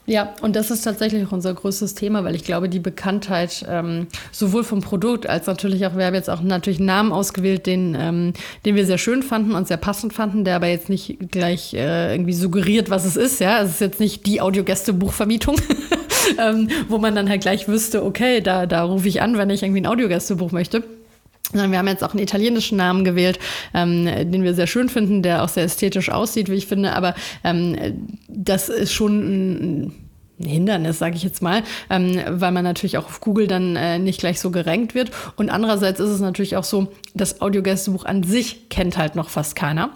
Ja, 0.08 0.32
und 0.40 0.56
das 0.56 0.70
ist 0.70 0.80
tatsächlich 0.80 1.26
auch 1.26 1.32
unser 1.32 1.52
größtes 1.52 1.94
Thema, 1.94 2.24
weil 2.24 2.34
ich 2.34 2.42
glaube, 2.42 2.70
die 2.70 2.78
Bekanntheit 2.78 3.66
ähm, 3.68 4.06
sowohl 4.32 4.64
vom 4.64 4.80
Produkt 4.80 5.28
als 5.28 5.46
natürlich 5.46 5.84
auch, 5.84 5.98
wir 5.98 6.06
haben 6.06 6.14
jetzt 6.14 6.30
auch 6.30 6.40
natürlich 6.40 6.78
einen 6.78 6.86
Namen 6.86 7.12
ausgewählt, 7.12 7.66
den, 7.66 7.94
ähm, 7.94 8.32
den 8.64 8.74
wir 8.74 8.86
sehr 8.86 8.96
schön 8.96 9.22
fanden 9.22 9.52
und 9.52 9.68
sehr 9.68 9.76
passend 9.76 10.14
fanden, 10.14 10.44
der 10.44 10.56
aber 10.56 10.68
jetzt 10.68 10.88
nicht 10.88 11.30
gleich 11.30 11.74
äh, 11.74 12.14
irgendwie 12.14 12.32
suggeriert, 12.32 12.88
was 12.88 13.04
es 13.04 13.16
ist. 13.16 13.38
Ja, 13.38 13.60
es 13.60 13.72
ist 13.72 13.80
jetzt 13.82 14.00
nicht 14.00 14.24
die 14.24 14.40
Audiogäste-Buchvermietung. 14.40 15.56
ähm, 16.38 16.68
wo 16.88 16.96
man 16.96 17.14
dann 17.14 17.28
halt 17.28 17.42
gleich 17.42 17.68
wüsste, 17.68 18.02
okay, 18.02 18.40
da, 18.40 18.64
da 18.64 18.84
rufe 18.84 19.08
ich 19.08 19.20
an, 19.20 19.36
wenn 19.36 19.50
ich 19.50 19.62
irgendwie 19.62 19.82
ein 19.82 19.86
Audiogästebuch 19.86 20.52
möchte. 20.52 20.84
Sondern 21.52 21.70
wir 21.70 21.78
haben 21.78 21.88
jetzt 21.88 22.04
auch 22.04 22.12
einen 22.12 22.22
italienischen 22.22 22.76
Namen 22.76 23.04
gewählt, 23.04 23.38
ähm, 23.72 24.04
den 24.04 24.42
wir 24.42 24.54
sehr 24.54 24.66
schön 24.66 24.88
finden, 24.88 25.22
der 25.22 25.42
auch 25.42 25.48
sehr 25.48 25.64
ästhetisch 25.64 26.10
aussieht, 26.10 26.50
wie 26.50 26.54
ich 26.56 26.66
finde. 26.66 26.92
Aber 26.92 27.14
ähm, 27.42 28.10
das 28.28 28.68
ist 28.68 28.92
schon 28.92 29.86
ein 29.86 30.08
Hindernis, 30.46 30.98
sage 30.98 31.16
ich 31.16 31.22
jetzt 31.22 31.42
mal, 31.42 31.62
ähm, 31.90 32.20
weil 32.28 32.52
man 32.52 32.64
natürlich 32.64 32.98
auch 32.98 33.06
auf 33.06 33.20
Google 33.20 33.46
dann 33.46 33.76
äh, 33.76 33.98
nicht 33.98 34.20
gleich 34.20 34.40
so 34.40 34.50
gerankt 34.50 34.94
wird. 34.94 35.10
Und 35.36 35.50
andererseits 35.50 36.00
ist 36.00 36.10
es 36.10 36.20
natürlich 36.20 36.56
auch 36.56 36.64
so, 36.64 36.92
das 37.14 37.40
Audiogästebuch 37.40 38.04
an 38.04 38.22
sich 38.22 38.68
kennt 38.68 38.96
halt 38.96 39.16
noch 39.16 39.30
fast 39.30 39.56
keiner. 39.56 39.90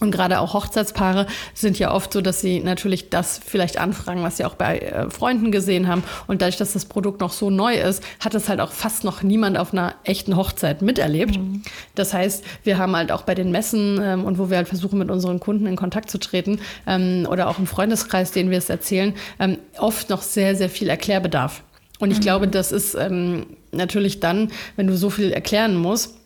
Und 0.00 0.10
gerade 0.10 0.40
auch 0.40 0.54
Hochzeitspaare 0.54 1.26
sind 1.54 1.78
ja 1.78 1.92
oft 1.92 2.12
so, 2.12 2.20
dass 2.22 2.40
sie 2.40 2.60
natürlich 2.60 3.10
das 3.10 3.38
vielleicht 3.44 3.78
anfragen, 3.78 4.22
was 4.22 4.38
sie 4.38 4.44
auch 4.44 4.54
bei 4.54 4.78
äh, 4.78 5.10
Freunden 5.10 5.52
gesehen 5.52 5.88
haben. 5.88 6.02
Und 6.26 6.40
dadurch, 6.40 6.56
dass 6.56 6.72
das 6.72 6.86
Produkt 6.86 7.20
noch 7.20 7.32
so 7.32 7.50
neu 7.50 7.74
ist, 7.74 8.02
hat 8.18 8.34
es 8.34 8.48
halt 8.48 8.60
auch 8.60 8.72
fast 8.72 9.04
noch 9.04 9.22
niemand 9.22 9.58
auf 9.58 9.72
einer 9.72 9.94
echten 10.04 10.36
Hochzeit 10.36 10.80
miterlebt. 10.80 11.38
Mhm. 11.38 11.62
Das 11.94 12.14
heißt, 12.14 12.44
wir 12.64 12.78
haben 12.78 12.96
halt 12.96 13.12
auch 13.12 13.22
bei 13.22 13.34
den 13.34 13.50
Messen 13.50 14.00
ähm, 14.02 14.24
und 14.24 14.38
wo 14.38 14.48
wir 14.48 14.56
halt 14.56 14.68
versuchen, 14.68 14.98
mit 14.98 15.10
unseren 15.10 15.38
Kunden 15.38 15.66
in 15.66 15.76
Kontakt 15.76 16.10
zu 16.10 16.18
treten 16.18 16.60
ähm, 16.86 17.26
oder 17.30 17.48
auch 17.48 17.58
im 17.58 17.66
Freundeskreis, 17.66 18.32
denen 18.32 18.50
wir 18.50 18.58
es 18.58 18.70
erzählen, 18.70 19.14
ähm, 19.38 19.58
oft 19.78 20.08
noch 20.08 20.22
sehr, 20.22 20.56
sehr 20.56 20.70
viel 20.70 20.88
Erklärbedarf. 20.88 21.62
Und 21.98 22.10
ich 22.10 22.18
mhm. 22.18 22.22
glaube, 22.22 22.48
das 22.48 22.72
ist 22.72 22.94
ähm, 22.94 23.46
natürlich 23.70 24.20
dann, 24.20 24.50
wenn 24.76 24.86
du 24.86 24.96
so 24.96 25.10
viel 25.10 25.32
erklären 25.32 25.76
musst, 25.76 26.16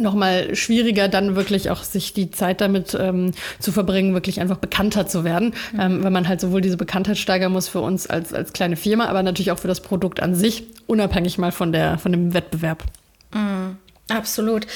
nochmal 0.00 0.54
schwieriger, 0.54 1.08
dann 1.08 1.36
wirklich 1.36 1.70
auch 1.70 1.82
sich 1.82 2.12
die 2.12 2.30
Zeit 2.30 2.60
damit 2.60 2.96
ähm, 2.98 3.32
zu 3.58 3.72
verbringen, 3.72 4.14
wirklich 4.14 4.40
einfach 4.40 4.58
bekannter 4.58 5.06
zu 5.06 5.24
werden, 5.24 5.54
mhm. 5.72 5.80
ähm, 5.80 6.04
weil 6.04 6.10
man 6.10 6.28
halt 6.28 6.40
sowohl 6.40 6.60
diese 6.60 6.76
Bekanntheit 6.76 7.18
steigern 7.18 7.52
muss 7.52 7.68
für 7.68 7.80
uns 7.80 8.06
als, 8.06 8.32
als 8.32 8.52
kleine 8.52 8.76
Firma, 8.76 9.06
aber 9.06 9.22
natürlich 9.22 9.52
auch 9.52 9.58
für 9.58 9.68
das 9.68 9.80
Produkt 9.80 10.20
an 10.20 10.34
sich, 10.34 10.64
unabhängig 10.86 11.38
mal 11.38 11.52
von, 11.52 11.72
der, 11.72 11.98
von 11.98 12.12
dem 12.12 12.34
Wettbewerb. 12.34 12.84
Mhm. 13.32 13.76
Absolut. 14.10 14.66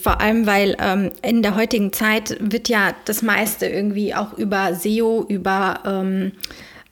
Vor 0.00 0.20
allem, 0.20 0.46
weil 0.46 0.76
ähm, 0.78 1.10
in 1.22 1.42
der 1.42 1.56
heutigen 1.56 1.92
Zeit 1.92 2.36
wird 2.40 2.68
ja 2.68 2.94
das 3.06 3.22
meiste 3.22 3.66
irgendwie 3.66 4.14
auch 4.14 4.34
über 4.34 4.74
SEO, 4.74 5.24
über 5.26 5.80
ähm, 5.86 6.32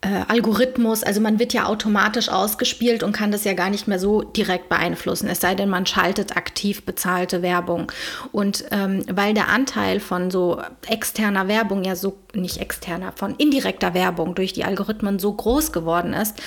äh, 0.03 0.25
Algorithmus, 0.27 1.05
also 1.05 1.21
man 1.21 1.39
wird 1.39 1.53
ja 1.53 1.67
automatisch 1.67 2.29
ausgespielt 2.29 3.05
und 3.05 3.13
kann 3.13 3.31
das 3.31 3.45
ja 3.45 3.55
gar 3.55 3.71
nicht 3.71 3.87
mehr 3.87 4.01
so 4.01 4.23
direkt 4.23 4.69
beeinflussen, 4.69 5.29
es 5.29 5.41
sei 5.41 5.55
denn, 5.55 5.69
man 5.69 5.87
schaltet 5.87 6.37
aktiv 6.37 6.85
bezahlte 6.85 7.41
Werbung. 7.41 7.91
Und 8.33 8.65
ähm, 8.73 9.05
weil 9.11 9.33
der 9.33 9.49
Anteil 9.49 10.01
von 10.01 10.31
so 10.31 10.61
externer 10.89 11.47
Werbung 11.47 11.85
ja 11.85 11.95
so, 11.95 12.19
nicht 12.35 12.59
externer, 12.59 13.13
von 13.15 13.37
indirekter 13.37 13.95
Werbung 13.95 14.35
durch 14.35 14.53
die 14.53 14.65
Algorithmen 14.65 15.21
so 15.21 15.33
groß 15.33 15.73
geworden 15.73 16.15
ist, 16.15 16.43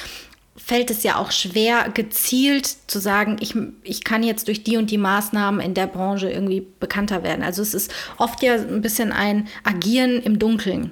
fällt 0.57 0.89
es 0.91 1.03
ja 1.03 1.17
auch 1.17 1.31
schwer, 1.31 1.89
gezielt 1.93 2.65
zu 2.87 2.99
sagen, 2.99 3.37
ich, 3.39 3.55
ich 3.83 4.03
kann 4.03 4.23
jetzt 4.23 4.47
durch 4.47 4.63
die 4.63 4.77
und 4.77 4.91
die 4.91 4.97
Maßnahmen 4.97 5.61
in 5.61 5.73
der 5.73 5.87
Branche 5.87 6.29
irgendwie 6.29 6.65
bekannter 6.79 7.23
werden. 7.23 7.43
Also 7.43 7.61
es 7.61 7.73
ist 7.73 7.93
oft 8.17 8.43
ja 8.43 8.55
ein 8.55 8.81
bisschen 8.81 9.13
ein 9.13 9.47
Agieren 9.63 10.21
im 10.21 10.39
Dunkeln. 10.39 10.91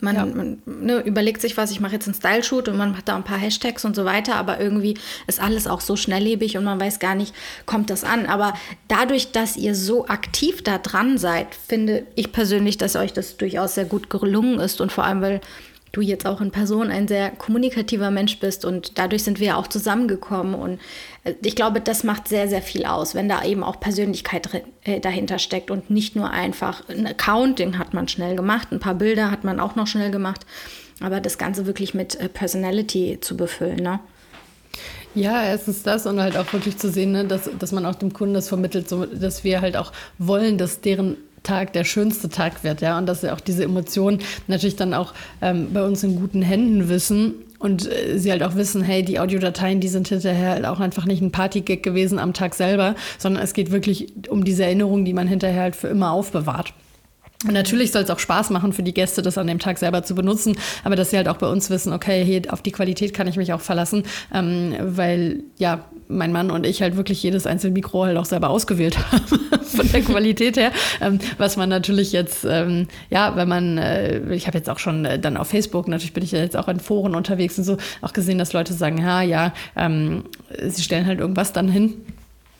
Man, 0.00 0.16
ja. 0.16 0.26
man 0.26 0.62
ne, 0.64 1.00
überlegt 1.00 1.40
sich 1.40 1.56
was, 1.56 1.72
ich 1.72 1.80
mache 1.80 1.94
jetzt 1.94 2.06
einen 2.06 2.14
Style-Shoot 2.14 2.68
und 2.68 2.76
man 2.76 2.96
hat 2.96 3.08
da 3.08 3.16
ein 3.16 3.24
paar 3.24 3.38
Hashtags 3.38 3.84
und 3.84 3.96
so 3.96 4.04
weiter, 4.04 4.36
aber 4.36 4.60
irgendwie 4.60 4.96
ist 5.26 5.40
alles 5.40 5.66
auch 5.66 5.80
so 5.80 5.96
schnelllebig 5.96 6.56
und 6.56 6.64
man 6.64 6.80
weiß 6.80 7.00
gar 7.00 7.16
nicht, 7.16 7.34
kommt 7.66 7.90
das 7.90 8.04
an. 8.04 8.26
Aber 8.26 8.54
dadurch, 8.86 9.32
dass 9.32 9.56
ihr 9.56 9.74
so 9.74 10.06
aktiv 10.06 10.62
da 10.62 10.78
dran 10.78 11.18
seid, 11.18 11.48
finde 11.54 12.06
ich 12.14 12.30
persönlich, 12.30 12.78
dass 12.78 12.94
euch 12.94 13.12
das 13.12 13.36
durchaus 13.36 13.74
sehr 13.74 13.86
gut 13.86 14.08
gelungen 14.08 14.60
ist 14.60 14.80
und 14.80 14.92
vor 14.92 15.04
allem, 15.04 15.20
weil 15.20 15.40
du 15.92 16.00
jetzt 16.00 16.26
auch 16.26 16.40
in 16.40 16.50
Person 16.50 16.90
ein 16.90 17.08
sehr 17.08 17.30
kommunikativer 17.30 18.10
Mensch 18.10 18.38
bist 18.38 18.64
und 18.64 18.98
dadurch 18.98 19.24
sind 19.24 19.40
wir 19.40 19.56
auch 19.56 19.66
zusammengekommen 19.66 20.54
und 20.54 20.80
äh, 21.24 21.34
ich 21.42 21.56
glaube, 21.56 21.80
das 21.80 22.04
macht 22.04 22.28
sehr, 22.28 22.48
sehr 22.48 22.62
viel 22.62 22.84
aus, 22.84 23.14
wenn 23.14 23.28
da 23.28 23.44
eben 23.44 23.62
auch 23.62 23.80
Persönlichkeit 23.80 24.48
äh, 24.84 25.00
dahinter 25.00 25.38
steckt 25.38 25.70
und 25.70 25.90
nicht 25.90 26.16
nur 26.16 26.30
einfach 26.30 26.88
ein 26.88 27.06
Accounting 27.06 27.78
hat 27.78 27.94
man 27.94 28.08
schnell 28.08 28.36
gemacht, 28.36 28.68
ein 28.72 28.80
paar 28.80 28.94
Bilder 28.94 29.30
hat 29.30 29.44
man 29.44 29.60
auch 29.60 29.76
noch 29.76 29.86
schnell 29.86 30.10
gemacht, 30.10 30.44
aber 31.00 31.20
das 31.20 31.38
Ganze 31.38 31.66
wirklich 31.66 31.94
mit 31.94 32.18
äh, 32.20 32.28
Personality 32.28 33.18
zu 33.20 33.36
befüllen, 33.36 33.82
ne? 33.82 34.00
Ja, 35.14 35.42
erstens 35.42 35.82
das 35.82 36.06
und 36.06 36.20
halt 36.20 36.36
auch 36.36 36.52
wirklich 36.52 36.76
zu 36.76 36.90
sehen, 36.90 37.12
ne, 37.12 37.24
dass, 37.24 37.50
dass 37.58 37.72
man 37.72 37.86
auch 37.86 37.94
dem 37.94 38.12
Kunden 38.12 38.34
das 38.34 38.48
vermittelt, 38.48 38.88
so, 38.88 39.06
dass 39.06 39.42
wir 39.42 39.60
halt 39.60 39.76
auch 39.76 39.92
wollen, 40.18 40.58
dass 40.58 40.80
deren 40.80 41.16
Tag 41.42 41.72
der 41.72 41.84
schönste 41.84 42.28
Tag 42.28 42.64
wird, 42.64 42.80
ja, 42.80 42.98
und 42.98 43.06
dass 43.06 43.22
sie 43.22 43.32
auch 43.32 43.40
diese 43.40 43.64
Emotionen 43.64 44.20
natürlich 44.46 44.76
dann 44.76 44.94
auch 44.94 45.14
ähm, 45.40 45.68
bei 45.72 45.84
uns 45.84 46.02
in 46.02 46.16
guten 46.16 46.42
Händen 46.42 46.88
wissen 46.88 47.34
und 47.58 47.90
äh, 47.90 48.18
sie 48.18 48.30
halt 48.30 48.42
auch 48.42 48.54
wissen, 48.54 48.82
hey, 48.82 49.02
die 49.02 49.18
Audiodateien, 49.18 49.80
die 49.80 49.88
sind 49.88 50.08
hinterher 50.08 50.50
halt 50.50 50.64
auch 50.66 50.80
einfach 50.80 51.06
nicht 51.06 51.22
ein 51.22 51.32
Partygag 51.32 51.82
gewesen 51.82 52.18
am 52.18 52.32
Tag 52.32 52.54
selber, 52.54 52.94
sondern 53.18 53.42
es 53.42 53.52
geht 53.52 53.70
wirklich 53.70 54.12
um 54.28 54.44
diese 54.44 54.64
Erinnerung, 54.64 55.04
die 55.04 55.12
man 55.12 55.26
hinterher 55.26 55.62
halt 55.62 55.76
für 55.76 55.88
immer 55.88 56.12
aufbewahrt. 56.12 56.72
Und 57.44 57.52
natürlich 57.52 57.92
soll 57.92 58.02
es 58.02 58.10
auch 58.10 58.18
Spaß 58.18 58.50
machen 58.50 58.72
für 58.72 58.82
die 58.82 58.94
Gäste, 58.94 59.22
das 59.22 59.38
an 59.38 59.46
dem 59.46 59.60
Tag 59.60 59.78
selber 59.78 60.02
zu 60.02 60.16
benutzen, 60.16 60.56
aber 60.82 60.96
dass 60.96 61.10
sie 61.10 61.16
halt 61.16 61.28
auch 61.28 61.36
bei 61.36 61.46
uns 61.46 61.70
wissen, 61.70 61.92
okay, 61.92 62.24
hier 62.24 62.42
auf 62.52 62.62
die 62.62 62.72
Qualität 62.72 63.14
kann 63.14 63.28
ich 63.28 63.36
mich 63.36 63.52
auch 63.52 63.60
verlassen, 63.60 64.02
ähm, 64.34 64.74
weil 64.80 65.44
ja, 65.56 65.84
mein 66.08 66.32
Mann 66.32 66.50
und 66.50 66.66
ich 66.66 66.82
halt 66.82 66.96
wirklich 66.96 67.22
jedes 67.22 67.46
einzelne 67.46 67.74
Mikro 67.74 68.04
halt 68.04 68.16
auch 68.16 68.24
selber 68.24 68.50
ausgewählt 68.50 68.98
haben 68.98 69.24
von 69.62 69.92
der 69.92 70.02
Qualität 70.02 70.56
her, 70.56 70.72
ähm, 71.00 71.18
was 71.36 71.56
man 71.56 71.68
natürlich 71.68 72.12
jetzt, 72.12 72.44
ähm, 72.48 72.88
ja, 73.10 73.36
wenn 73.36 73.48
man, 73.48 73.78
äh, 73.78 74.34
ich 74.34 74.46
habe 74.46 74.58
jetzt 74.58 74.70
auch 74.70 74.78
schon 74.78 75.04
äh, 75.04 75.18
dann 75.18 75.36
auf 75.36 75.48
Facebook, 75.48 75.88
natürlich 75.88 76.14
bin 76.14 76.24
ich 76.24 76.32
ja 76.32 76.40
jetzt 76.40 76.56
auch 76.56 76.68
in 76.68 76.80
Foren 76.80 77.14
unterwegs 77.14 77.58
und 77.58 77.64
so, 77.64 77.76
auch 78.00 78.12
gesehen, 78.12 78.38
dass 78.38 78.52
Leute 78.52 78.72
sagen, 78.72 78.98
ja, 78.98 79.22
ja, 79.22 79.52
ähm, 79.76 80.24
sie 80.66 80.82
stellen 80.82 81.06
halt 81.06 81.20
irgendwas 81.20 81.52
dann 81.52 81.68
hin 81.68 81.94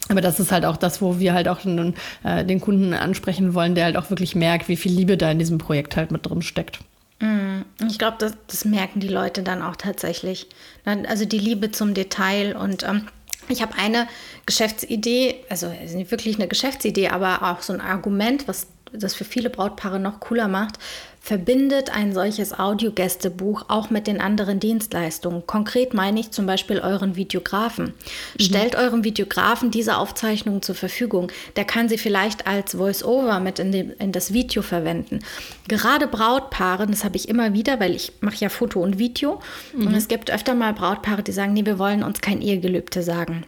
aber 0.09 0.21
das 0.21 0.41
ist 0.41 0.53
halt 0.53 0.65
auch 0.65 0.77
das, 0.77 1.03
wo 1.03 1.19
wir 1.19 1.35
halt 1.35 1.49
auch 1.49 1.61
den, 1.61 1.95
äh, 2.25 2.45
den 2.45 2.61
Kunden 2.61 2.95
ansprechen 2.95 3.55
wollen, 3.55 3.75
der 3.75 3.85
halt 3.85 3.97
auch 3.97 4.11
wirklich 4.11 4.35
merkt, 4.35 4.69
wie 4.69 4.77
viel 4.77 4.93
Liebe 4.93 5.17
da 5.17 5.31
in 5.31 5.39
diesem 5.39 5.59
Projekt 5.59 5.97
halt 5.97 6.11
mit 6.11 6.27
drin 6.27 6.43
steckt. 6.43 6.81
Mm, 7.21 7.63
ich 7.87 7.99
glaube, 7.99 8.17
das, 8.19 8.33
das, 8.47 8.65
merken 8.65 9.01
die 9.01 9.09
Leute 9.09 9.43
dann 9.43 9.61
auch 9.61 9.77
tatsächlich. 9.77 10.49
Also 10.85 11.25
die 11.25 11.39
Liebe 11.39 11.73
zum 11.73 11.95
Detail 11.95 12.57
und 12.57 12.85
ähm, 12.85 13.09
ich 13.51 13.63
habe 13.63 13.75
eine 13.77 14.09
Geschäftsidee, 14.47 15.45
also 15.49 15.69
nicht 15.69 16.11
wirklich 16.11 16.37
eine 16.37 16.49
Geschäftsidee, 16.49 17.09
aber 17.09 17.43
auch 17.43 17.63
so 17.63 17.73
ein 17.73 17.81
Argument, 17.81 18.49
was 18.49 18.69
das 18.93 19.15
für 19.15 19.25
viele 19.25 19.51
Brautpaare 19.51 20.01
noch 20.01 20.21
cooler 20.21 20.49
macht, 20.49 20.79
verbindet 21.29 21.95
ein 21.95 22.15
solches 22.15 22.59
Audiogästebuch 22.59 23.67
auch 23.69 23.91
mit 23.91 24.07
den 24.07 24.19
anderen 24.19 24.61
Dienstleistungen. 24.61 25.47
Konkret 25.47 25.93
meine 25.93 26.19
ich 26.21 26.31
zum 26.31 26.47
Beispiel 26.47 26.81
euren 26.81 27.17
Videografen. 27.17 27.85
Mhm. 27.85 28.43
Stellt 28.43 28.77
eurem 28.77 29.05
Videografen 29.05 29.71
diese 29.71 29.99
Aufzeichnungen 29.99 30.63
zur 30.63 30.75
Verfügung. 30.75 31.31
Der 31.57 31.67
kann 31.67 31.91
sie 31.91 31.99
vielleicht 31.99 32.47
als 32.47 32.77
Voice-Over 32.77 33.41
mit 33.41 33.59
in, 33.59 33.73
die, 33.73 33.93
in 33.99 34.11
das 34.11 34.33
Video 34.33 34.63
verwenden. 34.63 35.19
Gerade 35.69 36.07
Brautpaare, 36.07 36.87
das 36.87 37.05
habe 37.05 37.17
ich 37.17 37.29
immer 37.29 37.53
wieder, 37.53 37.79
weil 37.79 37.95
ich 37.95 38.11
mache 38.23 38.37
ja 38.39 38.49
Foto 38.49 38.81
und 38.81 38.99
Video. 38.99 39.43
Mhm. 39.75 39.89
Und 39.89 39.95
es 39.95 40.09
gibt 40.09 40.31
öfter 40.31 40.55
mal 40.55 40.73
Brautpaare, 40.73 41.23
die 41.23 41.33
sagen, 41.33 41.53
nee, 41.53 41.67
wir 41.67 41.79
wollen 41.79 42.05
uns 42.05 42.23
kein 42.23 42.41
Ehegelübde 42.41 43.03
sagen. 43.03 43.45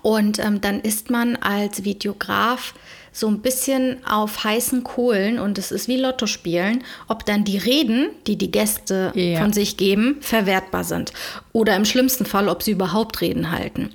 Und 0.00 0.38
ähm, 0.38 0.62
dann 0.62 0.80
ist 0.80 1.10
man 1.10 1.36
als 1.36 1.84
Videograf 1.84 2.72
so 3.12 3.28
ein 3.28 3.40
bisschen 3.40 3.98
auf 4.06 4.42
heißen 4.42 4.82
Kohlen 4.84 5.38
und 5.38 5.58
es 5.58 5.70
ist 5.70 5.86
wie 5.86 5.98
Lotto 5.98 6.26
spielen, 6.26 6.82
ob 7.08 7.26
dann 7.26 7.44
die 7.44 7.58
Reden, 7.58 8.08
die 8.26 8.36
die 8.36 8.50
Gäste 8.50 9.12
ja. 9.14 9.40
von 9.40 9.52
sich 9.52 9.76
geben, 9.76 10.16
verwertbar 10.20 10.84
sind. 10.84 11.12
Oder 11.52 11.76
im 11.76 11.84
schlimmsten 11.84 12.24
Fall, 12.24 12.48
ob 12.48 12.62
sie 12.62 12.72
überhaupt 12.72 13.20
Reden 13.20 13.50
halten. 13.50 13.90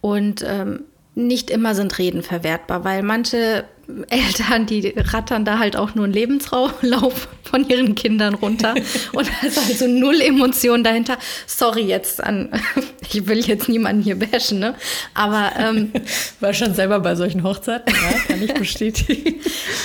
Und 0.00 0.44
ähm, 0.46 0.84
nicht 1.14 1.50
immer 1.50 1.74
sind 1.74 1.96
Reden 1.98 2.22
verwertbar, 2.22 2.84
weil 2.84 3.02
manche 3.02 3.64
Eltern, 4.08 4.66
die 4.66 4.92
rattern 4.96 5.44
da 5.44 5.60
halt 5.60 5.76
auch 5.76 5.94
nur 5.94 6.06
einen 6.06 6.12
Lebenslauf 6.12 7.28
von 7.44 7.68
ihren 7.68 7.94
Kindern 7.94 8.34
runter 8.34 8.74
und 9.12 9.28
da 9.28 9.46
ist 9.46 9.58
also 9.58 9.86
null 9.86 10.20
Emotion 10.20 10.82
dahinter. 10.82 11.18
Sorry 11.46 11.82
jetzt 11.82 12.22
an, 12.22 12.48
ich 13.12 13.26
will 13.28 13.38
jetzt 13.38 13.68
niemanden 13.68 14.02
hier 14.02 14.18
bashen, 14.18 14.58
ne? 14.58 14.74
Aber 15.14 15.52
ähm, 15.56 15.92
war 16.40 16.52
schon 16.52 16.74
selber 16.74 16.98
bei 16.98 17.14
solchen 17.14 17.44
Hochzeiten, 17.44 17.94
ja, 17.94 18.18
kann 18.26 18.42
ich 18.42 18.54
bestätigen. 18.54 19.40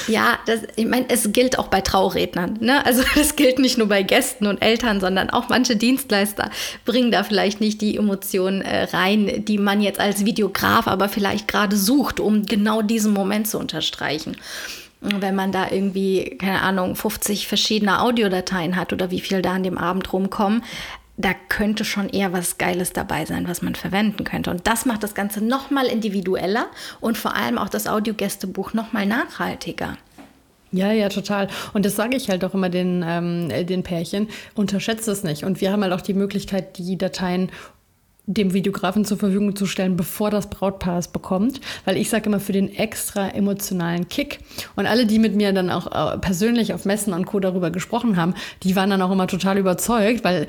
ja, 0.07 0.39
das, 0.47 0.61
ich 0.75 0.87
meine, 0.87 1.05
es 1.09 1.31
gilt 1.31 1.59
auch 1.59 1.67
bei 1.67 1.81
Traurednern, 1.81 2.57
ne? 2.59 2.83
Also 2.85 3.03
das 3.13 3.35
gilt 3.35 3.59
nicht 3.59 3.77
nur 3.77 3.87
bei 3.87 4.01
Gästen 4.01 4.47
und 4.47 4.63
Eltern, 4.63 4.99
sondern 4.99 5.29
auch 5.29 5.47
manche 5.49 5.75
Dienstleister 5.75 6.49
bringen 6.85 7.11
da 7.11 7.23
vielleicht 7.23 7.61
nicht 7.61 7.81
die 7.81 7.97
Emotionen 7.97 8.61
äh, 8.61 8.83
rein, 8.85 9.45
die 9.45 9.59
man 9.59 9.81
jetzt 9.81 9.99
als 9.99 10.25
Videograf 10.25 10.87
aber 10.87 11.07
vielleicht 11.07 11.47
gerade 11.47 11.77
sucht, 11.77 12.19
um 12.19 12.47
genau 12.47 12.81
diesen 12.81 13.13
Moment 13.13 13.47
zu 13.47 13.59
unterstützen 13.59 13.90
streichen. 13.91 14.37
wenn 15.01 15.33
man 15.33 15.51
da 15.51 15.71
irgendwie, 15.71 16.37
keine 16.39 16.61
Ahnung, 16.61 16.95
50 16.95 17.47
verschiedene 17.47 18.01
Audiodateien 18.01 18.75
hat 18.75 18.93
oder 18.93 19.09
wie 19.09 19.19
viel 19.19 19.41
da 19.41 19.53
an 19.53 19.63
dem 19.63 19.79
Abend 19.79 20.13
rumkommen, 20.13 20.63
da 21.17 21.33
könnte 21.49 21.85
schon 21.85 22.09
eher 22.09 22.33
was 22.33 22.57
Geiles 22.57 22.93
dabei 22.93 23.25
sein, 23.25 23.47
was 23.47 23.61
man 23.61 23.75
verwenden 23.75 24.23
könnte. 24.23 24.51
Und 24.51 24.67
das 24.67 24.85
macht 24.85 25.03
das 25.03 25.15
Ganze 25.15 25.43
nochmal 25.43 25.87
individueller 25.87 26.67
und 26.99 27.17
vor 27.17 27.35
allem 27.35 27.57
auch 27.57 27.69
das 27.69 27.87
Audiogästebuch 27.87 28.73
nochmal 28.73 29.05
nachhaltiger. 29.05 29.97
Ja, 30.71 30.91
ja, 30.91 31.09
total. 31.09 31.49
Und 31.73 31.85
das 31.85 31.95
sage 31.95 32.15
ich 32.15 32.29
halt 32.29 32.45
auch 32.45 32.53
immer 32.53 32.69
den, 32.69 33.03
ähm, 33.05 33.49
den 33.65 33.83
Pärchen. 33.83 34.29
Unterschätzt 34.55 35.07
es 35.07 35.23
nicht. 35.23 35.43
Und 35.43 35.59
wir 35.59 35.71
haben 35.71 35.83
halt 35.83 35.91
auch 35.91 36.01
die 36.01 36.13
Möglichkeit, 36.13 36.77
die 36.77 36.97
Dateien 36.97 37.51
dem 38.33 38.53
Videografen 38.53 39.05
zur 39.05 39.17
Verfügung 39.17 39.55
zu 39.55 39.65
stellen, 39.65 39.97
bevor 39.97 40.29
das 40.29 40.49
Brautpaar 40.49 40.99
es 40.99 41.07
bekommt. 41.07 41.61
Weil 41.85 41.97
ich 41.97 42.09
sage 42.09 42.27
immer 42.27 42.39
für 42.39 42.53
den 42.53 42.73
extra 42.73 43.29
emotionalen 43.29 44.07
Kick. 44.09 44.39
Und 44.75 44.85
alle, 44.85 45.05
die 45.05 45.19
mit 45.19 45.35
mir 45.35 45.53
dann 45.53 45.69
auch 45.69 45.87
äh, 45.87 46.17
persönlich 46.17 46.73
auf 46.73 46.85
Messen 46.85 47.13
und 47.13 47.25
Co. 47.25 47.39
darüber 47.39 47.71
gesprochen 47.71 48.17
haben, 48.17 48.33
die 48.63 48.75
waren 48.75 48.89
dann 48.89 49.01
auch 49.01 49.11
immer 49.11 49.27
total 49.27 49.57
überzeugt, 49.57 50.23
weil 50.23 50.47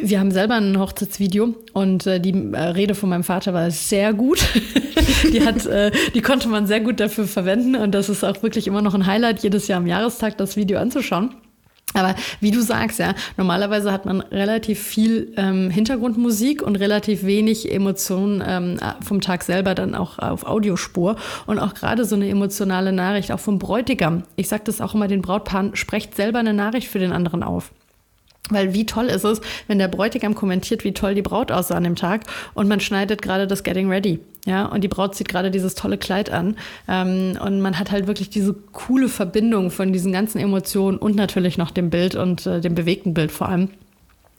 wir 0.00 0.20
haben 0.20 0.30
selber 0.30 0.54
ein 0.54 0.78
Hochzeitsvideo 0.78 1.54
und 1.74 2.06
äh, 2.06 2.18
die 2.18 2.32
äh, 2.32 2.58
Rede 2.58 2.94
von 2.94 3.10
meinem 3.10 3.24
Vater 3.24 3.52
war 3.52 3.70
sehr 3.70 4.14
gut. 4.14 4.42
die, 5.32 5.44
hat, 5.44 5.66
äh, 5.66 5.90
die 6.14 6.22
konnte 6.22 6.48
man 6.48 6.66
sehr 6.66 6.80
gut 6.80 6.98
dafür 6.98 7.26
verwenden 7.26 7.76
und 7.76 7.92
das 7.92 8.08
ist 8.08 8.24
auch 8.24 8.42
wirklich 8.42 8.66
immer 8.66 8.80
noch 8.80 8.94
ein 8.94 9.06
Highlight, 9.06 9.42
jedes 9.42 9.68
Jahr 9.68 9.78
am 9.78 9.86
Jahrestag 9.86 10.38
das 10.38 10.56
Video 10.56 10.78
anzuschauen. 10.78 11.34
Aber 11.94 12.14
wie 12.40 12.50
du 12.50 12.62
sagst, 12.62 12.98
ja, 12.98 13.14
normalerweise 13.36 13.92
hat 13.92 14.06
man 14.06 14.20
relativ 14.20 14.80
viel 14.80 15.32
ähm, 15.36 15.70
Hintergrundmusik 15.70 16.62
und 16.62 16.76
relativ 16.76 17.24
wenig 17.24 17.72
Emotionen 17.72 18.42
ähm, 18.46 18.78
vom 19.02 19.20
Tag 19.20 19.42
selber 19.42 19.74
dann 19.74 19.94
auch 19.94 20.18
auf 20.18 20.46
Audiospur. 20.46 21.16
Und 21.46 21.58
auch 21.58 21.74
gerade 21.74 22.04
so 22.04 22.16
eine 22.16 22.28
emotionale 22.28 22.92
Nachricht, 22.92 23.32
auch 23.32 23.40
vom 23.40 23.58
Bräutigam. 23.58 24.24
Ich 24.36 24.48
sage 24.48 24.62
das 24.64 24.80
auch 24.80 24.94
immer 24.94 25.08
den 25.08 25.22
Brautpaaren, 25.22 25.76
sprecht 25.76 26.14
selber 26.14 26.38
eine 26.38 26.54
Nachricht 26.54 26.88
für 26.88 26.98
den 26.98 27.12
anderen 27.12 27.42
auf. 27.42 27.72
Weil 28.50 28.74
wie 28.74 28.86
toll 28.86 29.06
ist 29.06 29.24
es, 29.24 29.40
wenn 29.68 29.78
der 29.78 29.88
Bräutigam 29.88 30.34
kommentiert, 30.34 30.84
wie 30.84 30.92
toll 30.92 31.14
die 31.14 31.22
Braut 31.22 31.52
aussah 31.52 31.76
an 31.76 31.84
dem 31.84 31.96
Tag 31.96 32.24
und 32.54 32.68
man 32.68 32.80
schneidet 32.80 33.22
gerade 33.22 33.46
das 33.46 33.62
Getting 33.62 33.88
Ready. 33.88 34.20
Ja, 34.44 34.66
und 34.66 34.82
die 34.82 34.88
Braut 34.88 35.14
zieht 35.14 35.28
gerade 35.28 35.52
dieses 35.52 35.76
tolle 35.76 35.98
Kleid 35.98 36.30
an. 36.30 36.56
Ähm, 36.88 37.38
und 37.44 37.60
man 37.60 37.78
hat 37.78 37.92
halt 37.92 38.08
wirklich 38.08 38.28
diese 38.28 38.54
coole 38.72 39.08
Verbindung 39.08 39.70
von 39.70 39.92
diesen 39.92 40.12
ganzen 40.12 40.38
Emotionen 40.38 40.98
und 40.98 41.14
natürlich 41.14 41.58
noch 41.58 41.70
dem 41.70 41.90
Bild 41.90 42.16
und 42.16 42.46
äh, 42.46 42.60
dem 42.60 42.74
bewegten 42.74 43.14
Bild 43.14 43.30
vor 43.30 43.48
allem. 43.48 43.68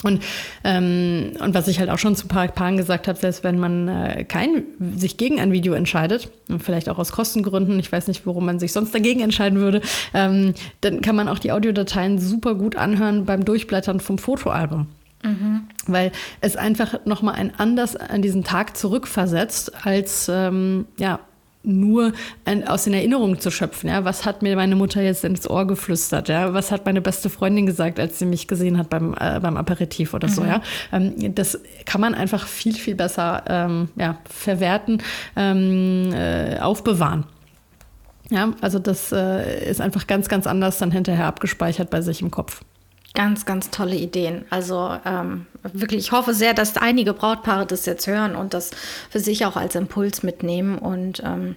Und, 0.04 0.22
ähm, 0.66 1.32
und 1.40 1.54
was 1.54 1.70
ich 1.70 1.80
halt 1.80 1.90
auch 1.90 1.98
schon 1.98 2.18
zu 2.18 2.28
paar 2.28 2.48
Paaren 2.50 2.76
gesagt 2.76 3.08
habe, 3.08 3.18
selbst 3.18 3.46
wenn 3.46 3.58
man 3.58 3.88
äh, 3.88 4.26
kein, 4.26 4.64
sich 4.98 5.16
gegen 5.16 5.40
ein 5.40 5.54
Video 5.54 5.74
entscheidet, 5.74 6.30
vielleicht 6.60 6.90
auch 6.90 7.00
aus 7.00 7.14
Kostengründen, 7.14 7.80
ich 7.80 7.92
weiß 7.92 8.08
nicht, 8.08 8.28
warum 8.28 8.46
man 8.46 8.60
sich 8.60 8.74
sonst 8.74 8.94
dagegen 8.94 9.22
entscheiden 9.22 9.60
würde, 9.60 9.82
ähm, 10.14 10.54
dann 10.82 11.00
kann 11.00 11.16
man 11.16 11.30
auch 11.30 11.40
die 11.40 11.54
Audiodateien 11.54 12.20
super 12.20 12.56
gut 12.56 12.76
anhören 12.76 13.24
beim 13.24 13.46
Durchblättern 13.46 14.02
vom 14.02 14.18
Fotoalbum. 14.18 14.88
Mhm. 15.24 15.68
Weil 15.88 16.12
es 16.42 16.56
einfach 16.56 17.06
nochmal 17.06 17.36
ein 17.36 17.54
anders 17.58 17.96
an 17.96 18.22
diesen 18.22 18.44
Tag 18.44 18.78
zurückversetzt, 18.78 19.86
als 19.86 20.30
ähm, 20.30 20.86
ja, 20.98 21.20
nur 21.64 22.12
ein, 22.46 22.68
aus 22.68 22.84
den 22.84 22.94
Erinnerungen 22.94 23.40
zu 23.40 23.50
schöpfen. 23.50 23.90
Ja? 23.90 24.04
Was 24.06 24.26
hat 24.26 24.42
mir 24.42 24.56
meine 24.56 24.76
Mutter 24.76 25.02
jetzt 25.02 25.24
ins 25.24 25.50
Ohr 25.50 25.66
geflüstert? 25.66 26.30
Ja? 26.30 26.54
Was 26.54 26.72
hat 26.72 26.86
meine 26.86 27.02
beste 27.02 27.30
Freundin 27.30 27.66
gesagt, 27.66 28.00
als 28.00 28.20
sie 28.20 28.26
mich 28.26 28.48
gesehen 28.48 28.78
hat 28.78 28.90
beim, 28.90 29.16
äh, 29.20 29.40
beim 29.40 29.58
Aperitif 29.58 30.14
oder 30.14 30.28
mhm. 30.28 30.34
so? 30.34 30.44
Ja? 30.44 30.62
Ähm, 30.92 31.34
das 31.36 31.60
kann 31.86 32.02
man 32.02 32.14
einfach 32.16 32.48
viel, 32.48 32.74
viel 32.74 32.96
besser 32.96 33.44
ähm, 33.48 33.90
ja, 33.96 34.18
verwerten, 34.30 35.02
ähm, 35.36 36.12
äh, 36.14 36.60
aufbewahren. 36.60 37.26
Ja, 38.30 38.52
also 38.62 38.80
das 38.80 39.12
äh, 39.12 39.70
ist 39.70 39.82
einfach 39.82 40.08
ganz, 40.08 40.28
ganz 40.28 40.48
anders 40.48 40.78
dann 40.80 40.92
hinterher 40.92 41.28
abgespeichert 41.28 41.90
bei 41.90 42.02
sich 42.02 42.22
im 42.22 42.32
Kopf. 42.32 42.62
Ganz, 43.16 43.46
ganz 43.46 43.70
tolle 43.70 43.96
Ideen. 43.96 44.46
Also 44.50 44.98
ähm, 45.06 45.46
wirklich, 45.62 46.00
ich 46.00 46.12
hoffe 46.12 46.34
sehr, 46.34 46.54
dass 46.56 46.78
einige 46.78 47.14
Brautpaare 47.14 47.66
das 47.68 47.86
jetzt 47.86 48.08
hören 48.08 48.36
und 48.36 48.56
das 48.56 48.72
für 49.10 49.20
sich 49.20 49.46
auch 49.46 49.56
als 49.56 49.76
Impuls 49.76 50.24
mitnehmen 50.24 50.80
und 50.80 51.22
ähm, 51.24 51.56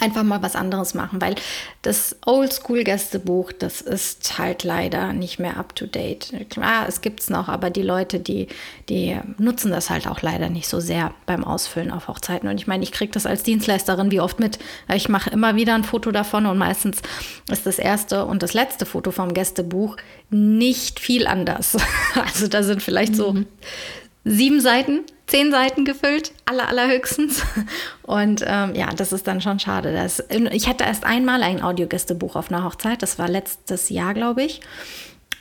einfach 0.00 0.22
mal 0.22 0.42
was 0.42 0.56
anderes 0.56 0.94
machen, 0.94 1.20
weil 1.20 1.34
das 1.82 2.16
Oldschool-Gästebuch, 2.24 3.52
das 3.52 3.80
ist 3.80 4.38
halt 4.38 4.64
leider 4.64 5.12
nicht 5.12 5.38
mehr 5.38 5.56
up-to-date. 5.56 6.48
Klar, 6.50 6.86
es 6.88 7.00
gibt 7.00 7.20
es 7.20 7.30
noch, 7.30 7.48
aber 7.48 7.70
die 7.70 7.82
Leute, 7.82 8.18
die, 8.20 8.48
die 8.88 9.18
nutzen 9.38 9.70
das 9.70 9.90
halt 9.90 10.06
auch 10.06 10.22
leider 10.22 10.48
nicht 10.48 10.68
so 10.68 10.80
sehr 10.80 11.12
beim 11.26 11.44
Ausfüllen 11.44 11.90
auf 11.90 12.08
Hochzeiten. 12.08 12.48
Und 12.48 12.56
ich 12.58 12.66
meine, 12.66 12.82
ich 12.82 12.92
kriege 12.92 13.12
das 13.12 13.26
als 13.26 13.42
Dienstleisterin 13.42 14.10
wie 14.10 14.20
oft 14.20 14.40
mit. 14.40 14.58
Ich 14.92 15.08
mache 15.08 15.30
immer 15.30 15.56
wieder 15.56 15.74
ein 15.74 15.84
Foto 15.84 16.10
davon 16.10 16.46
und 16.46 16.58
meistens 16.58 17.02
ist 17.50 17.66
das 17.66 17.78
erste 17.78 18.24
und 18.24 18.42
das 18.42 18.54
letzte 18.54 18.86
Foto 18.86 19.10
vom 19.10 19.34
Gästebuch 19.34 19.96
nicht 20.30 21.00
viel 21.00 21.26
anders. 21.26 21.76
Also 22.14 22.48
da 22.48 22.62
sind 22.62 22.82
vielleicht 22.82 23.12
mhm. 23.12 23.16
so 23.16 23.34
sieben 24.24 24.60
Seiten, 24.60 25.00
zehn 25.26 25.50
Seiten 25.50 25.84
gefüllt, 25.84 26.32
aller, 26.44 26.68
allerhöchstens. 26.68 27.42
Und 28.02 28.44
ähm, 28.46 28.74
ja, 28.74 28.88
das 28.94 29.12
ist 29.12 29.26
dann 29.26 29.40
schon 29.40 29.58
schade. 29.58 29.92
Das, 29.92 30.22
ich 30.28 30.68
hatte 30.68 30.84
erst 30.84 31.04
einmal 31.04 31.42
ein 31.42 31.62
Audiogästebuch 31.62 32.36
auf 32.36 32.50
einer 32.50 32.64
Hochzeit, 32.64 33.02
das 33.02 33.18
war 33.18 33.28
letztes 33.28 33.88
Jahr, 33.88 34.14
glaube 34.14 34.42
ich. 34.42 34.60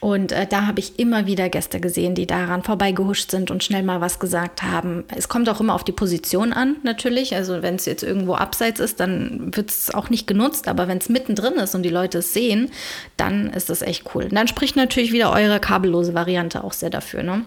Und 0.03 0.33
äh, 0.33 0.45
da 0.45 0.67
habe 0.67 0.81
ich 0.81 0.99
immer 0.99 1.27
wieder 1.27 1.47
Gäste 1.47 1.79
gesehen, 1.79 2.13
die 2.13 2.27
daran 2.27 2.61
vorbeigehuscht 2.61 3.31
sind 3.31 3.51
und 3.51 3.63
schnell 3.63 3.83
mal 3.83 4.01
was 4.01 4.19
gesagt 4.19 4.61
haben. 4.61 5.05
Es 5.15 5.29
kommt 5.29 5.47
auch 5.47 5.61
immer 5.61 5.73
auf 5.73 5.85
die 5.85 5.93
Position 5.93 6.51
an, 6.51 6.75
natürlich. 6.83 7.33
Also 7.37 7.61
wenn 7.61 7.75
es 7.75 7.85
jetzt 7.85 8.03
irgendwo 8.03 8.33
abseits 8.33 8.81
ist, 8.81 8.99
dann 8.99 9.55
wird 9.55 9.69
es 9.69 9.93
auch 9.93 10.09
nicht 10.09 10.27
genutzt. 10.27 10.67
Aber 10.67 10.89
wenn 10.89 10.97
es 10.97 11.07
mittendrin 11.07 11.53
ist 11.53 11.73
und 11.73 11.83
die 11.83 11.89
Leute 11.89 12.17
es 12.17 12.33
sehen, 12.33 12.69
dann 13.15 13.49
ist 13.51 13.69
das 13.69 13.81
echt 13.81 14.13
cool. 14.13 14.25
Und 14.25 14.35
dann 14.35 14.49
spricht 14.49 14.75
natürlich 14.75 15.13
wieder 15.13 15.31
eure 15.31 15.61
kabellose 15.61 16.13
Variante 16.13 16.65
auch 16.65 16.73
sehr 16.73 16.89
dafür. 16.89 17.23
Ne? 17.23 17.45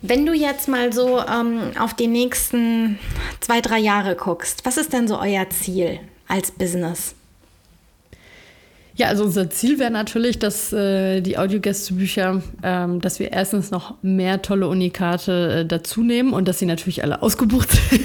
Wenn 0.00 0.26
du 0.26 0.32
jetzt 0.32 0.68
mal 0.68 0.92
so 0.92 1.20
ähm, 1.20 1.72
auf 1.78 1.94
die 1.94 2.06
nächsten 2.06 2.98
zwei, 3.40 3.60
drei 3.60 3.78
Jahre 3.78 4.16
guckst, 4.16 4.64
was 4.64 4.76
ist 4.76 4.92
denn 4.92 5.08
so 5.08 5.18
euer 5.18 5.48
Ziel 5.50 6.00
als 6.28 6.50
Business? 6.50 7.14
Ja, 8.94 9.08
also 9.08 9.24
unser 9.24 9.48
Ziel 9.48 9.78
wäre 9.78 9.90
natürlich, 9.90 10.38
dass 10.38 10.72
äh, 10.72 11.22
die 11.22 11.38
Audiogästebücher, 11.38 12.42
ähm, 12.62 13.00
dass 13.00 13.18
wir 13.18 13.32
erstens 13.32 13.70
noch 13.70 13.94
mehr 14.02 14.42
tolle 14.42 14.68
Unikate 14.68 15.60
äh, 15.60 15.66
dazu 15.66 16.02
nehmen 16.02 16.32
und 16.32 16.46
dass 16.46 16.58
sie 16.58 16.66
natürlich 16.66 17.02
alle 17.02 17.22
ausgebucht 17.22 17.70
sind. 17.90 18.02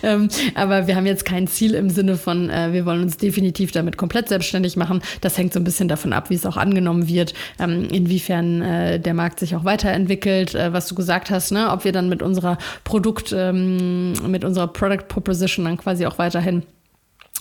ähm, 0.02 0.28
aber 0.54 0.86
wir 0.86 0.96
haben 0.96 1.06
jetzt 1.06 1.24
kein 1.24 1.46
Ziel 1.46 1.74
im 1.74 1.90
Sinne 1.90 2.16
von, 2.16 2.50
äh, 2.50 2.72
wir 2.72 2.86
wollen 2.86 3.02
uns 3.02 3.16
definitiv 3.16 3.72
damit 3.72 3.96
komplett 3.96 4.28
selbstständig 4.28 4.76
machen. 4.76 5.02
Das 5.20 5.38
hängt 5.38 5.52
so 5.52 5.60
ein 5.60 5.64
bisschen 5.64 5.88
davon 5.88 6.12
ab, 6.12 6.30
wie 6.30 6.34
es 6.34 6.46
auch 6.46 6.56
angenommen 6.56 7.08
wird, 7.08 7.34
ähm, 7.58 7.88
inwiefern 7.90 8.62
äh, 8.62 9.00
der 9.00 9.14
Markt 9.14 9.40
sich 9.40 9.56
auch 9.56 9.64
weiterentwickelt, 9.64 10.54
äh, 10.54 10.72
was 10.72 10.86
du 10.86 10.94
gesagt 10.94 11.30
hast, 11.30 11.52
ne? 11.52 11.70
ob 11.70 11.84
wir 11.84 11.92
dann 11.92 12.08
mit 12.08 12.22
unserer 12.22 12.58
Produkt, 12.84 13.34
ähm, 13.36 14.12
mit 14.26 14.44
unserer 14.44 14.68
Product 14.68 15.08
Proposition 15.08 15.64
dann 15.64 15.76
quasi 15.76 16.06
auch 16.06 16.18
weiterhin 16.18 16.62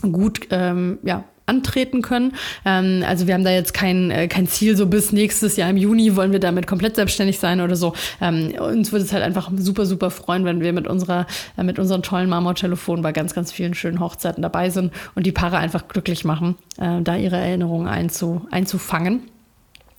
gut 0.02 0.48
ähm, 0.52 1.00
ja, 1.04 1.24
antreten 1.50 2.02
können. 2.02 2.34
Ähm, 2.66 3.04
also 3.06 3.28
wir 3.28 3.34
haben 3.34 3.44
da 3.44 3.52
jetzt 3.52 3.74
kein, 3.74 4.12
äh, 4.12 4.28
kein 4.28 4.48
Ziel, 4.48 4.78
so 4.78 4.86
bis 4.86 5.12
nächstes 5.12 5.58
Jahr 5.58 5.70
im 5.70 5.78
Juni 5.78 6.16
wollen 6.16 6.32
wir 6.32 6.40
damit 6.40 6.68
komplett 6.68 6.96
selbstständig 6.96 7.40
sein 7.40 7.60
oder 7.62 7.76
so. 7.76 7.94
Ähm, 8.22 8.54
uns 8.60 8.92
würde 8.92 9.06
es 9.06 9.14
halt 9.14 9.24
einfach 9.24 9.52
super, 9.58 9.86
super 9.86 10.12
freuen, 10.12 10.46
wenn 10.46 10.62
wir 10.62 10.74
mit 10.74 10.88
unserer, 10.88 11.26
äh, 11.58 11.64
mit 11.64 11.80
unseren 11.80 12.04
tollen 12.04 12.30
Marmortelefonen 12.30 13.02
bei 13.04 13.12
ganz, 13.12 13.34
ganz 13.34 13.52
vielen 13.52 13.74
schönen 13.74 14.00
Hochzeiten 14.00 14.42
dabei 14.42 14.70
sind 14.70 14.94
und 15.16 15.26
die 15.26 15.32
Paare 15.32 15.58
einfach 15.58 15.88
glücklich 15.88 16.24
machen, 16.24 16.56
äh, 16.78 17.02
da 17.02 17.16
ihre 17.16 17.38
Erinnerungen 17.38 17.88
einzu, 17.88 18.46
einzufangen. 18.52 19.24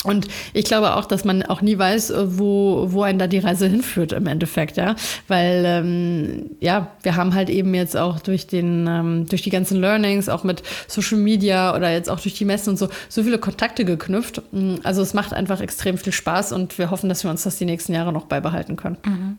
Und 0.02 0.28
ich 0.54 0.64
glaube 0.64 0.96
auch, 0.96 1.04
dass 1.04 1.24
man 1.24 1.42
auch 1.42 1.60
nie 1.60 1.76
weiß, 1.76 2.10
äh, 2.10 2.38
wo, 2.38 2.86
wo 2.90 3.02
einen 3.02 3.18
da 3.18 3.26
die 3.26 3.38
Reise 3.38 3.66
hinführt 3.66 4.12
im 4.12 4.26
Endeffekt, 4.26 4.78
ja. 4.78 4.96
Weil 5.28 5.62
ähm, 5.66 6.50
ja, 6.60 6.92
wir 7.02 7.16
haben 7.16 7.34
halt 7.34 7.50
eben 7.50 7.74
jetzt 7.74 7.96
auch 7.96 8.20
durch 8.20 8.46
den, 8.46 8.86
ähm, 8.88 9.26
durch 9.28 9.42
die 9.42 9.50
ganzen 9.50 9.78
Learnings, 9.78 10.30
auch 10.30 10.42
mit 10.42 10.62
Social 10.88 11.18
Media 11.18 11.76
oder 11.76 11.92
jetzt 11.92 12.08
auch 12.08 12.20
durch 12.20 12.34
die 12.34 12.46
Messen 12.46 12.70
und 12.70 12.76
so, 12.78 12.88
so 13.10 13.22
viele 13.22 13.38
Kontakte 13.38 13.84
geknüpft. 13.84 14.40
Mm, 14.52 14.76
also 14.84 15.02
es 15.02 15.12
macht 15.12 15.34
einfach 15.34 15.60
extrem 15.60 15.98
viel 15.98 16.14
Spaß 16.14 16.52
und 16.52 16.78
wir 16.78 16.90
hoffen, 16.90 17.10
dass 17.10 17.22
wir 17.22 17.30
uns 17.30 17.42
das 17.42 17.58
die 17.58 17.66
nächsten 17.66 17.92
Jahre 17.92 18.12
noch 18.12 18.24
beibehalten 18.24 18.76
können. 18.76 18.96
Mhm. 19.04 19.38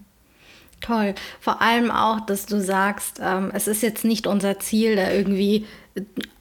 Toll. 0.82 1.14
Vor 1.40 1.62
allem 1.62 1.92
auch, 1.92 2.22
dass 2.22 2.48
du 2.48 2.60
sagst, 2.60 3.20
ähm, 3.24 3.52
es 3.54 3.68
ist 3.68 3.84
jetzt 3.84 4.04
nicht 4.04 4.28
unser 4.28 4.60
Ziel, 4.60 4.96
da 4.96 5.12
irgendwie 5.12 5.66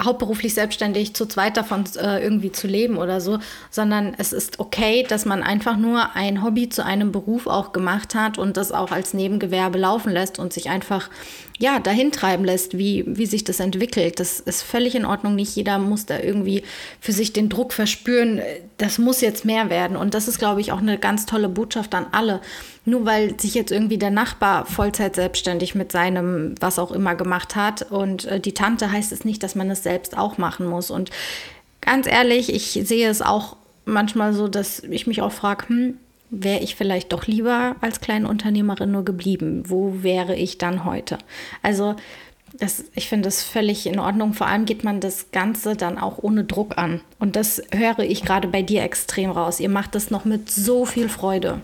hauptberuflich 0.02 0.54
selbstständig 0.54 1.14
zu 1.14 1.26
zweit 1.26 1.56
davon 1.56 1.84
äh, 1.96 2.22
irgendwie 2.22 2.52
zu 2.52 2.66
leben 2.66 2.96
oder 2.96 3.20
so, 3.20 3.38
sondern 3.70 4.14
es 4.16 4.32
ist 4.32 4.60
okay, 4.60 5.04
dass 5.08 5.26
man 5.26 5.42
einfach 5.42 5.76
nur 5.76 6.14
ein 6.14 6.42
Hobby 6.44 6.68
zu 6.68 6.84
einem 6.84 7.10
Beruf 7.10 7.46
auch 7.46 7.72
gemacht 7.72 8.14
hat 8.14 8.38
und 8.38 8.56
das 8.56 8.70
auch 8.70 8.92
als 8.92 9.12
Nebengewerbe 9.12 9.78
laufen 9.78 10.12
lässt 10.12 10.38
und 10.38 10.52
sich 10.52 10.70
einfach 10.70 11.10
ja, 11.58 11.78
dahin 11.78 12.10
treiben 12.12 12.44
lässt, 12.44 12.78
wie, 12.78 13.04
wie 13.06 13.26
sich 13.26 13.44
das 13.44 13.60
entwickelt. 13.60 14.18
Das 14.18 14.40
ist 14.40 14.62
völlig 14.62 14.94
in 14.94 15.04
Ordnung. 15.04 15.34
Nicht 15.34 15.54
jeder 15.56 15.78
muss 15.78 16.06
da 16.06 16.18
irgendwie 16.18 16.62
für 17.00 17.12
sich 17.12 17.34
den 17.34 17.50
Druck 17.50 17.74
verspüren, 17.74 18.40
das 18.78 18.96
muss 18.96 19.20
jetzt 19.20 19.44
mehr 19.44 19.68
werden. 19.68 19.96
Und 19.98 20.14
das 20.14 20.26
ist, 20.26 20.38
glaube 20.38 20.62
ich, 20.62 20.72
auch 20.72 20.78
eine 20.78 20.96
ganz 20.96 21.26
tolle 21.26 21.50
Botschaft 21.50 21.94
an 21.94 22.06
alle. 22.12 22.40
Nur 22.86 23.04
weil 23.04 23.38
sich 23.38 23.52
jetzt 23.52 23.72
irgendwie 23.72 23.98
der 23.98 24.10
Nachbar 24.10 24.64
Vollzeit 24.64 25.14
selbstständig 25.16 25.74
mit 25.74 25.92
seinem 25.92 26.54
was 26.60 26.78
auch 26.78 26.92
immer 26.92 27.14
gemacht 27.14 27.54
hat 27.54 27.82
und 27.90 28.24
äh, 28.24 28.40
die 28.40 28.54
Tante 28.54 28.90
heißt 28.90 29.12
es 29.12 29.22
nicht, 29.26 29.39
nicht, 29.39 29.39
dass 29.42 29.54
man 29.54 29.70
es 29.70 29.82
selbst 29.82 30.16
auch 30.16 30.38
machen 30.38 30.66
muss. 30.66 30.90
Und 30.90 31.10
ganz 31.80 32.06
ehrlich, 32.06 32.52
ich 32.52 32.72
sehe 32.86 33.08
es 33.08 33.22
auch 33.22 33.56
manchmal 33.84 34.32
so, 34.32 34.48
dass 34.48 34.80
ich 34.80 35.06
mich 35.06 35.22
auch 35.22 35.32
frage, 35.32 35.68
hm, 35.68 35.94
wäre 36.30 36.60
ich 36.60 36.76
vielleicht 36.76 37.12
doch 37.12 37.26
lieber 37.26 37.76
als 37.80 38.00
kleine 38.00 38.28
Unternehmerin 38.28 38.92
nur 38.92 39.04
geblieben? 39.04 39.64
Wo 39.66 40.02
wäre 40.02 40.36
ich 40.36 40.58
dann 40.58 40.84
heute? 40.84 41.18
Also 41.62 41.96
das, 42.58 42.84
ich 42.94 43.08
finde 43.08 43.26
das 43.26 43.42
völlig 43.42 43.86
in 43.86 43.98
Ordnung. 43.98 44.34
Vor 44.34 44.46
allem 44.46 44.64
geht 44.64 44.84
man 44.84 45.00
das 45.00 45.30
Ganze 45.30 45.76
dann 45.76 45.98
auch 45.98 46.18
ohne 46.18 46.44
Druck 46.44 46.78
an. 46.78 47.00
Und 47.18 47.36
das 47.36 47.62
höre 47.72 48.00
ich 48.00 48.22
gerade 48.22 48.48
bei 48.48 48.62
dir 48.62 48.82
extrem 48.82 49.30
raus. 49.30 49.60
Ihr 49.60 49.68
macht 49.68 49.94
das 49.94 50.10
noch 50.10 50.24
mit 50.24 50.50
so 50.50 50.84
viel 50.84 51.08
Freude. 51.08 51.60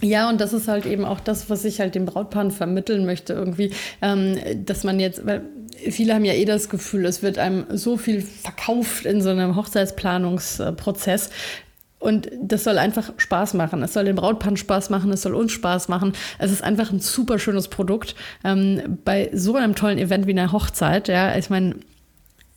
Ja, 0.00 0.28
und 0.28 0.40
das 0.40 0.52
ist 0.52 0.68
halt 0.68 0.86
eben 0.86 1.04
auch 1.04 1.20
das, 1.20 1.50
was 1.50 1.64
ich 1.64 1.80
halt 1.80 1.94
dem 1.94 2.06
Brautpaaren 2.06 2.50
vermitteln 2.50 3.04
möchte, 3.04 3.34
irgendwie, 3.34 3.72
ähm, 4.00 4.38
dass 4.64 4.84
man 4.84 4.98
jetzt, 4.98 5.26
weil 5.26 5.42
viele 5.90 6.14
haben 6.14 6.24
ja 6.24 6.32
eh 6.32 6.44
das 6.44 6.68
Gefühl, 6.68 7.04
es 7.04 7.22
wird 7.22 7.38
einem 7.38 7.66
so 7.70 7.96
viel 7.96 8.22
verkauft 8.22 9.04
in 9.04 9.20
so 9.20 9.30
einem 9.30 9.56
Hochzeitsplanungsprozess. 9.56 11.30
Und 11.98 12.30
das 12.40 12.64
soll 12.64 12.78
einfach 12.78 13.12
Spaß 13.18 13.52
machen. 13.54 13.82
Es 13.82 13.92
soll 13.92 14.06
den 14.06 14.16
Brautpaaren 14.16 14.56
Spaß 14.56 14.88
machen, 14.88 15.12
es 15.12 15.20
soll 15.20 15.34
uns 15.34 15.52
Spaß 15.52 15.88
machen. 15.88 16.14
Es 16.38 16.50
ist 16.50 16.64
einfach 16.64 16.90
ein 16.90 17.00
super 17.00 17.38
schönes 17.38 17.68
Produkt. 17.68 18.14
Ähm, 18.42 18.98
bei 19.04 19.30
so 19.34 19.54
einem 19.54 19.74
tollen 19.74 19.98
Event 19.98 20.26
wie 20.26 20.30
einer 20.30 20.50
Hochzeit, 20.50 21.08
ja, 21.08 21.36
ich 21.36 21.50
meine, 21.50 21.74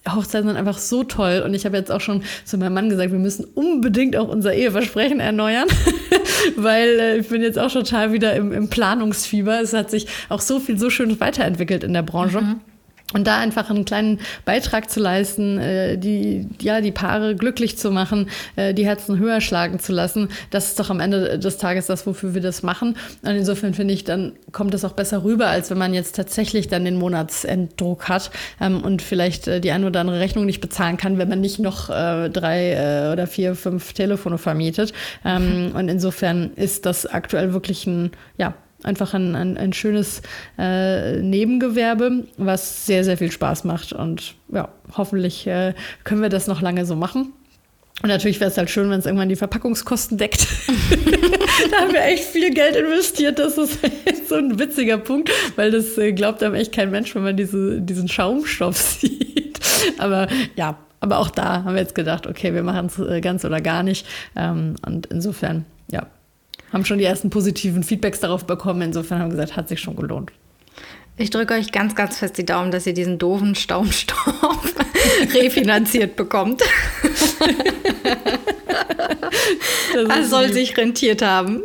Hochzeiten 0.09 0.47
sind 0.47 0.57
einfach 0.57 0.77
so 0.77 1.03
toll. 1.03 1.41
Und 1.45 1.53
ich 1.53 1.65
habe 1.65 1.77
jetzt 1.77 1.91
auch 1.91 2.01
schon 2.01 2.23
zu 2.43 2.57
meinem 2.57 2.73
Mann 2.73 2.89
gesagt, 2.89 3.11
wir 3.11 3.19
müssen 3.19 3.45
unbedingt 3.55 4.15
auch 4.15 4.27
unser 4.27 4.53
Eheversprechen 4.53 5.19
erneuern, 5.19 5.67
weil 6.57 6.99
äh, 6.99 7.17
ich 7.17 7.29
bin 7.29 7.41
jetzt 7.41 7.57
auch 7.57 7.71
total 7.71 8.11
wieder 8.11 8.35
im, 8.35 8.51
im, 8.51 8.69
Planungsfieber. 8.69 9.61
Es 9.61 9.73
hat 9.73 9.89
sich 9.89 10.07
auch 10.29 10.41
so 10.41 10.59
viel 10.59 10.77
so 10.77 10.89
schön 10.89 11.19
weiterentwickelt 11.19 11.83
in 11.83 11.93
der 11.93 12.03
Branche. 12.03 12.41
Mhm. 12.41 12.59
Und 13.14 13.28
da 13.28 13.39
einfach 13.39 13.70
einen 13.70 13.86
kleinen 13.86 14.20
Beitrag 14.45 14.89
zu 14.89 14.99
leisten, 14.99 15.57
äh, 15.59 15.97
die, 15.97 16.47
ja, 16.61 16.82
die 16.82 16.91
Paare 16.91 17.36
glücklich 17.36 17.78
zu 17.78 17.91
machen, 17.91 18.30
äh, 18.55 18.74
die 18.74 18.86
Herzen 18.86 19.20
höher 19.20 19.41
schlagen 19.41 19.80
zu 19.80 19.93
lassen, 19.93 20.30
das 20.49 20.70
ist 20.70 20.80
doch 20.80 20.89
am 20.89 20.99
Ende 20.99 21.39
des 21.39 21.57
Tages 21.57 21.88
das, 21.88 22.05
wofür 22.05 22.34
wir 22.34 22.41
das 22.41 22.64
machen. 22.64 22.97
Und 23.22 23.32
insofern 23.32 23.74
finde 23.74 23.93
ich, 23.93 24.03
dann 24.03 24.34
kommt 24.51 24.74
das 24.74 24.86
auch 24.86 24.93
besser 24.93 25.24
rüber, 25.24 25.47
als 25.47 25.70
wenn 25.70 25.78
man 25.78 25.93
jetzt 25.93 26.16
tatsächlich 26.16 26.68
dann 26.68 26.86
den 26.86 26.97
Monatsenddruck 26.97 28.09
hat 28.09 28.32
ähm, 28.59 28.82
und 28.82 29.01
vielleicht 29.01 29.47
äh, 29.47 29.59
die 29.61 29.72
eine 29.72 29.88
oder 29.88 30.01
andere 30.01 30.20
Rechnung 30.20 30.45
nicht 30.45 30.61
bezahlen 30.61 30.97
kann, 30.97 31.18
wenn 31.18 31.30
man 31.30 31.41
nicht 31.41 31.59
noch 31.59 31.89
äh, 31.89 32.30
drei 32.30 32.72
äh, 32.74 33.11
oder 33.11 33.28
vier, 33.28 33.55
fünf 33.55 33.93
Telefone 33.93 34.38
vermietet. 34.38 34.93
Ähm, 35.26 35.72
und 35.76 35.89
insofern 35.89 36.51
ist 36.55 36.86
das 36.86 37.05
aktuell 37.05 37.53
wirklich 37.53 37.86
ein, 37.88 38.11
ja, 38.38 38.53
einfach 38.84 39.13
ein, 39.13 39.36
ein, 39.36 39.57
ein 39.57 39.73
schönes 39.73 40.21
äh, 40.57 41.21
Nebengewerbe, 41.21 42.25
was 42.38 42.86
sehr, 42.86 43.03
sehr 43.03 43.17
viel 43.17 43.31
Spaß 43.31 43.63
macht. 43.63 43.93
Und 43.93 44.36
ja, 44.51 44.69
hoffentlich 44.95 45.47
äh, 45.47 45.73
können 46.03 46.21
wir 46.21 46.29
das 46.29 46.47
noch 46.47 46.61
lange 46.61 46.86
so 46.86 46.95
machen. 46.95 47.34
Und 48.01 48.09
natürlich 48.09 48.39
wäre 48.39 48.49
es 48.49 48.57
halt 48.57 48.69
schön, 48.69 48.89
wenn 48.89 48.99
es 48.99 49.05
irgendwann 49.05 49.29
die 49.29 49.36
Verpackungskosten 49.36 50.17
deckt. 50.17 50.47
da 51.71 51.77
haben 51.77 51.93
wir 51.93 52.03
echt 52.03 52.25
viel 52.25 52.53
Geld 52.53 52.75
investiert. 52.75 53.39
Das 53.39 53.57
ist 53.57 53.79
so 54.29 54.36
ein 54.36 54.57
witziger 54.59 54.97
Punkt, 54.97 55.31
weil 55.55 55.71
das 55.71 55.97
äh, 55.97 56.11
glaubt 56.11 56.41
einem 56.43 56.55
echt 56.55 56.73
kein 56.73 56.91
Mensch, 56.91 57.13
wenn 57.15 57.23
man 57.23 57.38
diese, 57.38 57.79
diesen 57.81 58.07
Schaumstoff 58.07 58.77
sieht. 58.99 59.59
Aber 59.99 60.27
ja, 60.55 60.77
aber 60.99 61.19
auch 61.19 61.29
da 61.29 61.63
haben 61.63 61.75
wir 61.75 61.81
jetzt 61.81 61.95
gedacht, 61.95 62.27
okay, 62.27 62.53
wir 62.53 62.63
machen 62.63 62.88
es 62.88 62.97
äh, 62.97 63.21
ganz 63.21 63.45
oder 63.45 63.61
gar 63.61 63.84
nicht. 63.84 64.07
Ähm, 64.36 64.75
und 64.86 65.05
insofern, 65.07 65.65
ja, 65.91 66.07
haben 66.74 66.84
schon 66.86 66.97
die 66.97 67.05
ersten 67.05 67.30
positiven 67.30 67.84
Feedbacks 67.84 68.19
darauf 68.19 68.45
bekommen. 68.45 68.82
Insofern 68.82 69.19
haben 69.19 69.32
wir 69.32 69.38
gesagt, 69.38 69.55
hat 69.55 69.69
sich 69.69 69.80
schon 69.80 69.95
gelohnt. 69.95 70.32
Ich 71.15 71.30
drücke 71.30 71.53
euch 71.53 71.71
ganz, 71.71 71.93
ganz 71.93 72.17
fest 72.17 72.39
die 72.39 72.45
Daumen, 72.45 72.71
dass 72.71 72.88
ihr 72.88 72.95
diesen 72.95 73.19
doofen 73.19 73.53
Staumstoff 73.53 74.74
refinanziert 75.34 76.15
bekommt. 76.15 76.63
das 80.07 80.30
soll 80.32 80.51
sich 80.51 80.76
rentiert 80.76 81.21
haben. 81.21 81.61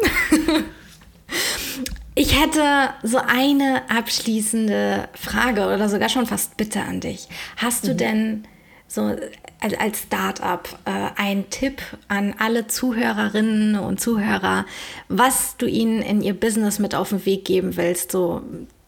Ich 2.15 2.39
hätte 2.39 2.91
so 3.03 3.19
eine 3.19 3.83
abschließende 3.89 5.09
Frage 5.15 5.67
oder 5.67 5.89
sogar 5.89 6.11
schon 6.11 6.27
fast 6.27 6.59
Bitte 6.59 6.83
an 6.83 7.01
dich. 7.01 7.29
Hast 7.57 7.87
du 7.87 7.93
mhm. 7.93 7.97
denn 7.97 8.45
so 8.87 9.17
als 9.61 10.03
Startup 10.03 10.69
äh, 10.85 11.11
ein 11.17 11.51
Tipp 11.51 11.83
an 12.09 12.35
alle 12.39 12.67
Zuhörerinnen 12.67 13.79
und 13.79 14.01
Zuhörer, 14.01 14.67
was 15.09 15.57
du 15.57 15.67
ihnen 15.67 16.03
in 16.03 16.23
ihr 16.23 16.35
Business 16.35 16.79
mit 16.79 16.95
auf 16.95 17.11
den 17.11 17.27
Weg 17.27 17.45
geben 17.45 17.77
willst, 17.77 18.13
so 18.13 18.43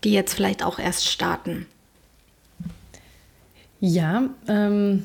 die 0.05 0.13
jetzt 0.13 0.35
vielleicht 0.35 0.63
auch 0.63 0.79
erst 0.79 1.09
starten? 1.09 1.67
Ja, 3.81 4.25
ähm, 4.47 5.05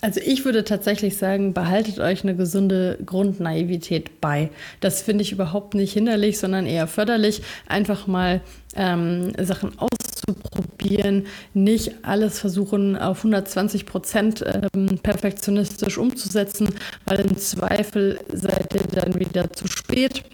also 0.00 0.20
ich 0.24 0.44
würde 0.44 0.64
tatsächlich 0.64 1.16
sagen, 1.16 1.54
behaltet 1.54 1.98
euch 1.98 2.22
eine 2.22 2.36
gesunde 2.36 2.98
Grundnaivität 3.04 4.20
bei. 4.20 4.50
Das 4.80 5.02
finde 5.02 5.22
ich 5.22 5.32
überhaupt 5.32 5.74
nicht 5.74 5.92
hinderlich, 5.92 6.38
sondern 6.38 6.66
eher 6.66 6.86
förderlich. 6.86 7.42
Einfach 7.66 8.06
mal 8.06 8.40
ähm, 8.74 9.32
Sachen 9.38 9.72
auszuprobieren, 9.78 11.26
nicht 11.54 11.92
alles 12.02 12.38
versuchen 12.38 12.96
auf 12.96 13.18
120 13.18 13.86
Prozent 13.86 14.44
ähm, 14.74 14.98
perfektionistisch 15.02 15.98
umzusetzen, 15.98 16.68
weil 17.04 17.20
im 17.20 17.36
Zweifel 17.36 18.18
seid 18.32 18.74
ihr 18.74 18.82
dann 18.92 19.18
wieder 19.18 19.50
zu 19.52 19.66
spät 19.66 20.24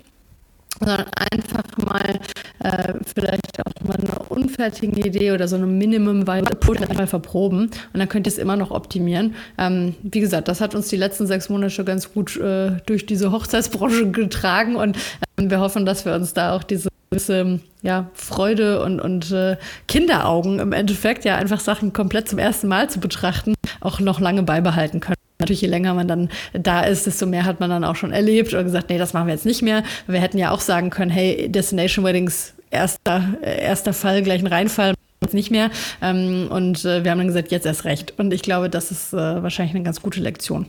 sondern 0.84 1.06
einfach 1.30 1.64
mal 1.84 2.18
äh, 2.60 2.94
vielleicht 3.14 3.60
auch 3.60 3.86
mal 3.86 3.96
eine 3.96 4.28
unfertige 4.28 5.00
Idee 5.00 5.32
oder 5.32 5.48
so 5.48 5.56
eine 5.56 5.66
Minimum 5.66 6.26
Viable 6.26 6.94
mal 6.94 7.06
verproben 7.06 7.70
und 7.92 7.98
dann 7.98 8.08
könnt 8.08 8.26
ihr 8.26 8.32
es 8.32 8.38
immer 8.38 8.56
noch 8.56 8.70
optimieren. 8.70 9.34
Ähm, 9.58 9.94
wie 10.02 10.20
gesagt, 10.20 10.48
das 10.48 10.60
hat 10.60 10.74
uns 10.74 10.88
die 10.88 10.96
letzten 10.96 11.26
sechs 11.26 11.48
Monate 11.48 11.84
ganz 11.84 12.12
gut 12.12 12.36
äh, 12.36 12.72
durch 12.86 13.06
diese 13.06 13.32
Hochzeitsbranche 13.32 14.10
getragen 14.10 14.76
und 14.76 14.96
äh, 14.96 15.50
wir 15.50 15.60
hoffen, 15.60 15.86
dass 15.86 16.04
wir 16.04 16.14
uns 16.14 16.34
da 16.34 16.54
auch 16.54 16.62
diese 16.62 16.88
gewisse 17.10 17.60
ja, 17.82 18.10
Freude 18.14 18.82
und, 18.82 19.00
und 19.00 19.30
äh, 19.32 19.56
Kinderaugen 19.86 20.60
im 20.60 20.72
Endeffekt, 20.72 21.24
ja, 21.24 21.36
einfach 21.36 21.60
Sachen 21.60 21.92
komplett 21.92 22.28
zum 22.28 22.38
ersten 22.38 22.68
Mal 22.68 22.88
zu 22.88 23.00
betrachten, 23.00 23.54
auch 23.80 24.00
noch 24.00 24.20
lange 24.20 24.42
beibehalten 24.42 25.00
können. 25.00 25.21
Natürlich, 25.42 25.62
je 25.62 25.68
länger 25.68 25.92
man 25.92 26.06
dann 26.06 26.28
da 26.52 26.82
ist, 26.82 27.04
desto 27.04 27.26
mehr 27.26 27.44
hat 27.44 27.58
man 27.58 27.68
dann 27.68 27.82
auch 27.82 27.96
schon 27.96 28.12
erlebt 28.12 28.52
oder 28.52 28.62
gesagt, 28.62 28.90
nee, 28.90 28.98
das 28.98 29.12
machen 29.12 29.26
wir 29.26 29.34
jetzt 29.34 29.44
nicht 29.44 29.60
mehr. 29.60 29.82
Wir 30.06 30.20
hätten 30.20 30.38
ja 30.38 30.52
auch 30.52 30.60
sagen 30.60 30.88
können, 30.90 31.10
hey, 31.10 31.48
Destination 31.48 32.04
Weddings, 32.04 32.54
erster, 32.70 33.24
erster 33.42 33.92
Fall, 33.92 34.22
gleich 34.22 34.40
ein 34.40 34.46
Reinfall, 34.46 34.94
nicht 35.32 35.50
mehr. 35.50 35.72
Ähm, 36.00 36.46
und 36.48 36.84
äh, 36.84 37.02
wir 37.02 37.10
haben 37.10 37.18
dann 37.18 37.26
gesagt, 37.26 37.50
jetzt 37.50 37.66
erst 37.66 37.84
recht. 37.84 38.14
Und 38.18 38.32
ich 38.32 38.42
glaube, 38.42 38.70
das 38.70 38.92
ist 38.92 39.12
äh, 39.12 39.16
wahrscheinlich 39.16 39.74
eine 39.74 39.82
ganz 39.82 40.00
gute 40.00 40.20
Lektion. 40.20 40.66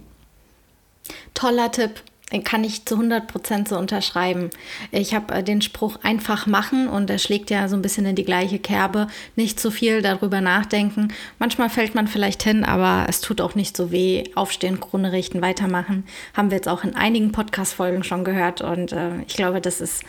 Toller 1.35 1.71
Tipp 1.71 2.01
kann 2.41 2.63
ich 2.63 2.85
zu 2.85 2.95
100 2.95 3.27
Prozent 3.27 3.67
so 3.67 3.77
unterschreiben. 3.77 4.49
Ich 4.91 5.13
habe 5.13 5.35
äh, 5.35 5.43
den 5.43 5.61
Spruch 5.61 5.97
einfach 6.01 6.47
machen 6.47 6.87
und 6.87 7.09
der 7.09 7.19
schlägt 7.19 7.51
ja 7.51 7.67
so 7.67 7.75
ein 7.75 7.83
bisschen 7.83 8.05
in 8.07 8.15
die 8.15 8.25
gleiche 8.25 8.57
Kerbe. 8.57 9.07
Nicht 9.35 9.59
zu 9.59 9.69
viel 9.69 10.01
darüber 10.01 10.41
nachdenken. 10.41 11.13
Manchmal 11.37 11.69
fällt 11.69 11.93
man 11.93 12.07
vielleicht 12.07 12.41
hin, 12.41 12.63
aber 12.63 13.05
es 13.07 13.21
tut 13.21 13.41
auch 13.41 13.53
nicht 13.53 13.77
so 13.77 13.91
weh. 13.91 14.23
Aufstehen, 14.33 14.79
Krone 14.79 15.11
richten, 15.11 15.41
weitermachen. 15.41 16.05
Haben 16.33 16.49
wir 16.49 16.57
jetzt 16.57 16.69
auch 16.69 16.83
in 16.83 16.95
einigen 16.95 17.31
Podcast-Folgen 17.31 18.03
schon 18.03 18.23
gehört 18.23 18.61
und 18.61 18.91
äh, 18.91 19.21
ich 19.27 19.35
glaube, 19.35 19.61
das 19.61 19.79
ist 19.79 20.03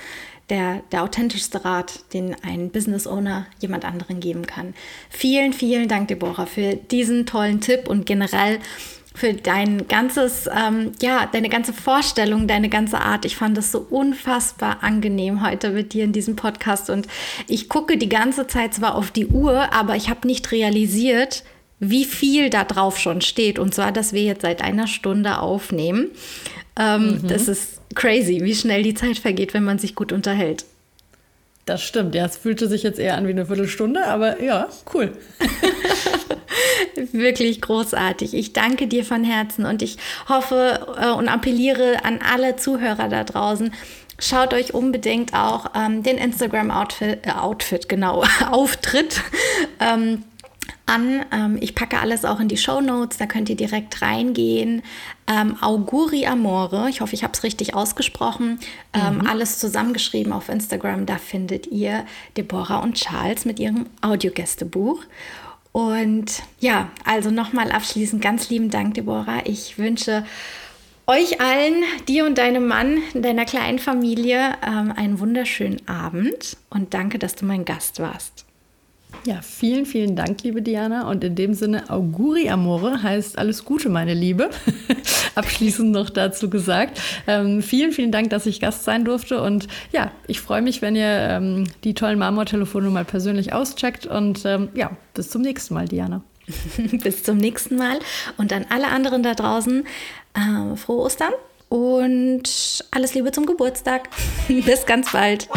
der, 0.50 0.82
der 0.92 1.02
authentischste 1.02 1.64
Rat, 1.64 2.00
den 2.12 2.36
ein 2.42 2.70
Business 2.70 3.06
Owner 3.06 3.46
jemand 3.60 3.84
anderen 3.84 4.20
geben 4.20 4.46
kann. 4.46 4.74
Vielen, 5.08 5.52
vielen 5.52 5.88
Dank, 5.88 6.08
Deborah, 6.08 6.46
für 6.46 6.76
diesen 6.76 7.26
tollen 7.26 7.60
Tipp 7.60 7.88
und 7.88 8.06
generell 8.06 8.58
für 9.14 9.32
dein 9.32 9.86
ganzes, 9.86 10.48
ähm, 10.52 10.92
ja, 11.00 11.28
deine 11.30 11.48
ganze 11.48 11.72
Vorstellung, 11.72 12.48
deine 12.48 12.68
ganze 12.68 13.00
Art. 13.00 13.24
Ich 13.24 13.36
fand 13.36 13.56
es 13.56 13.70
so 13.70 13.86
unfassbar 13.88 14.78
angenehm 14.82 15.46
heute 15.46 15.70
mit 15.70 15.92
dir 15.92 16.02
in 16.02 16.12
diesem 16.12 16.34
Podcast 16.34 16.90
und 16.90 17.06
ich 17.46 17.68
gucke 17.68 17.96
die 17.96 18.08
ganze 18.08 18.48
Zeit 18.48 18.74
zwar 18.74 18.96
auf 18.96 19.12
die 19.12 19.26
Uhr, 19.26 19.72
aber 19.72 19.94
ich 19.94 20.10
habe 20.10 20.26
nicht 20.26 20.50
realisiert, 20.50 21.44
wie 21.78 22.04
viel 22.04 22.50
da 22.50 22.64
drauf 22.64 22.98
schon 22.98 23.20
steht. 23.20 23.58
Und 23.60 23.74
zwar, 23.74 23.92
dass 23.92 24.12
wir 24.12 24.22
jetzt 24.22 24.42
seit 24.42 24.62
einer 24.62 24.88
Stunde 24.88 25.38
aufnehmen. 25.38 26.10
Ähm, 26.76 27.20
mhm. 27.22 27.28
Das 27.28 27.46
ist 27.46 27.80
crazy, 27.94 28.40
wie 28.42 28.54
schnell 28.54 28.82
die 28.82 28.94
Zeit 28.94 29.18
vergeht, 29.18 29.54
wenn 29.54 29.64
man 29.64 29.78
sich 29.78 29.94
gut 29.94 30.12
unterhält. 30.12 30.64
Das 31.64 31.82
stimmt, 31.82 32.14
ja, 32.14 32.26
es 32.26 32.36
fühlte 32.36 32.68
sich 32.68 32.82
jetzt 32.82 32.98
eher 32.98 33.16
an 33.16 33.26
wie 33.26 33.30
eine 33.30 33.46
Viertelstunde, 33.46 34.04
aber 34.06 34.42
ja, 34.42 34.68
cool. 34.92 35.12
Wirklich 37.12 37.62
großartig. 37.62 38.34
Ich 38.34 38.52
danke 38.52 38.86
dir 38.86 39.04
von 39.04 39.24
Herzen 39.24 39.64
und 39.64 39.80
ich 39.80 39.96
hoffe 40.28 40.86
äh, 41.00 41.10
und 41.10 41.28
appelliere 41.28 42.04
an 42.04 42.20
alle 42.20 42.56
Zuhörer 42.56 43.08
da 43.08 43.24
draußen. 43.24 43.72
Schaut 44.18 44.52
euch 44.52 44.74
unbedingt 44.74 45.34
auch 45.34 45.70
ähm, 45.74 46.02
den 46.02 46.18
Instagram-Outfit, 46.18 47.26
äh, 47.26 47.30
Outfit, 47.30 47.88
genau, 47.88 48.22
Auftritt 48.50 49.22
ähm, 49.80 50.22
an. 50.86 51.24
Ähm, 51.32 51.58
ich 51.60 51.74
packe 51.74 51.98
alles 51.98 52.24
auch 52.24 52.40
in 52.40 52.48
die 52.48 52.56
Show 52.56 52.80
Notes, 52.80 53.18
da 53.18 53.26
könnt 53.26 53.48
ihr 53.48 53.56
direkt 53.56 54.02
reingehen. 54.02 54.82
Ähm, 55.26 55.56
Auguri 55.60 56.26
Amore, 56.26 56.88
ich 56.88 57.00
hoffe, 57.00 57.14
ich 57.14 57.22
habe 57.22 57.32
es 57.32 57.42
richtig 57.42 57.74
ausgesprochen. 57.74 58.58
Ähm, 58.92 59.18
mhm. 59.18 59.26
Alles 59.26 59.58
zusammengeschrieben 59.58 60.32
auf 60.32 60.48
Instagram, 60.48 61.06
da 61.06 61.18
findet 61.18 61.66
ihr 61.68 62.04
Deborah 62.36 62.78
und 62.78 62.94
Charles 62.94 63.44
mit 63.44 63.58
ihrem 63.58 63.86
Audiogästebuch. 64.00 65.02
Und 65.72 66.42
ja, 66.60 66.90
also 67.04 67.30
nochmal 67.30 67.72
abschließend 67.72 68.22
ganz 68.22 68.48
lieben 68.48 68.70
Dank, 68.70 68.94
Deborah. 68.94 69.42
Ich 69.44 69.76
wünsche 69.76 70.24
euch 71.06 71.40
allen, 71.40 71.82
dir 72.08 72.24
und 72.26 72.38
deinem 72.38 72.66
Mann, 72.66 73.02
deiner 73.12 73.44
kleinen 73.44 73.78
Familie, 73.78 74.56
ähm, 74.66 74.92
einen 74.94 75.18
wunderschönen 75.18 75.86
Abend 75.88 76.56
und 76.70 76.94
danke, 76.94 77.18
dass 77.18 77.34
du 77.34 77.44
mein 77.44 77.64
Gast 77.64 78.00
warst. 78.00 78.44
Ja, 79.26 79.40
vielen, 79.40 79.86
vielen 79.86 80.16
Dank, 80.16 80.42
liebe 80.42 80.60
Diana. 80.60 81.08
Und 81.08 81.24
in 81.24 81.34
dem 81.34 81.54
Sinne, 81.54 81.88
Auguri 81.88 82.50
Amore 82.50 83.02
heißt 83.02 83.38
alles 83.38 83.64
Gute, 83.64 83.88
meine 83.88 84.12
Liebe. 84.12 84.50
Abschließend 85.34 85.92
noch 85.92 86.10
dazu 86.10 86.50
gesagt. 86.50 87.00
Ähm, 87.26 87.62
vielen, 87.62 87.92
vielen 87.92 88.12
Dank, 88.12 88.28
dass 88.30 88.44
ich 88.44 88.60
Gast 88.60 88.84
sein 88.84 89.06
durfte. 89.06 89.40
Und 89.40 89.66
ja, 89.92 90.10
ich 90.26 90.40
freue 90.40 90.60
mich, 90.60 90.82
wenn 90.82 90.94
ihr 90.94 91.06
ähm, 91.08 91.64
die 91.84 91.94
tollen 91.94 92.18
Marmor-Telefone 92.18 92.90
mal 92.90 93.06
persönlich 93.06 93.54
auscheckt. 93.54 94.04
Und 94.04 94.44
ähm, 94.44 94.68
ja, 94.74 94.90
bis 95.14 95.30
zum 95.30 95.40
nächsten 95.40 95.72
Mal, 95.72 95.88
Diana. 95.88 96.22
bis 97.02 97.22
zum 97.22 97.38
nächsten 97.38 97.76
Mal. 97.76 97.98
Und 98.36 98.52
an 98.52 98.66
alle 98.68 98.88
anderen 98.88 99.22
da 99.22 99.34
draußen, 99.34 99.86
äh, 100.34 100.76
frohe 100.76 101.00
Ostern 101.00 101.32
und 101.70 102.84
alles 102.90 103.14
Liebe 103.14 103.32
zum 103.32 103.46
Geburtstag. 103.46 104.10
bis 104.48 104.84
ganz 104.84 105.12
bald. 105.12 105.48